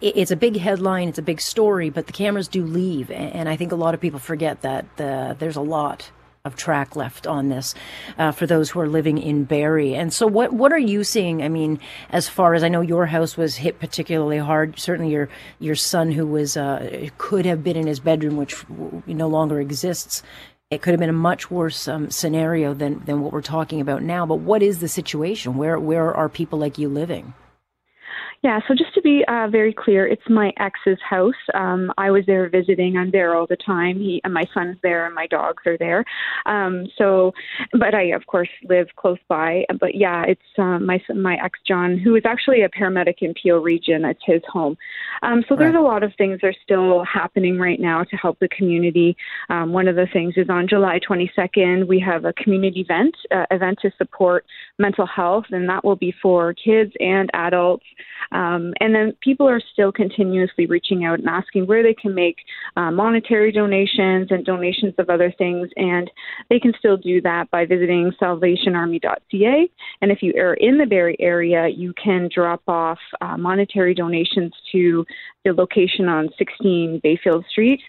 it, 0.00 0.16
it's 0.16 0.30
a 0.32 0.36
big 0.36 0.56
headline, 0.56 1.08
it's 1.08 1.18
a 1.18 1.22
big 1.22 1.40
story, 1.40 1.88
but 1.88 2.06
the 2.06 2.12
cameras 2.12 2.48
do 2.48 2.64
leave, 2.64 3.10
and, 3.10 3.32
and 3.32 3.48
I 3.48 3.56
think 3.56 3.70
a 3.70 3.76
lot 3.76 3.94
of 3.94 4.00
people 4.00 4.18
forget 4.18 4.62
that 4.62 4.96
the, 4.96 5.36
there's 5.38 5.56
a 5.56 5.62
lot 5.62 6.10
of 6.44 6.56
track 6.56 6.96
left 6.96 7.24
on 7.24 7.50
this 7.50 7.72
uh, 8.18 8.32
for 8.32 8.48
those 8.48 8.70
who 8.70 8.80
are 8.80 8.88
living 8.88 9.16
in 9.16 9.44
Barrie. 9.44 9.94
And 9.94 10.12
so, 10.12 10.26
what 10.26 10.52
what 10.52 10.72
are 10.72 10.78
you 10.78 11.04
seeing? 11.04 11.40
I 11.40 11.48
mean, 11.48 11.78
as 12.10 12.28
far 12.28 12.54
as 12.54 12.64
I 12.64 12.68
know, 12.68 12.80
your 12.80 13.06
house 13.06 13.36
was 13.36 13.54
hit 13.54 13.78
particularly 13.78 14.38
hard. 14.38 14.76
Certainly, 14.76 15.12
your 15.12 15.28
your 15.60 15.76
son, 15.76 16.10
who 16.10 16.26
was 16.26 16.56
uh, 16.56 17.08
could 17.16 17.46
have 17.46 17.62
been 17.62 17.76
in 17.76 17.86
his 17.86 18.00
bedroom, 18.00 18.36
which 18.36 18.56
no 19.06 19.28
longer 19.28 19.60
exists. 19.60 20.24
It 20.68 20.82
could 20.82 20.90
have 20.90 20.98
been 20.98 21.08
a 21.08 21.12
much 21.12 21.48
worse 21.48 21.86
um, 21.86 22.10
scenario 22.10 22.74
than 22.74 23.04
than 23.04 23.20
what 23.20 23.32
we're 23.32 23.40
talking 23.40 23.80
about 23.80 24.02
now. 24.02 24.26
But 24.26 24.40
what 24.40 24.64
is 24.64 24.80
the 24.80 24.88
situation? 24.88 25.56
Where 25.56 25.78
where 25.78 26.12
are 26.12 26.28
people 26.28 26.58
like 26.58 26.76
you 26.76 26.88
living? 26.88 27.34
Yeah, 28.42 28.58
so 28.66 28.74
just 28.74 28.92
to 28.94 29.02
be 29.02 29.24
uh, 29.28 29.46
very 29.48 29.72
clear, 29.72 30.04
it's 30.04 30.28
my 30.28 30.52
ex's 30.58 30.98
house. 31.08 31.34
Um, 31.54 31.92
I 31.96 32.10
was 32.10 32.26
there 32.26 32.48
visiting. 32.48 32.96
I'm 32.96 33.12
there 33.12 33.36
all 33.36 33.46
the 33.46 33.56
time. 33.56 33.98
He 33.98 34.20
and 34.24 34.34
my 34.34 34.44
son's 34.52 34.76
there, 34.82 35.06
and 35.06 35.14
my 35.14 35.28
dogs 35.28 35.62
are 35.64 35.78
there. 35.78 36.04
Um, 36.44 36.88
so, 36.98 37.32
but 37.70 37.94
I 37.94 38.06
of 38.06 38.26
course 38.26 38.48
live 38.68 38.88
close 38.96 39.20
by. 39.28 39.64
But 39.78 39.94
yeah, 39.94 40.24
it's 40.26 40.40
uh, 40.58 40.80
my 40.80 41.00
my 41.14 41.36
ex 41.42 41.60
John, 41.68 41.96
who 41.96 42.16
is 42.16 42.24
actually 42.26 42.62
a 42.62 42.68
paramedic 42.68 43.18
in 43.20 43.32
Peel 43.34 43.58
Region. 43.58 44.04
It's 44.04 44.20
his 44.26 44.42
home. 44.48 44.76
Um, 45.22 45.44
so 45.48 45.54
there's 45.54 45.74
right. 45.74 45.80
a 45.80 45.86
lot 45.86 46.02
of 46.02 46.12
things 46.18 46.40
that 46.40 46.48
are 46.48 46.54
still 46.64 47.04
happening 47.04 47.58
right 47.58 47.78
now 47.78 48.02
to 48.02 48.16
help 48.16 48.40
the 48.40 48.48
community. 48.48 49.16
Um, 49.50 49.72
one 49.72 49.86
of 49.86 49.94
the 49.94 50.08
things 50.12 50.34
is 50.36 50.50
on 50.50 50.66
July 50.66 50.98
22nd 51.08 51.86
we 51.86 52.00
have 52.00 52.24
a 52.24 52.32
community 52.32 52.80
event 52.80 53.14
uh, 53.30 53.46
event 53.52 53.78
to 53.82 53.92
support 53.98 54.44
mental 54.80 55.06
health, 55.06 55.44
and 55.52 55.68
that 55.68 55.84
will 55.84 55.94
be 55.94 56.12
for 56.20 56.54
kids 56.54 56.92
and 56.98 57.30
adults. 57.34 57.84
Um, 58.32 58.72
and 58.80 58.94
then 58.94 59.12
people 59.20 59.48
are 59.48 59.60
still 59.72 59.92
continuously 59.92 60.66
reaching 60.66 61.04
out 61.04 61.18
and 61.18 61.28
asking 61.28 61.66
where 61.66 61.82
they 61.82 61.94
can 61.94 62.14
make 62.14 62.36
uh, 62.76 62.90
monetary 62.90 63.52
donations 63.52 64.28
and 64.30 64.44
donations 64.44 64.94
of 64.98 65.10
other 65.10 65.32
things. 65.36 65.68
And 65.76 66.10
they 66.48 66.58
can 66.58 66.72
still 66.78 66.96
do 66.96 67.20
that 67.22 67.50
by 67.50 67.66
visiting 67.66 68.12
salvationarmy.ca. 68.20 69.70
And 70.00 70.10
if 70.10 70.22
you 70.22 70.34
are 70.36 70.54
in 70.54 70.78
the 70.78 70.86
Barrie 70.86 71.16
area, 71.20 71.68
you 71.68 71.92
can 72.02 72.28
drop 72.34 72.62
off 72.66 72.98
uh, 73.20 73.36
monetary 73.36 73.94
donations 73.94 74.52
to 74.72 75.04
the 75.44 75.52
location 75.52 76.08
on 76.08 76.30
16 76.38 77.00
Bayfield 77.02 77.44
Street. 77.50 77.80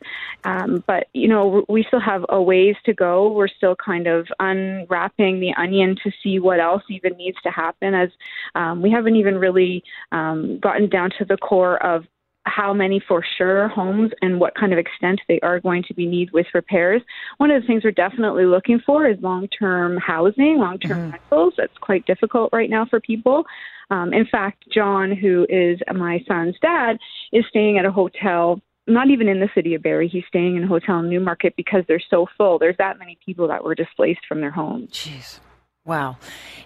Um, 0.43 0.83
but, 0.87 1.07
you 1.13 1.27
know, 1.27 1.65
we 1.69 1.83
still 1.83 1.99
have 1.99 2.25
a 2.29 2.41
ways 2.41 2.75
to 2.85 2.93
go. 2.93 3.31
We're 3.31 3.47
still 3.47 3.75
kind 3.75 4.07
of 4.07 4.27
unwrapping 4.39 5.39
the 5.39 5.53
onion 5.55 5.95
to 6.03 6.11
see 6.23 6.39
what 6.39 6.59
else 6.59 6.83
even 6.89 7.15
needs 7.17 7.37
to 7.43 7.51
happen, 7.51 7.93
as 7.93 8.09
um, 8.55 8.81
we 8.81 8.91
haven't 8.91 9.15
even 9.15 9.37
really 9.37 9.83
um, 10.11 10.59
gotten 10.59 10.89
down 10.89 11.11
to 11.19 11.25
the 11.25 11.37
core 11.37 11.81
of 11.83 12.05
how 12.45 12.73
many 12.73 13.01
for 13.07 13.23
sure 13.37 13.67
homes 13.69 14.11
and 14.21 14.39
what 14.39 14.55
kind 14.55 14.73
of 14.73 14.79
extent 14.79 15.21
they 15.27 15.39
are 15.41 15.59
going 15.59 15.83
to 15.87 15.93
be 15.93 16.05
need 16.05 16.31
with 16.31 16.45
repairs. 16.53 17.01
One 17.37 17.51
of 17.51 17.61
the 17.61 17.67
things 17.67 17.83
we're 17.83 17.91
definitely 17.91 18.45
looking 18.45 18.81
for 18.85 19.07
is 19.07 19.17
long-term 19.21 19.97
housing, 19.97 20.57
long-term 20.57 20.97
mm-hmm. 20.97 21.11
rentals. 21.11 21.53
That's 21.57 21.77
quite 21.79 22.05
difficult 22.05 22.49
right 22.51 22.69
now 22.69 22.85
for 22.85 22.99
people. 22.99 23.45
Um, 23.89 24.13
in 24.13 24.25
fact, 24.25 24.65
John, 24.73 25.15
who 25.15 25.45
is 25.49 25.79
my 25.93 26.23
son's 26.27 26.55
dad, 26.61 26.97
is 27.31 27.45
staying 27.49 27.77
at 27.77 27.85
a 27.85 27.91
hotel. 27.91 28.59
Not 28.87 29.09
even 29.09 29.29
in 29.29 29.39
the 29.39 29.49
city 29.55 29.75
of 29.75 29.83
Barrie. 29.83 30.09
He's 30.09 30.25
staying 30.27 30.57
in 30.57 30.63
a 30.63 30.67
hotel 30.67 30.99
in 30.99 31.09
Newmarket 31.09 31.55
because 31.55 31.83
they're 31.87 32.01
so 32.09 32.27
full. 32.37 32.59
There's 32.59 32.75
that 32.79 32.99
many 32.99 33.17
people 33.25 33.47
that 33.47 33.63
were 33.63 33.75
displaced 33.75 34.21
from 34.27 34.41
their 34.41 34.51
homes. 34.51 34.91
Jeez. 34.91 35.39
Wow, 35.85 36.15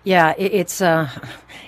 yeah, 0.04 0.36
it, 0.38 0.54
it's 0.54 0.80
uh, 0.80 1.10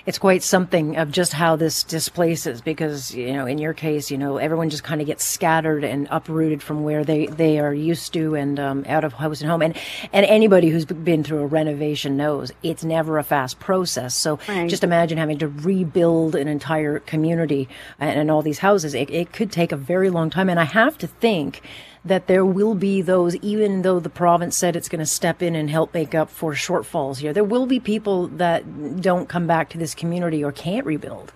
it's 0.06 0.18
quite 0.18 0.44
something 0.44 0.96
of 0.96 1.10
just 1.10 1.32
how 1.32 1.56
this 1.56 1.82
displaces 1.82 2.60
because 2.60 3.12
you 3.12 3.32
know 3.32 3.44
in 3.44 3.58
your 3.58 3.74
case 3.74 4.08
you 4.08 4.16
know 4.18 4.36
everyone 4.36 4.70
just 4.70 4.84
kind 4.84 5.00
of 5.00 5.08
gets 5.08 5.24
scattered 5.24 5.82
and 5.82 6.06
uprooted 6.12 6.62
from 6.62 6.84
where 6.84 7.02
they, 7.02 7.26
they 7.26 7.58
are 7.58 7.74
used 7.74 8.12
to 8.12 8.36
and 8.36 8.60
um, 8.60 8.84
out 8.86 9.02
of 9.02 9.14
house 9.14 9.40
and 9.40 9.50
home 9.50 9.62
and 9.62 9.76
and 10.12 10.24
anybody 10.26 10.68
who's 10.68 10.84
been 10.84 11.24
through 11.24 11.40
a 11.40 11.46
renovation 11.46 12.16
knows 12.16 12.52
it's 12.62 12.84
never 12.84 13.18
a 13.18 13.24
fast 13.24 13.58
process. 13.58 14.14
So 14.14 14.38
right. 14.46 14.70
just 14.70 14.84
imagine 14.84 15.18
having 15.18 15.38
to 15.38 15.48
rebuild 15.48 16.36
an 16.36 16.46
entire 16.46 17.00
community 17.00 17.68
and, 17.98 18.16
and 18.16 18.30
all 18.30 18.42
these 18.42 18.60
houses. 18.60 18.94
It, 18.94 19.10
it 19.10 19.32
could 19.32 19.50
take 19.50 19.72
a 19.72 19.76
very 19.76 20.08
long 20.08 20.30
time, 20.30 20.48
and 20.48 20.60
I 20.60 20.64
have 20.64 20.96
to 20.98 21.08
think 21.08 21.62
that 22.04 22.26
there 22.26 22.44
will 22.44 22.74
be 22.74 23.02
those, 23.02 23.36
even 23.36 23.82
though 23.82 24.00
the 24.00 24.10
province 24.10 24.56
said 24.56 24.74
it's 24.76 24.88
going 24.88 25.00
to 25.00 25.06
step 25.06 25.42
in 25.42 25.54
and 25.54 25.68
help 25.68 25.92
make 25.92 26.14
up 26.14 26.30
for 26.30 26.54
shortfalls 26.54 27.18
here, 27.18 27.32
there 27.32 27.44
will 27.44 27.66
be 27.66 27.78
people 27.78 28.28
that 28.28 29.00
don't 29.00 29.28
come 29.28 29.46
back 29.46 29.68
to 29.70 29.78
this 29.78 29.94
community 29.94 30.42
or 30.42 30.52
can't 30.52 30.86
rebuild. 30.86 31.32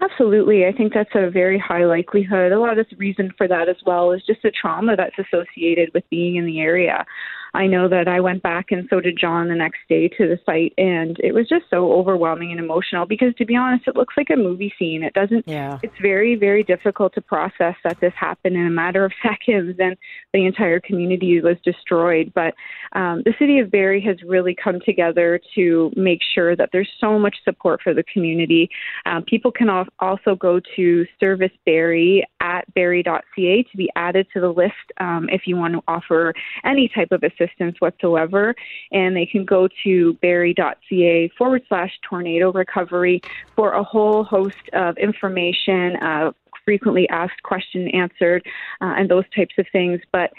Absolutely. 0.00 0.66
I 0.66 0.72
think 0.72 0.92
that's 0.92 1.14
a 1.14 1.30
very 1.30 1.58
high 1.58 1.84
likelihood. 1.84 2.52
A 2.52 2.58
lot 2.58 2.78
of 2.78 2.86
the 2.90 2.96
reason 2.96 3.32
for 3.38 3.46
that 3.46 3.68
as 3.68 3.76
well 3.86 4.10
is 4.10 4.22
just 4.26 4.42
the 4.42 4.50
trauma 4.50 4.96
that's 4.96 5.16
associated 5.18 5.90
with 5.94 6.04
being 6.10 6.36
in 6.36 6.46
the 6.46 6.60
area. 6.60 7.06
I 7.54 7.68
know 7.68 7.88
that 7.88 8.08
I 8.08 8.20
went 8.20 8.42
back 8.42 8.72
and 8.72 8.86
so 8.90 9.00
did 9.00 9.16
John 9.16 9.48
the 9.48 9.54
next 9.54 9.78
day 9.88 10.08
to 10.08 10.26
the 10.26 10.38
site 10.44 10.74
and 10.76 11.16
it 11.20 11.32
was 11.32 11.48
just 11.48 11.66
so 11.70 11.92
overwhelming 11.92 12.50
and 12.50 12.58
emotional 12.58 13.06
because 13.06 13.32
to 13.36 13.44
be 13.44 13.54
honest 13.54 13.86
it 13.86 13.94
looks 13.94 14.14
like 14.16 14.30
a 14.30 14.36
movie 14.36 14.74
scene. 14.76 15.04
It 15.04 15.14
doesn't 15.14 15.46
yeah. 15.46 15.78
it's 15.84 15.94
very 16.02 16.34
very 16.34 16.64
difficult 16.64 17.14
to 17.14 17.20
process 17.20 17.76
that 17.84 18.00
this 18.00 18.12
happened 18.18 18.56
in 18.56 18.66
a 18.66 18.70
matter 18.70 19.04
of 19.04 19.12
seconds 19.22 19.76
and 19.78 19.96
the 20.32 20.46
entire 20.46 20.80
community 20.80 21.40
was 21.40 21.56
destroyed. 21.64 22.32
But 22.34 22.54
um, 22.92 23.22
the 23.24 23.34
city 23.38 23.60
of 23.60 23.70
Barrie 23.70 24.02
has 24.02 24.16
really 24.26 24.56
come 24.56 24.80
together 24.84 25.40
to 25.54 25.92
make 25.96 26.20
sure 26.34 26.56
that 26.56 26.70
there's 26.72 26.90
so 27.00 27.20
much 27.20 27.36
support 27.44 27.82
for 27.82 27.94
the 27.94 28.04
community. 28.12 28.68
Um, 29.06 29.22
people 29.22 29.52
can 29.52 29.68
also 30.00 30.34
go 30.34 30.60
to 30.74 31.06
Service 31.20 31.52
Barrie 31.64 32.26
at 32.40 32.62
barrie.ca 32.74 33.62
to 33.62 33.76
be 33.76 33.90
added 33.94 34.26
to 34.34 34.40
the 34.40 34.48
list 34.48 34.74
um, 35.00 35.28
if 35.30 35.42
you 35.46 35.56
want 35.56 35.74
to 35.74 35.82
offer 35.86 36.34
any 36.64 36.88
type 36.88 37.12
of 37.12 37.22
assistance 37.22 37.43
assistance 37.44 37.80
whatsoever. 37.80 38.54
And 38.92 39.16
they 39.16 39.26
can 39.26 39.44
go 39.44 39.68
to 39.84 40.14
barrie.ca 40.14 41.30
forward 41.36 41.62
slash 41.68 41.92
tornado 42.08 42.52
recovery 42.52 43.20
for 43.56 43.72
a 43.72 43.82
whole 43.82 44.24
host 44.24 44.68
of 44.72 44.96
information, 44.98 45.96
uh, 45.96 46.32
frequently 46.64 47.08
asked 47.10 47.42
question 47.42 47.88
answered, 47.88 48.44
uh, 48.80 48.94
and 48.96 49.10
those 49.10 49.24
types 49.36 49.54
of 49.58 49.66
things. 49.72 50.00
But 50.12 50.32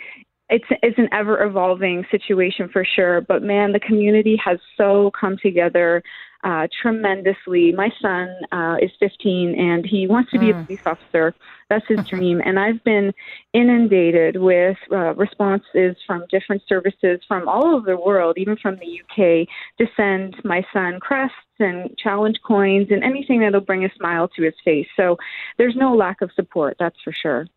it's 0.49 0.65
it's 0.83 0.97
an 0.99 1.09
ever 1.11 1.43
evolving 1.43 2.05
situation 2.11 2.69
for 2.69 2.85
sure. 2.85 3.21
But 3.21 3.41
man, 3.41 3.71
the 3.71 3.79
community 3.79 4.39
has 4.43 4.59
so 4.77 5.11
come 5.19 5.37
together 5.41 6.03
uh, 6.45 6.67
tremendously. 6.81 7.71
My 7.71 7.91
son 7.99 8.29
uh, 8.51 8.77
is 8.81 8.91
15 8.99 9.59
and 9.59 9.85
he 9.85 10.05
wants 10.07 10.31
to 10.31 10.39
be 10.39 10.47
mm. 10.47 10.61
a 10.61 10.63
police 10.63 10.85
officer. 10.85 11.33
That's 11.69 11.85
his 11.87 12.05
dream. 12.07 12.39
And 12.45 12.59
I've 12.59 12.83
been 12.83 13.11
inundated 13.53 14.37
with 14.39 14.77
uh, 14.91 15.15
responses 15.15 15.97
from 16.05 16.25
different 16.29 16.61
services 16.69 17.19
from 17.27 17.49
all 17.49 17.75
over 17.75 17.87
the 17.87 17.97
world, 17.97 18.37
even 18.37 18.57
from 18.57 18.77
the 18.77 19.01
UK, 19.01 19.47
to 19.79 19.91
send 19.97 20.35
my 20.45 20.63
son 20.71 20.99
crests 20.99 21.35
and 21.57 21.97
challenge 21.97 22.37
coins 22.45 22.87
and 22.91 23.03
anything 23.03 23.39
that'll 23.39 23.61
bring 23.61 23.83
a 23.83 23.89
smile 23.97 24.27
to 24.35 24.43
his 24.43 24.53
face. 24.63 24.87
So 24.95 25.17
there's 25.57 25.75
no 25.75 25.95
lack 25.95 26.21
of 26.21 26.31
support, 26.35 26.77
that's 26.79 27.01
for 27.03 27.11
sure. 27.11 27.47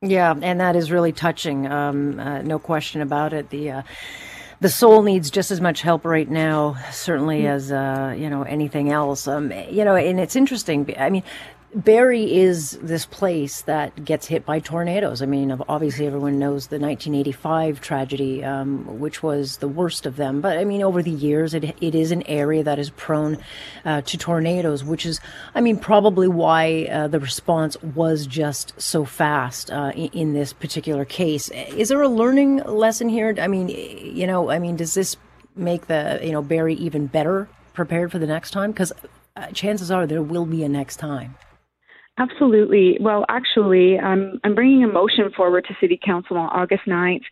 Yeah, 0.00 0.34
and 0.40 0.60
that 0.60 0.74
is 0.76 0.90
really 0.90 1.12
touching. 1.12 1.66
Um, 1.66 2.18
uh, 2.18 2.42
no 2.42 2.58
question 2.58 3.02
about 3.02 3.32
it. 3.32 3.50
The 3.50 3.70
uh, 3.70 3.82
the 4.62 4.68
soul 4.68 5.02
needs 5.02 5.28
just 5.28 5.50
as 5.50 5.60
much 5.60 5.82
help 5.82 6.04
right 6.04 6.30
now, 6.30 6.76
certainly 6.92 7.42
mm. 7.42 7.48
as 7.48 7.72
uh, 7.72 8.14
you 8.16 8.30
know 8.30 8.42
anything 8.44 8.90
else. 8.90 9.26
Um, 9.26 9.52
you 9.68 9.84
know, 9.84 9.96
and 9.96 10.20
it's 10.20 10.36
interesting. 10.36 10.94
I 10.96 11.10
mean, 11.10 11.24
Barrie 11.74 12.36
is 12.36 12.72
this 12.82 13.06
place 13.06 13.62
that 13.62 14.04
gets 14.04 14.26
hit 14.26 14.44
by 14.44 14.58
tornadoes. 14.58 15.22
I 15.22 15.26
mean, 15.26 15.50
obviously 15.70 16.06
everyone 16.06 16.38
knows 16.38 16.66
the 16.66 16.78
1985 16.78 17.80
tragedy, 17.80 18.44
um, 18.44 19.00
which 19.00 19.22
was 19.22 19.56
the 19.56 19.68
worst 19.68 20.04
of 20.04 20.16
them. 20.16 20.42
But 20.42 20.58
I 20.58 20.64
mean, 20.64 20.82
over 20.82 21.02
the 21.02 21.10
years, 21.10 21.54
it 21.54 21.74
it 21.80 21.94
is 21.94 22.12
an 22.12 22.24
area 22.24 22.62
that 22.62 22.78
is 22.78 22.90
prone 22.90 23.38
uh, 23.86 24.02
to 24.02 24.18
tornadoes, 24.18 24.84
which 24.84 25.06
is, 25.06 25.18
I 25.54 25.62
mean, 25.62 25.78
probably 25.78 26.28
why 26.28 26.88
uh, 26.92 27.08
the 27.08 27.20
response 27.20 27.80
was 27.82 28.26
just 28.26 28.78
so 28.78 29.06
fast 29.06 29.70
uh, 29.70 29.92
in, 29.94 30.08
in 30.08 30.32
this 30.34 30.52
particular 30.52 31.06
case. 31.06 31.48
Is 31.48 31.88
there 31.88 32.02
a 32.02 32.08
learning 32.08 32.58
lesson 32.64 33.08
here? 33.08 33.34
I 33.40 33.48
mean, 33.48 33.70
you 33.70 34.26
know, 34.26 34.50
I 34.50 34.58
mean, 34.58 34.76
does 34.76 34.92
this 34.92 35.16
make 35.56 35.86
the 35.86 36.20
you 36.22 36.32
know 36.32 36.42
Barrie 36.42 36.74
even 36.74 37.06
better 37.06 37.48
prepared 37.72 38.12
for 38.12 38.18
the 38.18 38.26
next 38.26 38.50
time? 38.50 38.72
Because 38.72 38.92
uh, 39.36 39.46
chances 39.52 39.90
are 39.90 40.06
there 40.06 40.22
will 40.22 40.44
be 40.44 40.62
a 40.64 40.68
next 40.68 40.96
time. 40.96 41.34
Absolutely. 42.18 42.98
Well, 43.00 43.24
actually, 43.30 43.98
I'm, 43.98 44.38
I'm 44.44 44.54
bringing 44.54 44.84
a 44.84 44.86
motion 44.86 45.30
forward 45.34 45.64
to 45.68 45.74
City 45.80 45.98
Council 46.02 46.36
on 46.36 46.50
August 46.50 46.82
9th 46.86 47.22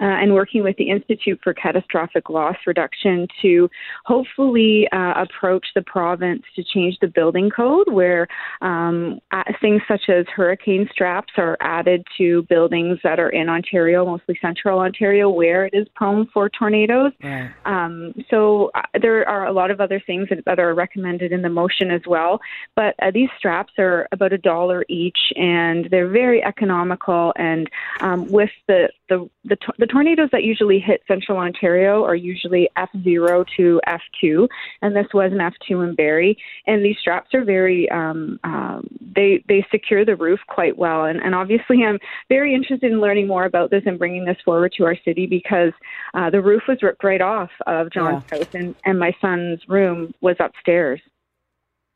uh, 0.00 0.04
and 0.04 0.32
working 0.32 0.62
with 0.62 0.76
the 0.76 0.88
Institute 0.88 1.38
for 1.42 1.52
Catastrophic 1.52 2.30
Loss 2.30 2.56
Reduction 2.66 3.26
to 3.42 3.68
hopefully 4.04 4.88
uh, 4.92 5.14
approach 5.16 5.66
the 5.74 5.82
province 5.82 6.42
to 6.56 6.64
change 6.64 6.96
the 7.00 7.08
building 7.08 7.50
code 7.50 7.92
where 7.92 8.26
um, 8.62 9.20
things 9.60 9.82
such 9.86 10.08
as 10.08 10.24
hurricane 10.34 10.88
straps 10.90 11.32
are 11.36 11.56
added 11.60 12.02
to 12.16 12.42
buildings 12.44 12.98
that 13.04 13.20
are 13.20 13.30
in 13.30 13.48
Ontario, 13.48 14.06
mostly 14.06 14.38
central 14.40 14.78
Ontario, 14.78 15.28
where 15.28 15.66
it 15.66 15.74
is 15.74 15.86
prone 15.94 16.26
for 16.32 16.48
tornadoes. 16.48 17.12
Right. 17.22 17.52
Um, 17.66 18.14
so 18.30 18.70
uh, 18.74 18.82
there 19.00 19.28
are 19.28 19.46
a 19.46 19.52
lot 19.52 19.70
of 19.70 19.80
other 19.80 20.00
things 20.06 20.28
that, 20.30 20.44
that, 20.46 20.58
are 20.58 20.74
recommended 20.74 21.32
in 21.32 21.42
the 21.42 21.48
motion 21.48 21.90
as 21.90 22.02
well. 22.06 22.40
But 22.76 22.94
uh, 23.02 23.10
these 23.10 23.28
straps 23.38 23.72
are 23.78 24.08
about 24.12 24.30
about 24.30 24.32
a 24.32 24.38
dollar 24.38 24.84
each, 24.88 25.18
and 25.36 25.88
they're 25.90 26.08
very 26.08 26.42
economical. 26.42 27.32
And 27.36 27.68
um, 28.00 28.30
with 28.30 28.50
the 28.68 28.88
the 29.08 29.28
the, 29.44 29.56
to- 29.56 29.74
the 29.78 29.86
tornadoes 29.90 30.28
that 30.32 30.44
usually 30.44 30.78
hit 30.78 31.02
Central 31.08 31.38
Ontario 31.38 32.04
are 32.04 32.14
usually 32.14 32.68
F 32.76 32.88
zero 33.02 33.44
to 33.56 33.80
F 33.86 34.00
two, 34.20 34.48
and 34.82 34.94
this 34.94 35.06
was 35.12 35.32
an 35.32 35.40
F 35.40 35.54
two 35.66 35.80
in 35.80 35.94
Barrie. 35.94 36.36
And 36.66 36.84
these 36.84 36.96
straps 37.00 37.34
are 37.34 37.44
very 37.44 37.90
um, 37.90 38.38
um, 38.44 38.88
they 39.16 39.44
they 39.48 39.66
secure 39.70 40.04
the 40.04 40.16
roof 40.16 40.40
quite 40.48 40.78
well. 40.78 41.04
And, 41.04 41.20
and 41.20 41.34
obviously, 41.34 41.84
I'm 41.84 41.98
very 42.28 42.54
interested 42.54 42.92
in 42.92 43.00
learning 43.00 43.26
more 43.26 43.44
about 43.44 43.70
this 43.70 43.82
and 43.86 43.98
bringing 43.98 44.24
this 44.24 44.38
forward 44.44 44.72
to 44.76 44.84
our 44.84 44.96
city 45.04 45.26
because 45.26 45.72
uh, 46.14 46.30
the 46.30 46.40
roof 46.40 46.62
was 46.68 46.82
ripped 46.82 47.04
right 47.04 47.20
off 47.20 47.50
of 47.66 47.90
John's 47.92 48.24
yeah. 48.30 48.38
house, 48.38 48.54
and 48.54 48.74
and 48.84 48.98
my 48.98 49.12
son's 49.20 49.60
room 49.68 50.14
was 50.20 50.36
upstairs. 50.38 51.00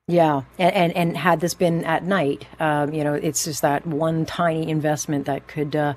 Yeah, 0.07 0.43
and, 0.59 0.75
and, 0.75 0.97
and 0.97 1.17
had 1.17 1.41
this 1.41 1.55
been 1.55 1.83
at 1.85 2.05
night, 2.05 2.47
um, 2.61 2.93
you 2.93 3.05
know, 3.05 3.15
it's 3.15 3.45
just 3.45 3.63
that 3.63 3.87
one 3.87 4.27
tiny 4.27 4.69
investment 4.69 5.25
that 5.25 5.49
could 5.49 5.75
uh, 5.75 5.95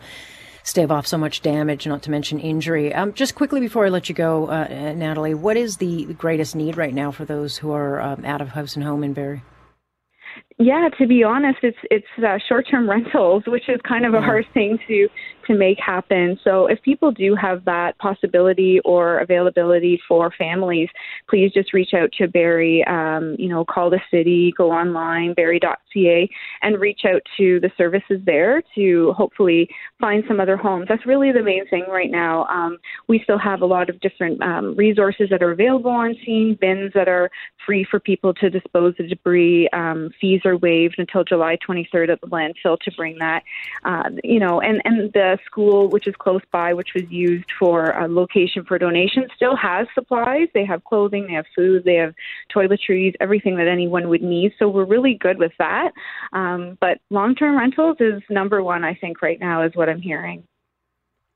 stave 0.67 0.91
off 0.91 1.07
so 1.07 1.17
much 1.17 1.41
damage, 1.41 1.87
not 1.87 2.03
to 2.03 2.11
mention 2.11 2.39
injury. 2.39 2.93
Um, 2.93 3.13
just 3.13 3.35
quickly 3.35 3.61
before 3.61 3.85
I 3.85 3.89
let 3.89 4.09
you 4.09 4.15
go, 4.15 4.47
uh, 4.47 4.67
Natalie, 4.93 5.33
what 5.33 5.55
is 5.55 5.77
the 5.77 6.13
greatest 6.15 6.55
need 6.57 6.75
right 6.75 6.93
now 6.93 7.09
for 7.09 7.23
those 7.23 7.57
who 7.57 7.71
are 7.71 8.01
um, 8.01 8.25
out 8.25 8.41
of 8.41 8.49
house 8.49 8.75
and 8.75 8.83
home 8.83 9.01
in 9.01 9.13
Barrie? 9.13 9.43
Yeah, 10.59 10.89
to 10.97 11.05
be 11.05 11.23
honest, 11.23 11.59
it's 11.61 11.77
it's 11.91 12.07
uh, 12.17 12.39
short-term 12.47 12.89
rentals, 12.89 13.43
which 13.45 13.69
is 13.69 13.79
kind 13.87 14.05
of 14.05 14.15
a 14.15 14.21
hard 14.21 14.45
thing 14.53 14.79
to 14.87 15.07
to 15.45 15.53
make 15.55 15.77
happen. 15.79 16.37
So 16.43 16.65
if 16.65 16.81
people 16.81 17.11
do 17.11 17.35
have 17.35 17.63
that 17.65 17.97
possibility 17.99 18.79
or 18.83 19.19
availability 19.19 19.99
for 20.07 20.31
families, 20.37 20.89
please 21.29 21.51
just 21.53 21.73
reach 21.73 21.93
out 21.93 22.11
to 22.17 22.27
Barrie. 22.27 22.83
Um, 22.85 23.35
you 23.39 23.47
know, 23.47 23.63
call 23.63 23.89
the 23.89 24.01
city, 24.11 24.53
go 24.57 24.71
online, 24.71 25.33
Barrie.ca, 25.33 26.29
and 26.63 26.81
reach 26.81 27.01
out 27.05 27.21
to 27.37 27.59
the 27.61 27.71
services 27.77 28.19
there 28.25 28.61
to 28.75 29.13
hopefully 29.15 29.69
find 29.99 30.23
some 30.27 30.39
other 30.39 30.57
homes. 30.57 30.87
That's 30.89 31.05
really 31.05 31.31
the 31.31 31.43
main 31.43 31.67
thing 31.69 31.85
right 31.87 32.11
now. 32.11 32.45
Um, 32.45 32.77
we 33.07 33.21
still 33.23 33.39
have 33.39 33.61
a 33.61 33.65
lot 33.65 33.89
of 33.89 33.99
different 34.01 34.41
um, 34.41 34.75
resources 34.75 35.29
that 35.29 35.43
are 35.43 35.51
available 35.51 35.91
on 35.91 36.15
scene, 36.25 36.57
bins 36.59 36.91
that 36.93 37.07
are 37.07 37.29
free 37.65 37.87
for 37.89 37.99
people 37.99 38.33
to 38.33 38.49
dispose 38.49 38.95
of 38.99 39.07
debris. 39.07 39.69
Um, 39.71 40.09
fees 40.19 40.41
are 40.47 40.57
waived 40.57 40.95
until 40.97 41.23
July 41.23 41.57
23rd 41.67 42.09
at 42.09 42.21
the 42.21 42.27
landfill 42.27 42.79
to 42.79 42.91
bring 42.91 43.17
that. 43.19 43.43
Uh, 43.83 44.09
you 44.23 44.39
know, 44.39 44.61
and 44.61 44.81
and 44.85 45.13
the 45.13 45.37
school, 45.45 45.89
which 45.89 46.07
is 46.07 46.15
close 46.15 46.41
by, 46.51 46.73
which 46.73 46.89
was 46.95 47.03
used 47.09 47.51
for 47.59 47.91
a 47.91 48.07
location 48.07 48.63
for 48.65 48.77
donations, 48.77 49.27
still 49.35 49.55
has 49.55 49.87
supplies. 49.93 50.47
They 50.53 50.65
have 50.65 50.83
clothing, 50.83 51.27
they 51.27 51.33
have 51.33 51.45
food, 51.55 51.83
they 51.83 51.95
have 51.95 52.13
toiletries, 52.53 53.13
everything 53.19 53.57
that 53.57 53.67
anyone 53.67 54.09
would 54.09 54.23
need. 54.23 54.53
So 54.57 54.69
we're 54.69 54.85
really 54.85 55.15
good 55.15 55.37
with 55.37 55.53
that. 55.59 55.91
Um, 56.33 56.77
but 56.79 56.99
long-term 57.09 57.57
rentals 57.57 57.97
is 57.99 58.21
number 58.29 58.63
one, 58.63 58.83
I 58.83 58.95
think, 58.95 59.21
right 59.21 59.39
now, 59.39 59.63
is 59.63 59.71
what 59.75 59.89
I'm 59.89 60.01
hearing. 60.01 60.43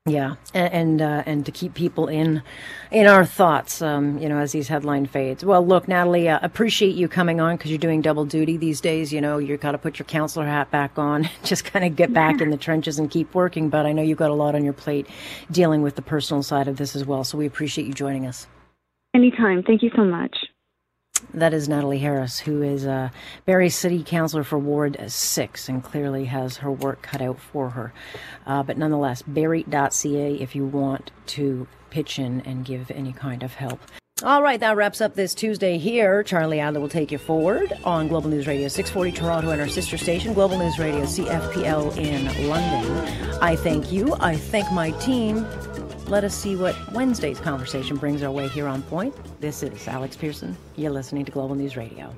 Yeah, 0.06 0.34
and 0.52 0.72
and, 0.72 1.02
uh, 1.02 1.22
and, 1.26 1.46
to 1.46 1.52
keep 1.52 1.74
people 1.74 2.08
in 2.08 2.42
in 2.90 3.06
our 3.06 3.24
thoughts, 3.24 3.80
um, 3.80 4.18
you 4.18 4.28
know, 4.28 4.38
as 4.38 4.50
these 4.50 4.66
headline 4.66 5.06
fades. 5.06 5.44
Well, 5.44 5.64
look, 5.64 5.86
Natalie, 5.86 6.28
uh, 6.28 6.40
appreciate 6.42 6.96
you 6.96 7.06
coming 7.06 7.40
on 7.40 7.56
because 7.56 7.70
you're 7.70 7.78
doing 7.78 8.02
double 8.02 8.24
duty 8.24 8.56
these 8.56 8.80
days. 8.80 9.12
You 9.12 9.20
know, 9.20 9.38
you 9.38 9.56
got 9.56 9.72
to 9.72 9.78
put 9.78 10.00
your 10.00 10.06
counselor 10.06 10.44
hat 10.44 10.72
back 10.72 10.98
on, 10.98 11.30
just 11.44 11.64
kind 11.64 11.84
of 11.84 11.94
get 11.94 12.12
back 12.12 12.40
in 12.40 12.50
the 12.50 12.56
trenches 12.66 12.98
and 12.98 13.12
keep 13.12 13.32
working. 13.32 13.68
But 13.68 13.86
I 13.86 13.92
know 13.92 14.02
you've 14.02 14.18
got 14.18 14.32
a 14.32 14.34
lot 14.34 14.56
on 14.56 14.64
your 14.64 14.72
plate 14.72 15.06
dealing 15.52 15.82
with 15.82 15.94
the 15.94 16.02
personal 16.02 16.42
side 16.42 16.66
of 16.66 16.78
this 16.78 16.96
as 16.96 17.04
well. 17.04 17.22
So 17.22 17.38
we 17.38 17.46
appreciate 17.46 17.86
you 17.86 17.94
joining 17.94 18.26
us. 18.26 18.48
Anytime. 19.14 19.62
Thank 19.62 19.84
you 19.84 19.90
so 19.94 20.02
much. 20.02 20.36
That 21.34 21.54
is 21.54 21.68
Natalie 21.68 21.98
Harris, 21.98 22.40
who 22.40 22.62
is 22.62 22.84
a 22.84 23.10
Barrie 23.46 23.70
City 23.70 24.02
Councillor 24.02 24.44
for 24.44 24.58
Ward 24.58 24.96
6 25.06 25.68
and 25.68 25.82
clearly 25.82 26.26
has 26.26 26.58
her 26.58 26.70
work 26.70 27.02
cut 27.02 27.22
out 27.22 27.40
for 27.40 27.70
her. 27.70 27.92
Uh, 28.46 28.62
but 28.62 28.76
nonetheless, 28.76 29.22
barrie.ca 29.22 30.34
if 30.34 30.54
you 30.54 30.66
want 30.66 31.10
to 31.26 31.66
pitch 31.90 32.18
in 32.18 32.40
and 32.42 32.64
give 32.64 32.90
any 32.90 33.12
kind 33.12 33.42
of 33.42 33.54
help. 33.54 33.80
All 34.24 34.40
right, 34.40 34.60
that 34.60 34.76
wraps 34.76 35.00
up 35.00 35.14
this 35.14 35.34
Tuesday 35.34 35.78
here. 35.78 36.22
Charlie 36.22 36.60
Adler 36.60 36.78
will 36.80 36.88
take 36.88 37.10
you 37.10 37.18
forward 37.18 37.72
on 37.82 38.06
Global 38.06 38.30
News 38.30 38.46
Radio 38.46 38.68
640 38.68 39.10
Toronto 39.10 39.50
and 39.50 39.60
our 39.60 39.66
sister 39.66 39.98
station, 39.98 40.32
Global 40.32 40.58
News 40.58 40.78
Radio 40.78 41.02
CFPL 41.02 41.96
in 41.96 42.48
London. 42.48 43.32
I 43.42 43.56
thank 43.56 43.90
you. 43.90 44.14
I 44.20 44.36
thank 44.36 44.70
my 44.70 44.92
team. 44.92 45.44
Let 46.08 46.24
us 46.24 46.34
see 46.34 46.56
what 46.56 46.76
Wednesday's 46.92 47.40
conversation 47.40 47.96
brings 47.96 48.22
our 48.22 48.30
way 48.30 48.48
here 48.48 48.66
on 48.66 48.82
Point. 48.82 49.14
This 49.40 49.62
is 49.62 49.88
Alex 49.88 50.14
Pearson. 50.16 50.56
You're 50.76 50.90
listening 50.90 51.24
to 51.24 51.32
Global 51.32 51.54
News 51.54 51.76
Radio. 51.76 52.14